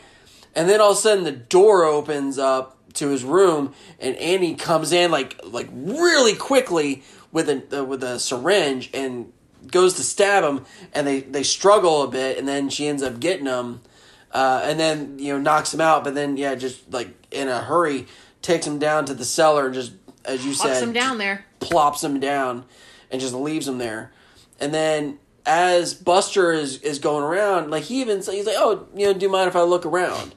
[0.56, 4.56] And then all of a sudden the door opens up to his room and Annie
[4.56, 9.32] comes in like like really quickly with a uh, with a syringe and
[9.72, 13.20] goes to stab him, and they they struggle a bit, and then she ends up
[13.20, 13.82] getting him,
[14.32, 17.62] uh, and then you know knocks him out, but then yeah, just like in a
[17.62, 18.08] hurry
[18.42, 19.94] takes him down to the cellar and just
[20.24, 21.46] as you Locks said him down there.
[21.60, 22.66] plops him down
[23.12, 24.12] and just leaves him there.
[24.60, 29.08] And then as Buster is is going around, like he even he's like, "Oh, you
[29.08, 30.36] know, do you mind if I look around?"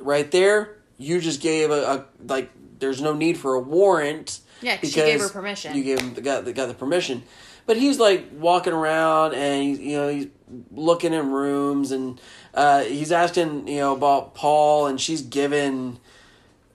[0.00, 2.50] Right there, you just gave a, a like.
[2.78, 4.40] There's no need for a warrant.
[4.62, 5.76] Yeah, she gave her permission.
[5.76, 7.22] You gave him the got the got the permission,
[7.70, 10.26] but he's like walking around and he's you know he's
[10.72, 12.20] looking in rooms and
[12.52, 16.00] uh, he's asking you know about Paul and she's given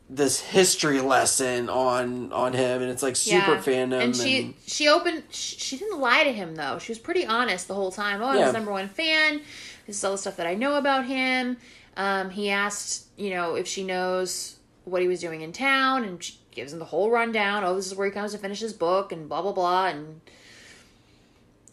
[0.10, 4.88] this history lesson on on him and it's like super fandom And she and- she
[4.88, 5.24] opened.
[5.32, 6.80] She, she didn't lie to him though.
[6.80, 8.22] She was pretty honest the whole time.
[8.22, 8.46] Oh, I'm Yeah.
[8.46, 9.42] his number one fan.
[9.88, 11.58] This is all the stuff that I know about him.
[11.98, 14.56] Um, he asked, you know, if she knows
[14.86, 17.64] what he was doing in town, and she gives him the whole rundown.
[17.66, 19.88] Oh, this is where he comes to finish his book, and blah blah blah.
[19.88, 20.22] And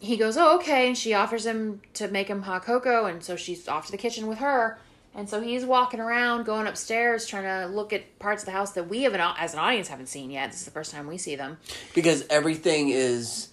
[0.03, 3.35] he goes, "Oh, okay." And she offers him to make him hot cocoa, and so
[3.35, 4.77] she's off to the kitchen with her.
[5.15, 8.71] And so he's walking around, going upstairs, trying to look at parts of the house
[8.71, 10.49] that we have, as an audience, haven't seen yet.
[10.51, 11.57] This is the first time we see them.
[11.93, 13.49] because everything is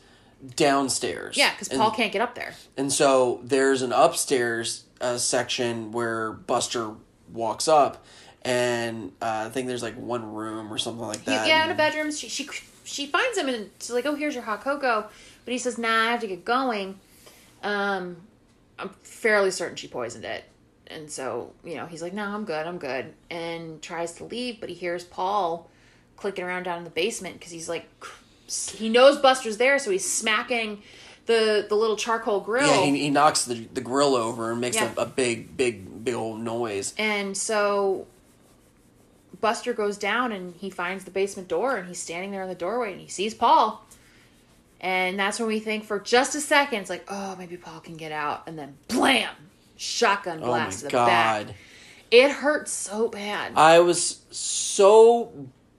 [0.56, 2.55] downstairs Yeah, because Paul can't get up there.
[2.77, 6.94] And so there's an upstairs uh, section where Buster
[7.32, 8.05] walks up,
[8.43, 11.47] and uh, I think there's like one room or something like that.
[11.47, 12.10] yeah, in a bedroom.
[12.10, 12.48] She, she
[12.85, 15.09] she finds him and she's like, "Oh, here's your hot cocoa,"
[15.45, 16.99] but he says, "Nah, I have to get going."
[17.62, 18.17] Um,
[18.79, 20.45] I'm fairly certain she poisoned it,
[20.87, 24.61] and so you know he's like, "No, I'm good, I'm good," and tries to leave,
[24.61, 25.69] but he hears Paul
[26.17, 27.89] clicking around down in the basement because he's like,
[28.73, 30.83] he knows Buster's there, so he's smacking
[31.27, 32.67] the the little charcoal grill.
[32.67, 34.93] Yeah, he, he knocks the the grill over and makes Yeah.
[34.97, 36.95] a, a big, big, big old noise.
[36.99, 38.07] And so
[39.41, 42.55] Buster goes down and he finds the basement door and he's standing there in the
[42.55, 43.85] doorway and he sees Paul.
[44.81, 47.97] And that's when we think for just a second, it's like, oh, maybe Paul can
[47.97, 48.44] get out.
[48.47, 49.35] And then blam!
[49.77, 51.48] Shotgun Oh blast to the back.
[52.11, 53.52] It hurts so bad.
[53.57, 55.32] I was so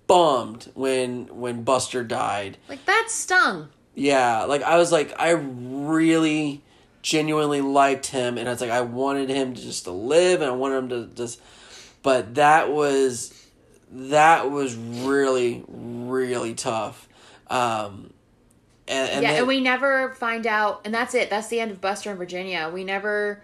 [0.08, 2.58] bummed when when Buster died.
[2.70, 3.70] like, that stung.
[3.96, 6.64] Yeah, like I was like I really
[7.02, 10.52] genuinely liked him and I was like I wanted him to just to live and
[10.52, 11.42] I wanted him to just
[12.04, 13.34] but that was
[13.92, 17.08] that was really really tough.
[17.50, 18.14] Um
[18.92, 20.82] and, and yeah, then- and we never find out.
[20.86, 21.30] And that's it.
[21.30, 22.70] That's the end of Buster and Virginia.
[22.74, 23.42] We never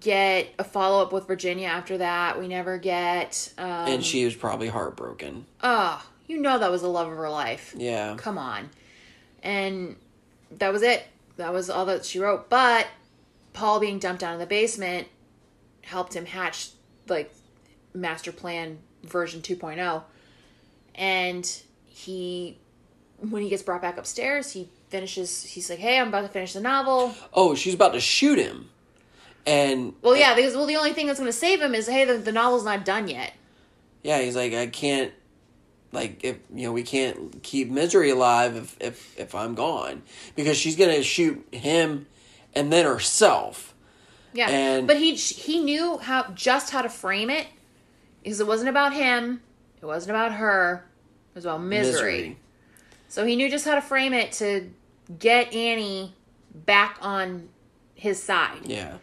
[0.00, 2.38] get a follow up with Virginia after that.
[2.38, 3.52] We never get.
[3.58, 5.46] Um, and she was probably heartbroken.
[5.62, 7.74] Oh, you know that was the love of her life.
[7.76, 8.16] Yeah.
[8.16, 8.70] Come on.
[9.42, 9.96] And
[10.58, 11.06] that was it.
[11.36, 12.48] That was all that she wrote.
[12.48, 12.86] But
[13.52, 15.06] Paul being dumped down in the basement
[15.82, 16.70] helped him hatch
[17.08, 17.32] like
[17.92, 20.02] master plan version 2.0.
[20.94, 22.58] And he
[23.18, 26.52] when he gets brought back upstairs, he finishes he's like, "Hey, I'm about to finish
[26.52, 28.70] the novel." Oh, she's about to shoot him.
[29.46, 32.04] And Well, yeah, because well the only thing that's going to save him is, "Hey,
[32.04, 33.32] the, the novel's not done yet."
[34.02, 35.12] Yeah, he's like, I can't,
[35.92, 40.02] like, if you know, we can't keep misery alive if if if I'm gone
[40.34, 42.06] because she's gonna shoot him
[42.54, 43.74] and then herself.
[44.32, 47.46] Yeah, And- but he he knew how just how to frame it
[48.22, 49.42] because it wasn't about him,
[49.80, 50.86] it wasn't about her,
[51.32, 52.38] it was about misery.
[53.14, 54.72] So he knew just how to frame it to
[55.20, 56.12] get Annie
[56.52, 57.48] back on
[57.94, 58.62] his side.
[58.64, 58.96] Yeah,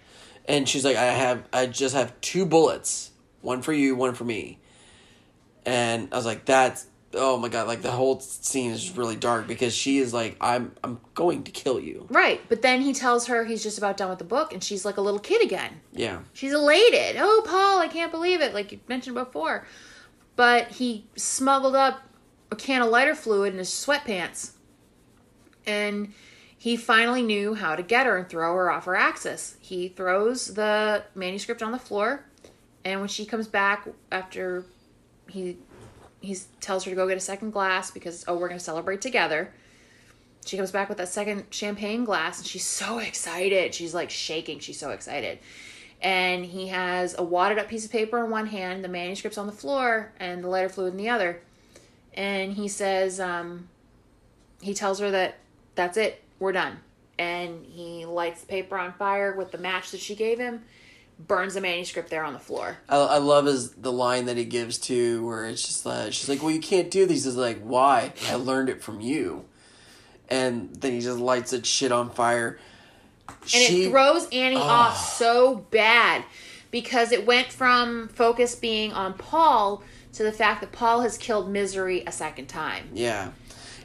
[0.50, 4.26] and she's like, I have, I just have two bullets, one for you, one for
[4.26, 4.60] me.
[5.66, 9.48] And I was like, that's oh my god, like the whole scene is really dark
[9.48, 12.06] because she is like, I'm I'm going to kill you.
[12.10, 14.84] Right, but then he tells her he's just about done with the book, and she's
[14.84, 15.80] like a little kid again.
[15.94, 17.16] Yeah, She's elated.
[17.18, 19.66] Oh, Paul, I can't believe it, like you mentioned before.
[20.36, 22.02] But he smuggled up
[22.52, 24.52] a can of lighter fluid in his sweatpants.
[25.66, 26.14] And
[26.58, 29.56] he finally knew how to get her and throw her off her axis.
[29.60, 32.26] He throws the manuscript on the floor,
[32.86, 34.66] and when she comes back after
[35.28, 35.58] he
[36.20, 39.02] he tells her to go get a second glass because oh we're going to celebrate
[39.02, 39.52] together.
[40.46, 43.74] She comes back with that second champagne glass and she's so excited.
[43.74, 44.60] She's like shaking.
[44.60, 45.40] She's so excited.
[46.00, 49.46] And he has a wadded up piece of paper in one hand, the manuscript's on
[49.46, 51.42] the floor, and the lighter fluid in the other.
[52.14, 53.70] And he says, um,
[54.62, 55.38] he tells her that
[55.76, 56.80] that's it, we're done.
[57.18, 60.64] And he lights the paper on fire with the match that she gave him,
[61.28, 62.78] burns the manuscript there on the floor.
[62.90, 66.28] I, I love his the line that he gives to where it's just like she's
[66.28, 67.26] like, well, you can't do these.
[67.26, 68.14] Is like, why?
[68.28, 69.46] I learned it from you.
[70.30, 72.58] And then he just lights that shit on fire.
[73.28, 76.24] And it throws Annie off so bad
[76.72, 79.84] because it went from focus being on Paul
[80.14, 82.90] to the fact that Paul has killed Misery a second time.
[82.94, 83.32] Yeah.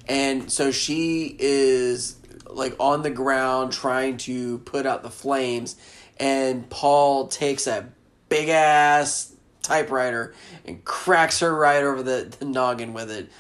[0.08, 2.16] and so she is
[2.48, 5.76] like on the ground trying to put out the flames,
[6.18, 7.88] and Paul takes a
[8.28, 10.34] big ass typewriter
[10.64, 13.30] and cracks her right over the, the noggin with it.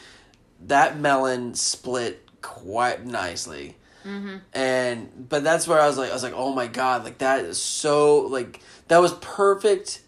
[0.66, 3.76] That melon split quite nicely.
[4.04, 4.36] Mm-hmm.
[4.52, 7.44] And but that's where I was like I was like, oh my god, like that
[7.44, 10.02] is so like that was perfect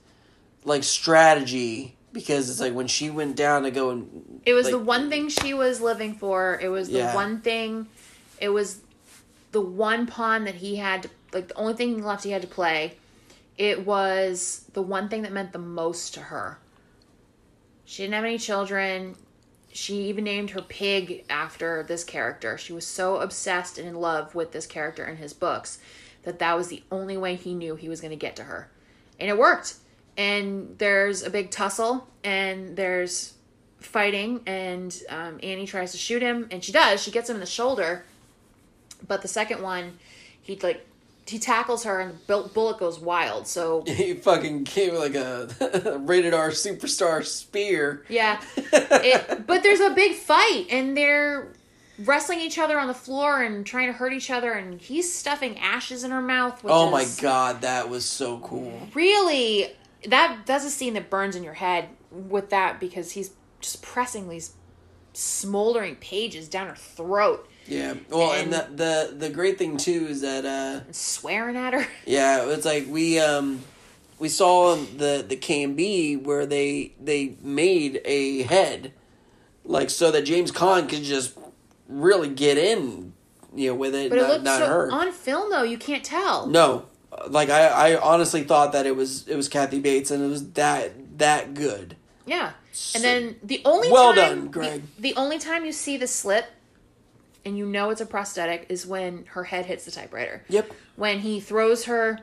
[0.64, 4.72] like strategy because it's like when she went down to go and It was like,
[4.72, 6.58] the one thing she was living for.
[6.60, 7.14] It was the Yeah.
[7.14, 7.88] one thing.
[8.40, 8.80] It was
[9.52, 12.48] the one pawn that he had to like the only thing left he had to
[12.48, 12.96] play.
[13.56, 16.58] It was the one thing that meant the most to her.
[17.84, 19.16] She didn't have any children.
[19.72, 22.56] She even named her pig after this character.
[22.56, 25.78] She was so obsessed and in love with this character in his books
[26.22, 28.68] that that was the only way he knew he was going to get to her.
[29.20, 29.74] And it worked.
[30.18, 33.34] And there's a big tussle and there's
[33.78, 37.02] fighting and um, Annie tries to shoot him and she does.
[37.02, 38.04] She gets him in the shoulder.
[39.06, 39.98] But the second one,
[40.42, 40.84] he like
[41.28, 43.46] he tackles her and the bullet goes wild.
[43.46, 45.48] So he fucking gave like a
[46.00, 48.04] rated R superstar spear.
[48.08, 48.40] Yeah.
[49.00, 51.52] It, but there's a big fight, and they're
[52.00, 55.58] wrestling each other on the floor and trying to hurt each other, and he's stuffing
[55.58, 56.60] ashes in her mouth.
[56.64, 58.88] Oh my god, that was so cool.
[58.94, 59.70] Really,
[60.06, 63.30] that that's a scene that burns in your head with that because he's
[63.60, 64.52] just pressing these
[65.12, 67.94] smoldering pages down her throat Yeah.
[68.08, 71.86] Well, and, And- the, the the great thing too is that uh swearing at her.
[72.06, 73.62] yeah, it's like we um
[74.18, 78.92] we saw the the KNB where they they made a head
[79.64, 81.36] like so that James Caan could just
[81.88, 83.12] really get in
[83.54, 84.92] you know with it But it not, looked not so her.
[84.92, 85.62] on film though.
[85.64, 86.46] You can't tell.
[86.46, 86.86] no.
[87.26, 90.52] Like I I honestly thought that it was it was Kathy Bates and it was
[90.52, 91.96] that that good.
[92.26, 92.52] Yeah.
[92.94, 94.82] And then the only Well time, done, Greg.
[94.96, 96.46] The, the only time you see the slip,
[97.44, 100.44] and you know it's a prosthetic, is when her head hits the typewriter.
[100.48, 100.72] Yep.
[100.96, 102.20] When he throws her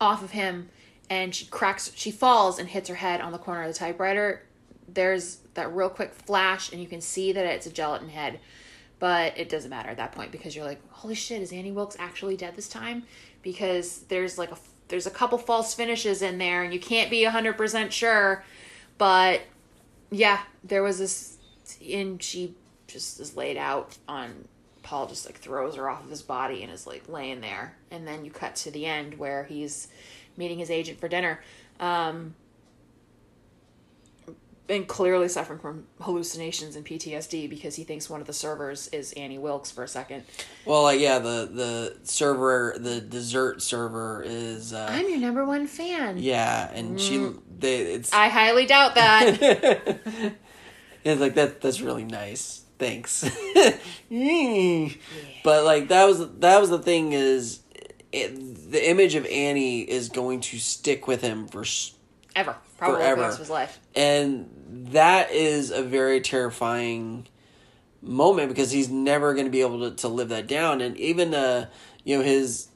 [0.00, 0.70] off of him,
[1.10, 4.42] and she cracks, she falls and hits her head on the corner of the typewriter.
[4.88, 8.40] There's that real quick flash, and you can see that it's a gelatin head.
[8.98, 11.96] But it doesn't matter at that point because you're like, holy shit, is Annie Wilkes
[11.98, 13.02] actually dead this time?
[13.46, 14.56] Because there's like a
[14.88, 18.44] there's a couple false finishes in there, and you can't be hundred percent sure.
[18.98, 19.42] But
[20.10, 21.36] yeah, there was this,
[21.88, 22.56] and she
[22.88, 24.48] just is laid out on.
[24.82, 28.04] Paul just like throws her off of his body and is like laying there, and
[28.04, 29.86] then you cut to the end where he's
[30.36, 31.40] meeting his agent for dinner,
[31.78, 32.34] um,
[34.68, 39.12] and clearly suffering from hallucinations and PTSD because he thinks one of the servers is
[39.12, 40.24] Annie Wilkes for a second.
[40.64, 45.66] Well, like yeah, the the server, the dessert server is uh I'm your number one
[45.66, 46.18] fan.
[46.18, 49.38] yeah, and she they it's I highly doubt that.
[51.04, 52.62] it's like that that's really nice.
[52.78, 53.24] Thanks.
[54.10, 54.96] Mm.
[55.42, 57.58] But like that was that was the thing is
[58.12, 61.92] it, the image of Annie is going to stick with him for s-
[62.36, 62.54] Ever.
[62.78, 63.14] Probably Forever.
[63.16, 63.80] for the rest of his life.
[63.96, 64.50] and
[64.92, 67.26] that is a very terrifying
[68.02, 71.34] moment because he's never going to be able to, to live that down and even
[71.34, 71.66] uh
[72.04, 72.68] you know his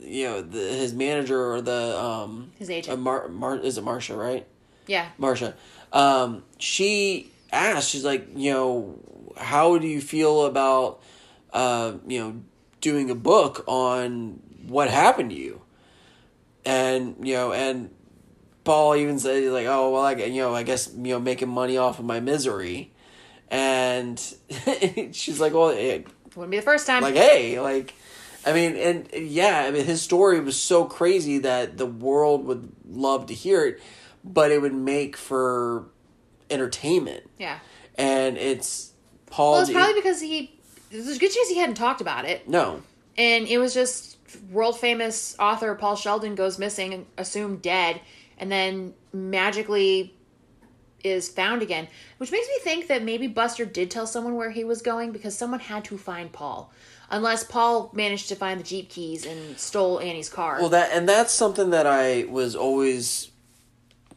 [0.00, 2.94] you know the, his manager or the um His agent.
[2.96, 4.46] uh, Mar, Mar is it Marcia right
[4.86, 5.08] Yeah.
[5.18, 5.54] Marcia
[5.92, 8.98] um she asked she's like you know
[9.36, 11.00] how do you feel about
[11.52, 12.40] uh you know
[12.82, 14.38] doing a book on
[14.68, 15.62] what happened to you
[16.64, 17.90] and you know and
[18.66, 21.48] Paul even said he's like, oh well, I you know I guess you know making
[21.48, 22.92] money off of my misery,
[23.50, 24.18] and
[25.12, 26.02] she's like, well, eh,
[26.34, 27.02] Wouldn't be the first time.
[27.02, 27.94] like hey, like
[28.44, 32.70] I mean, and yeah, I mean his story was so crazy that the world would
[32.88, 33.80] love to hear it,
[34.22, 35.86] but it would make for
[36.50, 37.58] entertainment, yeah.
[37.96, 38.92] and it's
[39.26, 39.52] Paul.
[39.52, 40.52] Well, it's probably because he.
[40.90, 42.48] There's a good chance he hadn't talked about it.
[42.48, 42.80] no,
[43.18, 44.18] And it was just
[44.52, 48.00] world famous author Paul Sheldon goes missing and assumed dead,
[48.38, 50.14] and then magically
[51.04, 51.88] is found again.
[52.18, 55.36] Which makes me think that maybe Buster did tell someone where he was going because
[55.36, 56.72] someone had to find Paul.
[57.10, 60.58] Unless Paul managed to find the Jeep keys and stole Annie's car.
[60.60, 63.30] Well, that and that's something that I was always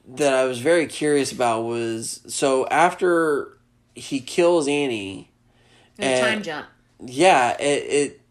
[0.07, 3.59] that I was very curious about was so after
[3.93, 5.31] he kills Annie,
[5.99, 6.65] and- time jump.
[7.05, 8.21] yeah, it it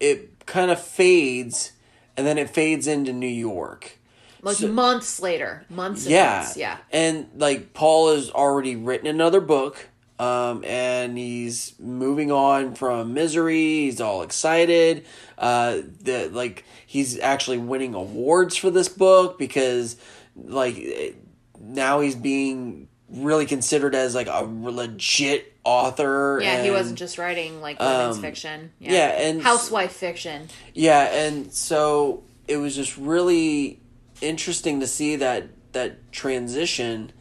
[0.00, 1.72] it kind of fades,
[2.16, 3.97] and then it fades into New York.
[4.42, 5.64] Like so- months later.
[5.70, 6.56] Months and Yeah, months.
[6.56, 6.76] Yeah.
[6.92, 9.88] and like Paul has already written another book.
[10.20, 13.82] Um, and he's moving on from misery.
[13.82, 15.06] He's all excited.
[15.38, 19.96] Uh, the like he's actually winning awards for this book because
[20.34, 21.14] like
[21.60, 26.40] now he's being really considered as like a legit author.
[26.42, 28.72] Yeah, he wasn't just writing like women's um, fiction.
[28.80, 30.48] yeah, and- housewife fiction.
[30.74, 33.80] Yeah, and so it was just really
[34.20, 37.12] interesting to see that that transition,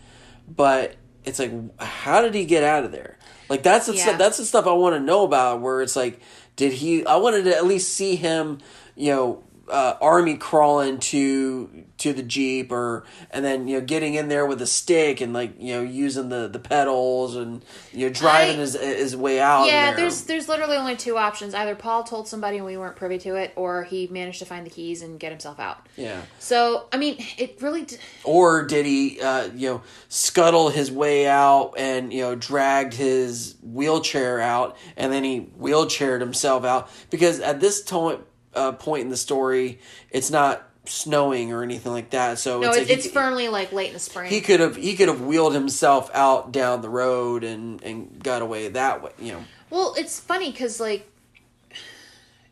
[0.48, 0.96] but
[1.26, 3.18] it's like how did he get out of there?
[3.50, 4.04] Like that's the Yeah.
[4.04, 6.20] stuff that's the stuff I want to know about where it's like
[6.56, 8.60] did he I wanted to at least see him,
[8.96, 14.14] you know, uh, army crawling to to the jeep or and then you know getting
[14.14, 18.08] in there with a stick and like you know using the the pedals and you
[18.08, 19.96] know driving I- his his way out Yeah, there.
[20.02, 21.54] there's there's literally only two options.
[21.54, 24.66] Either Paul told somebody and we weren't privy to it, or he managed to find
[24.66, 25.88] the keys and get himself out.
[25.96, 27.84] yeah So I mean, it really.
[27.84, 32.94] D- or did he uh, you know scuttle his way out and you know dragged
[32.94, 38.20] his wheelchair out and then he wheelchaired himself out because at this to-
[38.58, 39.80] uh, point in the story
[40.12, 43.50] it's not snowing or anything like that so no, it's, it's, like it's he, firmly
[43.50, 44.30] like late in the spring.
[44.30, 48.42] he could have he could have wheeled himself out down the road and and got
[48.42, 51.10] away that way you know Well, it's funny because like,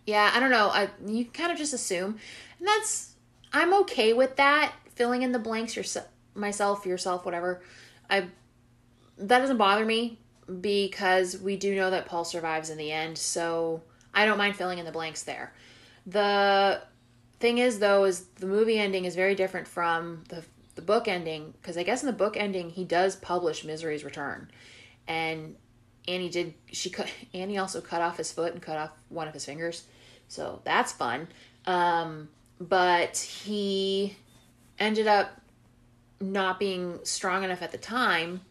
[0.06, 0.70] yeah, I don't know.
[0.70, 2.18] I you kind of just assume,
[2.60, 3.14] and that's
[3.54, 4.74] I'm okay with that.
[4.96, 7.62] Filling in the blanks yourself, myself, yourself, whatever.
[8.10, 8.28] I
[9.18, 10.20] that doesn't bother me
[10.62, 13.82] because we do know that Paul survives in the end, so
[14.14, 15.54] I don't mind filling in the blanks there.
[16.06, 16.82] The
[17.40, 20.44] thing is though is the movie ending is very different from the
[20.76, 24.50] the book ending because I guess in the book ending he does publish Misery's Return,
[25.08, 25.56] and
[26.08, 29.34] Annie did she cut Annie also cut off his foot and cut off one of
[29.34, 29.84] his fingers,
[30.28, 31.28] so that's fun.
[31.66, 32.30] Um,
[32.60, 34.16] but he
[34.78, 35.42] ended up
[36.22, 38.42] not being strong enough at the time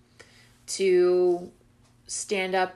[0.66, 1.50] to
[2.06, 2.74] stand up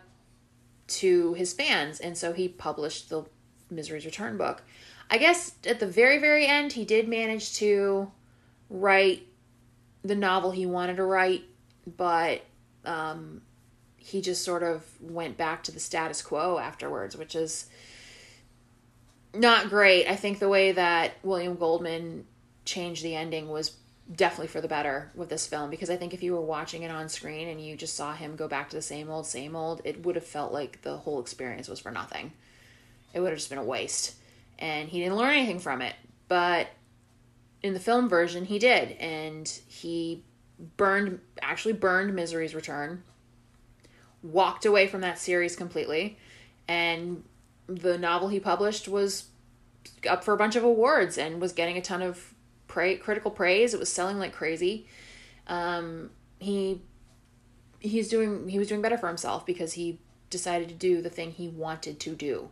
[0.86, 3.24] to his fans, and so he published the
[3.70, 4.62] Misery's Return book.
[5.10, 8.10] I guess at the very very end he did manage to
[8.70, 9.26] write
[10.04, 11.44] the novel he wanted to write,
[11.96, 12.42] but
[12.84, 13.42] um,
[13.96, 17.66] he just sort of went back to the status quo afterwards, which is
[19.34, 20.06] not great.
[20.06, 22.26] I think the way that William Goldman
[22.64, 23.76] changed the ending was
[24.14, 26.90] definitely for the better with this film because I think if you were watching it
[26.90, 29.82] on screen and you just saw him go back to the same old, same old,
[29.84, 32.32] it would have felt like the whole experience was for nothing.
[33.18, 34.14] It would have just been a waste.
[34.60, 35.96] And he didn't learn anything from it.
[36.28, 36.68] But
[37.64, 38.92] in the film version, he did.
[38.92, 40.22] And he
[40.76, 43.02] burned, actually burned Misery's Return,
[44.22, 46.16] walked away from that series completely.
[46.68, 47.24] And
[47.66, 49.24] the novel he published was
[50.08, 52.34] up for a bunch of awards and was getting a ton of
[52.68, 53.74] pra- critical praise.
[53.74, 54.86] It was selling like crazy.
[55.48, 56.82] Um, he
[57.80, 59.98] he's doing he was doing better for himself because he
[60.30, 62.50] decided to do the thing he wanted to do,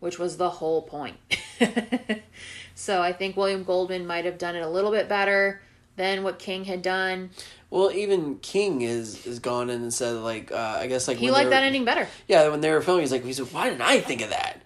[0.00, 1.16] which was the whole point.
[2.74, 5.62] so I think William Goldman might have done it a little bit better
[5.96, 7.30] than what King had done.
[7.70, 11.30] well even king is is gone in and said like uh, i guess like He
[11.30, 12.06] liked they that ending better.
[12.28, 14.60] Yeah, when they were filming, he's like, he's like, why didn't I think of that?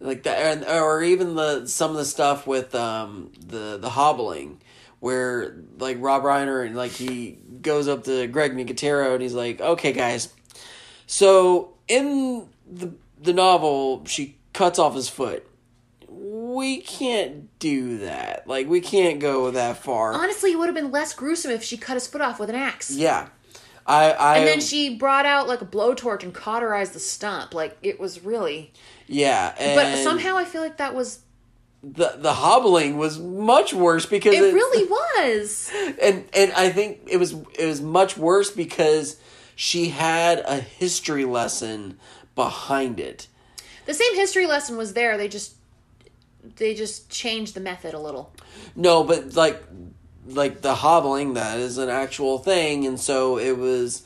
[0.00, 4.60] Like that, and, or even the some of the stuff with um the the hobbling,
[5.00, 9.60] where like Rob Reiner and like he goes up to Greg Nicotero and he's like,
[9.60, 10.32] okay, guys,
[11.06, 15.46] so in the the novel, she cuts off his foot.
[16.08, 18.46] We can't do that.
[18.46, 20.12] Like we can't go that far.
[20.14, 22.54] Honestly, it would have been less gruesome if she cut his foot off with an
[22.56, 22.90] axe.
[22.90, 23.28] Yeah,
[23.86, 27.52] I I And then she brought out like a blowtorch and cauterized the stump.
[27.52, 28.72] Like it was really.
[29.06, 31.20] yeah, and But somehow I feel like that was.
[31.82, 35.70] the the hobbling was much worse because It it's- really was.
[36.00, 39.16] and and I think it was it was much worse because
[39.56, 41.98] she had a history lesson
[42.36, 43.26] behind it.
[43.86, 45.16] The same history lesson was there.
[45.16, 45.54] They just.
[46.56, 48.30] They just changed the method a little.
[48.76, 49.62] No, but like
[50.26, 54.02] like the hobbling that is an actual thing and so it was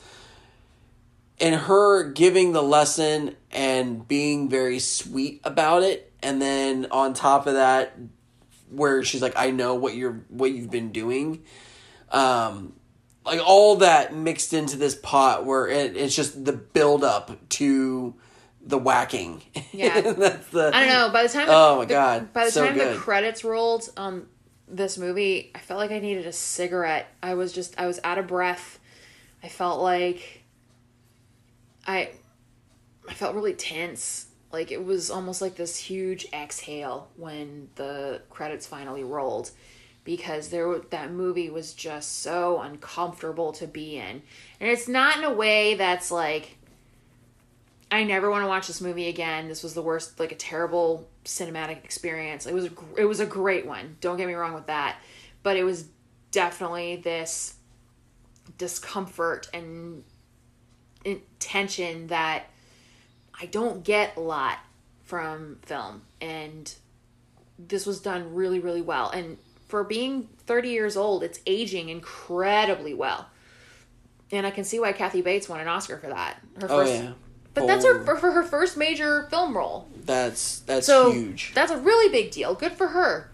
[1.39, 7.47] and her giving the lesson and being very sweet about it and then on top
[7.47, 7.97] of that
[8.69, 11.43] where she's like I know what you're what you've been doing
[12.11, 12.73] um
[13.25, 18.13] like all that mixed into this pot where it, it's just the build up to
[18.61, 19.41] the whacking
[19.71, 19.99] Yeah.
[20.01, 21.09] that's the I don't know.
[21.13, 22.95] By the time Oh my god, the- by the so time good.
[22.95, 24.27] the credits rolled on
[24.67, 27.07] this movie, I felt like I needed a cigarette.
[27.23, 28.79] I was just I was out of breath.
[29.41, 30.43] I felt like
[31.87, 32.11] I
[33.07, 34.27] I felt really tense.
[34.51, 39.51] Like it was almost like this huge exhale when the credits finally rolled
[40.03, 44.21] because there that movie was just so uncomfortable to be in.
[44.59, 46.57] And it's not in a way that's like
[47.91, 49.47] I never want to watch this movie again.
[49.47, 52.45] This was the worst, like a terrible cinematic experience.
[52.45, 53.97] It was a, gr- it was a great one.
[53.99, 54.97] Don't get me wrong with that,
[55.41, 55.85] but it was
[56.31, 57.55] definitely this
[58.57, 60.03] discomfort and
[61.39, 62.45] tension that
[63.39, 64.59] I don't get a lot
[65.03, 66.03] from film.
[66.21, 66.71] And
[67.57, 69.09] this was done really, really well.
[69.09, 69.37] And
[69.67, 73.29] for being 30 years old, it's aging incredibly well.
[74.31, 76.37] And I can see why Kathy Bates won an Oscar for that.
[76.61, 77.11] Her Oh first, yeah.
[77.59, 79.87] But that's her For- for, her first major film role.
[80.05, 81.51] That's that's So huge.
[81.53, 82.55] that's a really big deal.
[82.55, 83.31] Good for her.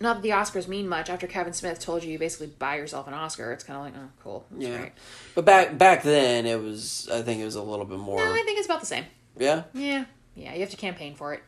[0.00, 1.10] Not that the Oscars mean much.
[1.10, 3.94] After Kevin Smith told you you basically buy yourself an Oscar, it's kind of like,
[3.96, 4.46] oh, cool.
[4.52, 4.78] That's yeah.
[4.78, 4.92] great.
[5.34, 7.08] But back back then, it was.
[7.12, 8.24] I think it was a little bit more.
[8.24, 9.04] No, I think it's about the same.
[9.36, 9.64] yeah.
[9.72, 10.04] Yeah,
[10.36, 10.54] yeah.
[10.54, 11.42] You have to campaign for it.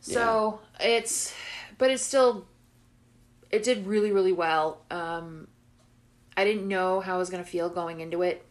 [0.00, 1.34] So it's,
[1.76, 2.46] but it's still,
[3.50, 4.80] it did really, really well.
[4.90, 5.48] Um,
[6.36, 8.44] I didn't know how I was gonna feel going into it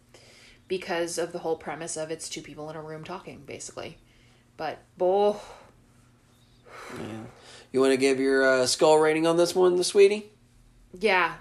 [0.68, 3.98] because of the whole premise of it's two people in a room talking, basically.
[4.58, 5.36] But boy,
[6.98, 7.24] yeah.
[7.72, 10.32] You want to give your uh, skull rating on this one, the sweetie?
[11.00, 11.36] yeah,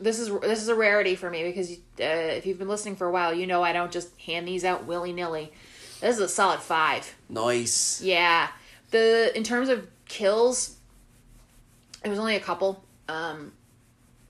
[0.00, 3.06] this is this is a rarity for me because uh, if you've been listening for
[3.06, 5.52] a while, you know I don't just hand these out willy nilly.
[6.00, 7.14] This is a solid five.
[7.28, 8.00] Nice.
[8.02, 8.48] Yeah.
[8.90, 10.76] The in terms of kills,
[12.04, 12.84] it was only a couple.
[13.08, 13.52] Um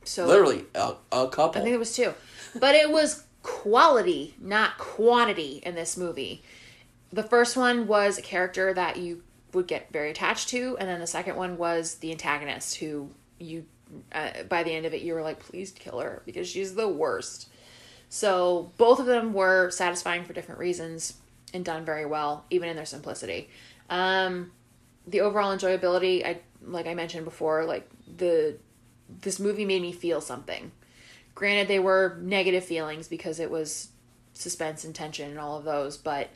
[0.04, 1.60] so Literally a, a couple.
[1.60, 2.14] I think it was two.
[2.58, 6.42] But it was quality, not quantity in this movie.
[7.10, 9.22] The first one was a character that you
[9.54, 13.64] would get very attached to, and then the second one was the antagonist who you
[14.12, 16.88] uh, by the end of it you were like please kill her because she's the
[16.88, 17.48] worst.
[18.10, 21.14] So both of them were satisfying for different reasons
[21.54, 23.48] and done very well, even in their simplicity.
[23.88, 24.52] Um,
[25.06, 28.58] the overall enjoyability, I like I mentioned before, like the
[29.22, 30.70] this movie made me feel something.
[31.38, 33.90] Granted, they were negative feelings because it was
[34.34, 36.30] suspense and tension and all of those, but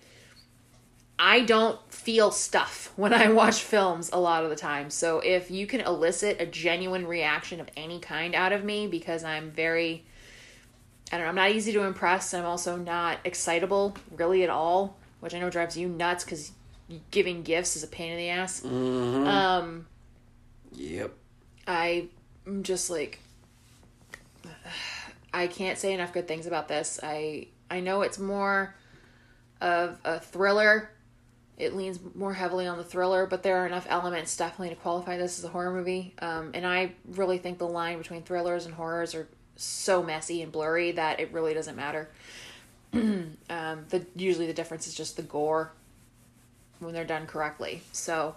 [1.18, 4.90] I don't feel stuff when I watch films a lot of the time.
[4.90, 9.24] So if you can elicit a genuine reaction of any kind out of me, because
[9.24, 10.04] I'm very,
[11.10, 12.32] I don't know, I'm not easy to impress.
[12.32, 16.52] And I'm also not excitable really at all, which I know drives you nuts because
[17.10, 18.64] giving gifts is a pain in the ass.
[18.64, 19.86] Um,
[20.74, 21.12] Yep.
[21.66, 22.06] I
[22.46, 23.18] am just like
[25.32, 27.00] I can't say enough good things about this.
[27.02, 28.74] I I know it's more
[29.60, 30.90] of a thriller.
[31.56, 35.16] It leans more heavily on the thriller, but there are enough elements definitely to qualify
[35.16, 36.14] this as a horror movie.
[36.18, 40.50] Um, and I really think the line between thrillers and horrors are so messy and
[40.50, 42.10] blurry that it really doesn't matter.
[42.92, 45.72] um, the usually the difference is just the gore
[46.80, 47.82] when they're done correctly.
[47.92, 48.34] So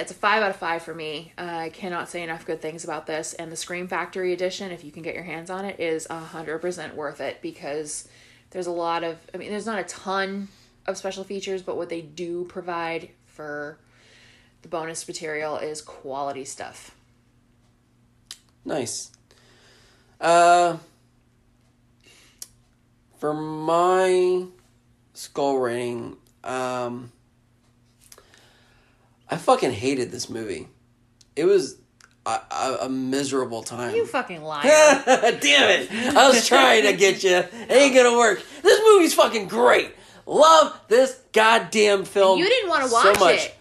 [0.00, 1.32] it's a five out of five for me.
[1.36, 3.34] Uh, I cannot say enough good things about this.
[3.34, 6.18] And the Scream Factory edition, if you can get your hands on it, is a
[6.18, 8.08] hundred percent worth it because
[8.50, 9.18] there's a lot of.
[9.34, 10.48] I mean, there's not a ton
[10.86, 13.78] of special features, but what they do provide for
[14.62, 16.94] the bonus material is quality stuff.
[18.64, 19.10] Nice.
[20.20, 20.78] Uh,
[23.18, 24.46] for my
[25.12, 27.12] skull ring, um,
[29.32, 30.68] I fucking hated this movie.
[31.34, 31.76] It was
[32.26, 33.94] a, a, a miserable time.
[33.94, 34.62] You fucking liar.
[35.06, 35.40] Damn
[35.70, 35.90] it!
[36.16, 37.36] I was trying to get you.
[37.36, 38.42] It Ain't gonna work.
[38.62, 39.94] This movie's fucking great.
[40.26, 42.38] Love this goddamn film.
[42.38, 43.46] You didn't wanna watch so much.
[43.46, 43.54] it.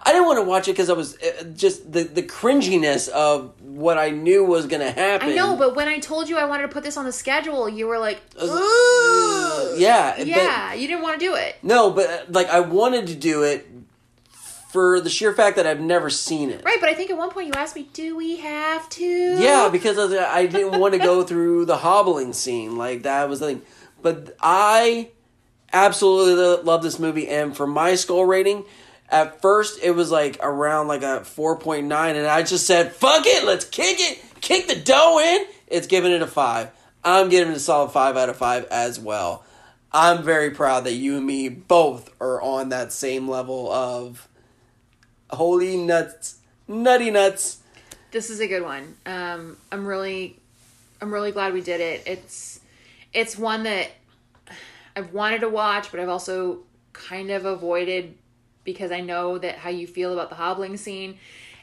[0.00, 3.60] I didn't want to watch it because I was uh, just the the cringiness of
[3.60, 5.28] what I knew was gonna happen.
[5.30, 7.68] I know, but when I told you I wanted to put this on the schedule,
[7.68, 11.56] you were like, "Ooh." yeah, but- yeah, you didn't want to do it.
[11.62, 13.66] no, but uh, like I wanted to do it
[14.68, 16.62] for the sheer fact that I've never seen it.
[16.64, 19.68] Right, but I think at one point you asked me, "Do we have to?" Yeah,
[19.72, 22.76] because I didn't want to go through the hobbling scene.
[22.76, 23.62] Like that was the thing.
[24.00, 25.08] But I
[25.72, 28.64] absolutely love this movie, and for my skull rating,
[29.08, 32.92] at first it was like around like a four point nine, and I just said,
[32.92, 36.70] "Fuck it, let's kick it, kick the dough in." It's giving it a five.
[37.02, 39.44] I'm giving it a solid five out of five as well.
[39.92, 44.28] I'm very proud that you and me both are on that same level of
[45.30, 47.58] holy nuts, nutty nuts.
[48.10, 48.96] this is a good one.
[49.06, 50.38] Um, I'm really,
[51.00, 52.02] I'm really glad we did it.
[52.06, 52.60] It's,
[53.12, 53.90] it's one that
[54.96, 56.60] I've wanted to watch, but I've also
[56.92, 58.14] kind of avoided
[58.64, 61.18] because I know that how you feel about the hobbling scene.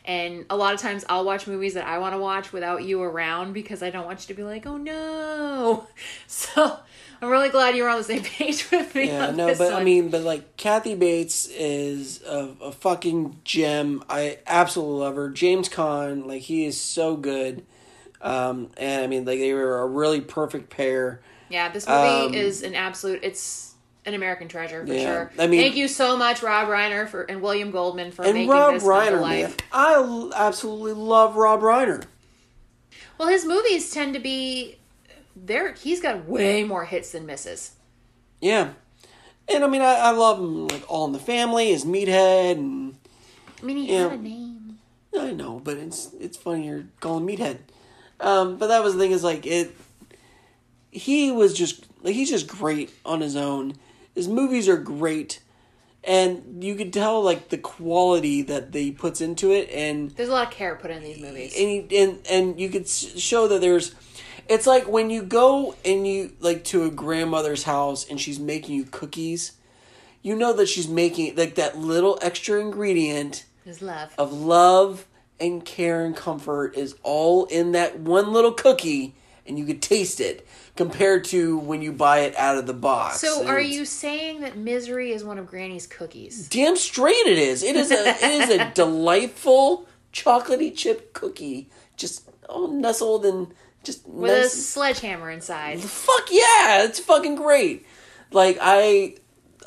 [0.05, 3.01] And a lot of times I'll watch movies that I want to watch without you
[3.01, 5.87] around because I don't want you to be like, oh no.
[6.27, 6.79] So
[7.21, 9.07] I'm really glad you were on the same page with me.
[9.07, 14.03] Yeah, no, but I mean, but like Kathy Bates is a, a fucking gem.
[14.09, 15.29] I absolutely love her.
[15.29, 17.65] James Caan, like he is so good.
[18.21, 21.21] Um, and I mean, like they were a really perfect pair.
[21.49, 23.19] Yeah, this movie Um, is an absolute.
[23.23, 23.73] It's
[24.07, 25.31] an American treasure for Yeah, sure.
[25.39, 28.49] I mean- thank you so much, Rob Reiner, for and William Goldman for And making
[28.49, 29.53] Rob this Reiner, man.
[29.71, 32.03] I absolutely love Rob Reiner.
[33.17, 34.77] Well, his movies tend to be
[35.35, 37.71] there he's got way more hits than misses.
[38.41, 38.71] Yeah,
[39.47, 42.95] and I mean, I, I love him like All in the Family, his Meathead, and
[43.61, 44.09] I mean, he Yeah.
[44.09, 44.79] had a name.
[45.17, 47.59] I know, but it's it's funny you're calling Meathead.
[48.19, 49.75] Um, but that was the thing is like it.
[50.91, 53.75] He was just like he's just great on his own.
[54.13, 55.41] His movies are great,
[56.03, 60.33] and you could tell like the quality that they puts into it, and There's a
[60.33, 61.53] lot of care put in these movies.
[61.57, 63.93] and you, and and you could show that there's
[64.47, 68.75] it's like when you go and you like to a grandmother's house and she's making
[68.75, 69.53] you cookies
[70.21, 74.13] you know that she's making like that little extra ingredient There's love.
[74.17, 75.05] of love
[75.39, 79.15] and care and comfort is all in that one little cookie
[79.47, 83.19] and you could taste it compared to when you buy it out of the box
[83.21, 86.47] So, are you saying that misery is one of Granny's cookies?
[86.49, 92.29] damn straight it is it is a it is a delightful chocolatey chip cookie just
[92.49, 93.53] all nestled and
[93.85, 95.79] just With a sledgehammer inside.
[95.81, 97.85] fuck yeah it's fucking great
[98.31, 99.15] like i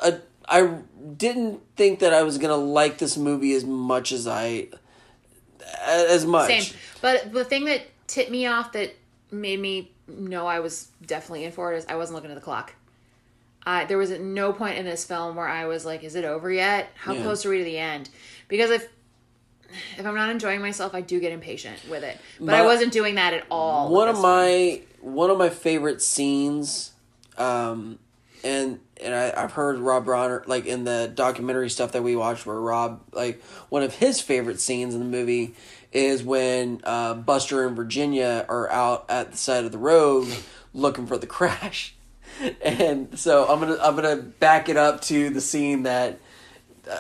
[0.01, 0.12] uh,
[0.49, 0.78] i
[1.16, 4.69] didn't think that i was gonna like this movie as much as i
[5.86, 6.78] as much Same.
[7.01, 8.95] But the thing that tipped me off that
[9.31, 12.40] made me know I was definitely in for it is I wasn't looking at the
[12.40, 12.74] clock.
[13.66, 16.51] I there was no point in this film where I was like, "Is it over
[16.51, 16.89] yet?
[16.95, 17.23] How Yeah.
[17.23, 18.09] close are we to the end?"
[18.49, 18.89] Because if
[19.99, 22.19] if I'm not enjoying myself, I do get impatient with it.
[22.39, 23.90] But, But I wasn't doing that at all.
[23.90, 26.93] one of my one of my favorite scenes
[27.36, 27.99] um
[28.43, 32.47] and and I, I've heard Rob Reiner like in the documentary stuff that we watched
[32.47, 35.55] where Rob like one of his favorite scenes in the movie
[35.93, 40.28] is when uh, Buster and Virginia are out at the side of the road
[40.74, 41.95] looking for the crash.
[42.62, 46.19] And so I'm gonna I'm gonna back it up to the scene that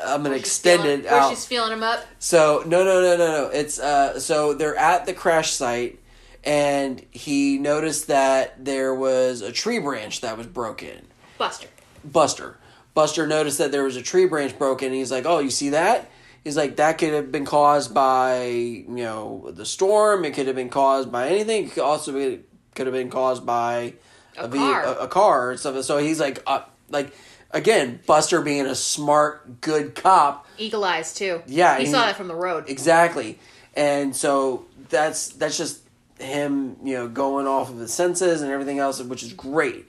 [0.06, 1.30] I'm gonna extend feeling- it where out.
[1.30, 2.04] she's feeling him up.
[2.18, 3.46] So no no no no no.
[3.48, 5.98] It's uh so they're at the crash site
[6.44, 11.06] and he noticed that there was a tree branch that was broken.
[11.36, 11.68] Buster.
[12.04, 12.58] Buster.
[12.94, 15.70] Buster noticed that there was a tree branch broken and he's like, "Oh, you see
[15.70, 16.10] that?"
[16.44, 20.24] He's like, "That could have been caused by, you know, the storm.
[20.24, 21.66] It could have been caused by anything.
[21.66, 22.40] It could also be
[22.74, 23.94] could have been caused by
[24.36, 24.82] A ve- car.
[24.84, 27.12] a, a car and stuff." So he's like uh, like
[27.50, 31.42] again, Buster being a smart, good cop, Eagle eyes too.
[31.46, 32.68] Yeah, he saw that from the road.
[32.68, 33.38] Exactly.
[33.74, 35.80] And so that's that's just
[36.18, 39.86] him, you know, going off of his senses and everything else, which is great.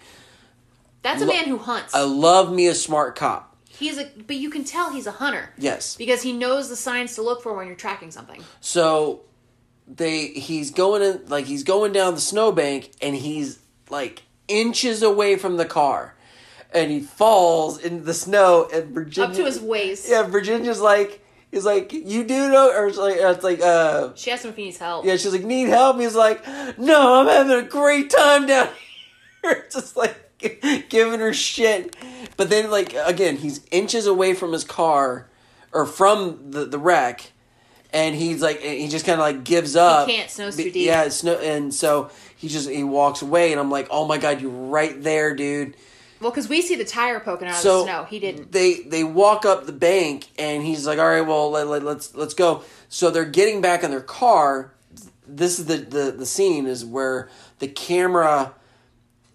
[1.02, 1.96] That's a Lo- man who hunts.
[1.96, 3.56] I love me a smart cop.
[3.70, 5.96] He's a, but you can tell he's a hunter Yes.
[5.96, 8.44] because he knows the signs to look for when you're tracking something.
[8.60, 9.22] So
[9.88, 13.58] they he's going in like he's going down the snowbank and he's
[13.90, 16.14] like inches away from the car.
[16.72, 20.08] And he falls in the snow and Virginia Up to his waist.
[20.08, 24.32] Yeah, Virginia's like he's like, You do know or it's like it's like uh She
[24.32, 25.06] asked him if he needs help.
[25.06, 26.00] Yeah, she's like, need help?
[26.00, 26.48] He's like,
[26.78, 28.70] no, I'm having a great time down
[29.44, 29.66] here.
[29.72, 30.30] Just like
[30.90, 31.96] giving her shit.
[32.38, 35.28] But then, like, again, he's inches away from his car
[35.74, 37.32] or from the, the wreck.
[37.92, 40.08] And he's like, he just kind of like gives up.
[40.08, 40.86] can't, snow's Be- too deep.
[40.86, 41.40] Yeah, it's snow.
[41.40, 43.52] And so he just, he walks away.
[43.52, 45.76] And I'm like, oh my God, you're right there, dude.
[46.20, 48.04] Well, because we see the tire poking out So of the snow.
[48.06, 48.52] He didn't.
[48.52, 52.14] They they walk up the bank and he's like, "All right, well, let, let, let's
[52.16, 54.74] let's go." So they're getting back in their car.
[55.28, 57.30] This is the the, the scene is where
[57.60, 58.54] the camera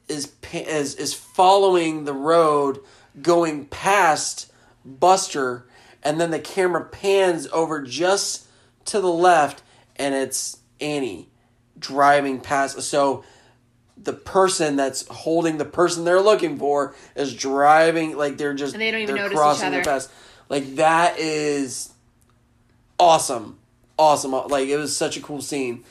[0.08, 2.80] is is is following the road
[3.20, 4.52] going past
[4.84, 5.66] Buster
[6.02, 8.46] and then the camera pans over just
[8.86, 9.62] to the left
[9.96, 11.28] and it's Annie
[11.78, 13.24] driving past so
[13.96, 18.82] the person that's holding the person they're looking for is driving like they're just And
[18.82, 19.76] they don't even they're notice each crossing other.
[19.76, 20.08] their paths.
[20.48, 21.90] Like that is
[22.98, 23.58] awesome,
[23.98, 24.32] awesome.
[24.32, 25.84] Like it was such a cool scene,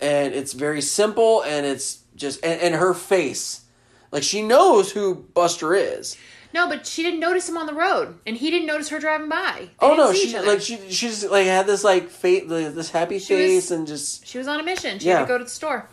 [0.00, 3.62] and it's very simple, and it's just and, and her face,
[4.10, 6.16] like she knows who Buster is.
[6.52, 9.28] No, but she didn't notice him on the road, and he didn't notice her driving
[9.28, 9.52] by.
[9.58, 13.34] They Oh no, she like she she's like had this like fate this happy She
[13.34, 14.98] was- face and just She was on a mission.
[14.98, 15.18] She Yeah.
[15.18, 15.88] had to go to the store.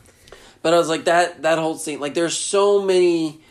[0.61, 3.41] But I was like that that whole scene like there's so many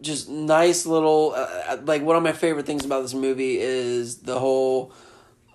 [0.00, 4.38] just nice little uh, like one of my favorite things about this movie is the
[4.38, 4.92] whole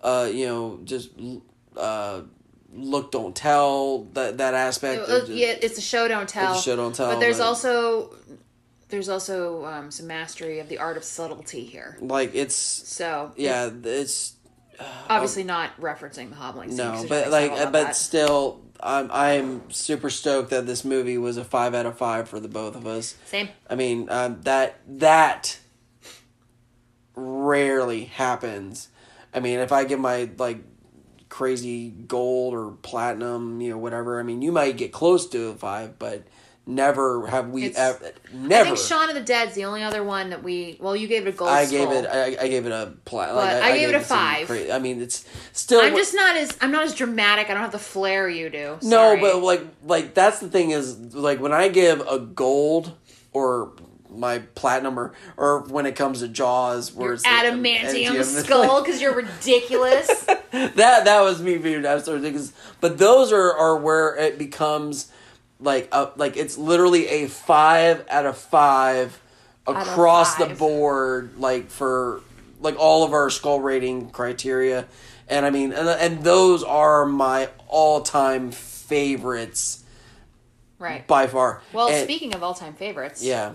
[0.02, 1.10] uh you know just
[1.78, 2.22] uh
[2.74, 6.52] look don't tell that that aspect Uh, of just- yeah, it's a show don't tell.
[6.54, 8.16] It's a show don't tell, But there's also
[8.90, 11.98] there's also um, some mastery of the art of subtlety here.
[12.00, 14.34] like it's So yeah it's
[15.10, 16.70] obviously not referencing the hobbling.
[16.70, 17.96] scene, no but like but that.
[17.96, 22.40] still I'm I'm super stoked that this movie was a 5 out of 5 for
[22.40, 23.16] the both of us.
[23.26, 23.50] same.
[23.70, 25.60] I mean, um, that that
[27.16, 28.90] rarely happens.
[29.34, 30.60] I mean, if I give my like
[31.30, 34.20] crazy gold or platinum, you know, whatever.
[34.20, 36.24] I mean, you might get close to a five, but
[36.70, 38.14] Never have we It's- ever.
[38.54, 40.78] I think Shaun of the Dead's the only other one that we.
[40.80, 41.50] Well, you gave it a gold.
[41.50, 41.88] I skull.
[41.88, 42.08] gave it.
[42.08, 43.34] I, I gave it a plat.
[43.34, 44.52] But I gave it a five.
[44.52, 45.82] I mean, it's still.
[45.82, 46.56] I'm just not as.
[46.62, 47.50] I'm not as dramatic.
[47.50, 48.78] I don't have the flair you do.
[48.84, 52.94] no, but like, like that's the thing is like when I give a gold
[53.34, 53.74] or
[54.08, 59.02] my platinum or or when it comes to Jaws, where it's adamantium adamantium- skull because
[59.02, 60.08] you're ridiculous.
[60.52, 62.54] that that was me being absolutely ridiculous.
[62.80, 65.12] But those are are where it becomes
[65.60, 69.20] like a, like it's literally a five out of five
[69.68, 72.22] across the board, like for
[72.60, 74.88] like all of our skull rating criteria.
[75.28, 79.84] And I mean, and, and those are my all time favorites
[80.80, 81.06] right.
[81.06, 81.62] by far.
[81.74, 83.54] Well, And- speaking of all-time favorites, yeah.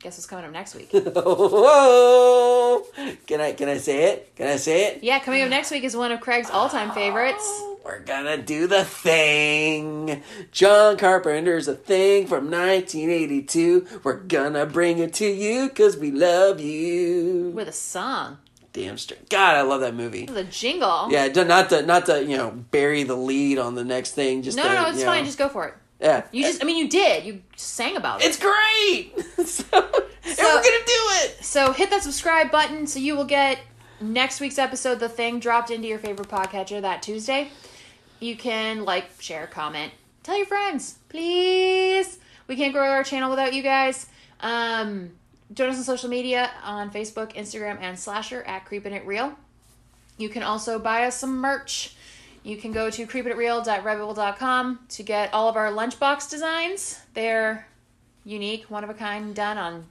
[0.00, 0.90] guess what's coming up next week?
[0.92, 2.82] Whoa!
[3.26, 4.36] Can I can I say it?
[4.36, 5.02] Can I say it?
[5.02, 7.38] yeah, coming up next week is one of Craig's all-time favorites.
[7.42, 7.73] Oh.
[7.84, 10.22] We're gonna do the thing.
[10.52, 14.00] John Carpenter's a thing from 1982.
[14.02, 17.52] We're gonna bring it to you because we love you.
[17.54, 18.38] with a song,
[18.72, 19.28] Damn straight.
[19.28, 20.26] God, I love that movie.
[20.26, 21.08] The jingle.
[21.10, 24.42] Yeah, not to not to you know bury the lead on the next thing.
[24.42, 25.20] Just No, to, no, no, it's fine.
[25.20, 25.74] know- Just go for it.
[26.00, 26.24] yeah.
[26.32, 27.24] You just, I mean, you did.
[27.24, 28.26] You sang about it.
[28.26, 29.12] it's great.
[29.46, 31.44] so, and we're gonna do it.
[31.44, 33.58] So hit that subscribe button so you will get
[34.00, 37.50] next week's episode, The Thing, dropped into your favorite podcatcher that Tuesday.
[38.24, 39.92] You can like, share, comment,
[40.22, 42.18] tell your friends, please.
[42.46, 44.06] We can't grow our channel without you guys.
[44.40, 45.10] Um,
[45.52, 49.34] join us on social media on Facebook, Instagram, and Slasher at Creepin' It Real.
[50.16, 51.96] You can also buy us some merch.
[52.42, 57.00] You can go to creepitreal.redbubble.com to get all of our lunchbox designs.
[57.12, 57.68] They're
[58.24, 59.84] unique, one of a kind, done on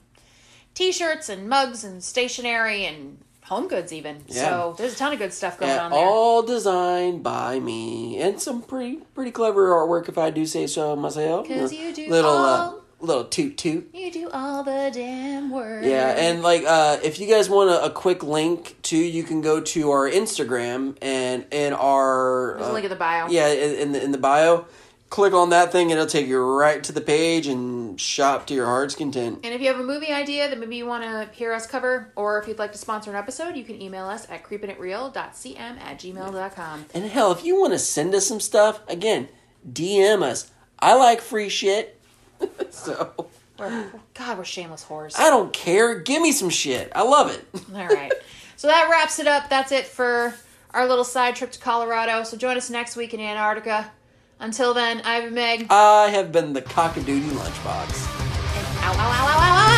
[0.73, 4.23] t-shirts and mugs and stationery and home goods even.
[4.27, 4.43] Yeah.
[4.49, 5.99] So there's a ton of good stuff going Yeah, on there.
[5.99, 10.95] all designed by me, and some pretty pretty clever artwork, if I do say so
[10.95, 11.47] myself.
[11.47, 13.89] Cuz you do little uh, all- little toot toot.
[13.93, 15.83] you do all the damn work.
[15.83, 19.41] Yeah, and like uh, if you guys want a, a quick link to, you can
[19.41, 23.27] go to our Instagram and in our there's a uh, link in the bio.
[23.29, 24.65] yeah in, in the in the bio.
[25.13, 28.55] Click on that thing, and it'll take you right to the page and shop to
[28.55, 29.41] your heart's content.
[29.43, 32.11] And if you have a movie idea that maybe you want to hear us cover,
[32.15, 35.99] or if you'd like to sponsor an episode, you can email us at creepingitreal.cm at
[35.99, 36.85] gmail.com.
[36.95, 39.29] And hell, if you want to send us some stuff, again,
[39.71, 40.49] DM us.
[40.79, 42.01] I like free shit,
[42.71, 43.27] so
[43.59, 45.13] We're, God, we're shameless whores.
[45.19, 45.99] I don't care.
[45.99, 46.91] Give me some shit.
[46.95, 47.45] I love it.
[47.75, 48.11] All right.
[48.55, 49.47] So that wraps it up.
[49.47, 50.33] That's it for
[50.71, 52.23] our little side trip to Colorado.
[52.23, 53.91] So join us next week in Antarctica.
[54.43, 55.67] Until then, I've been Meg.
[55.69, 58.09] I have been the cockadoodie lunchbox.
[58.59, 59.72] And ow, ow, ow.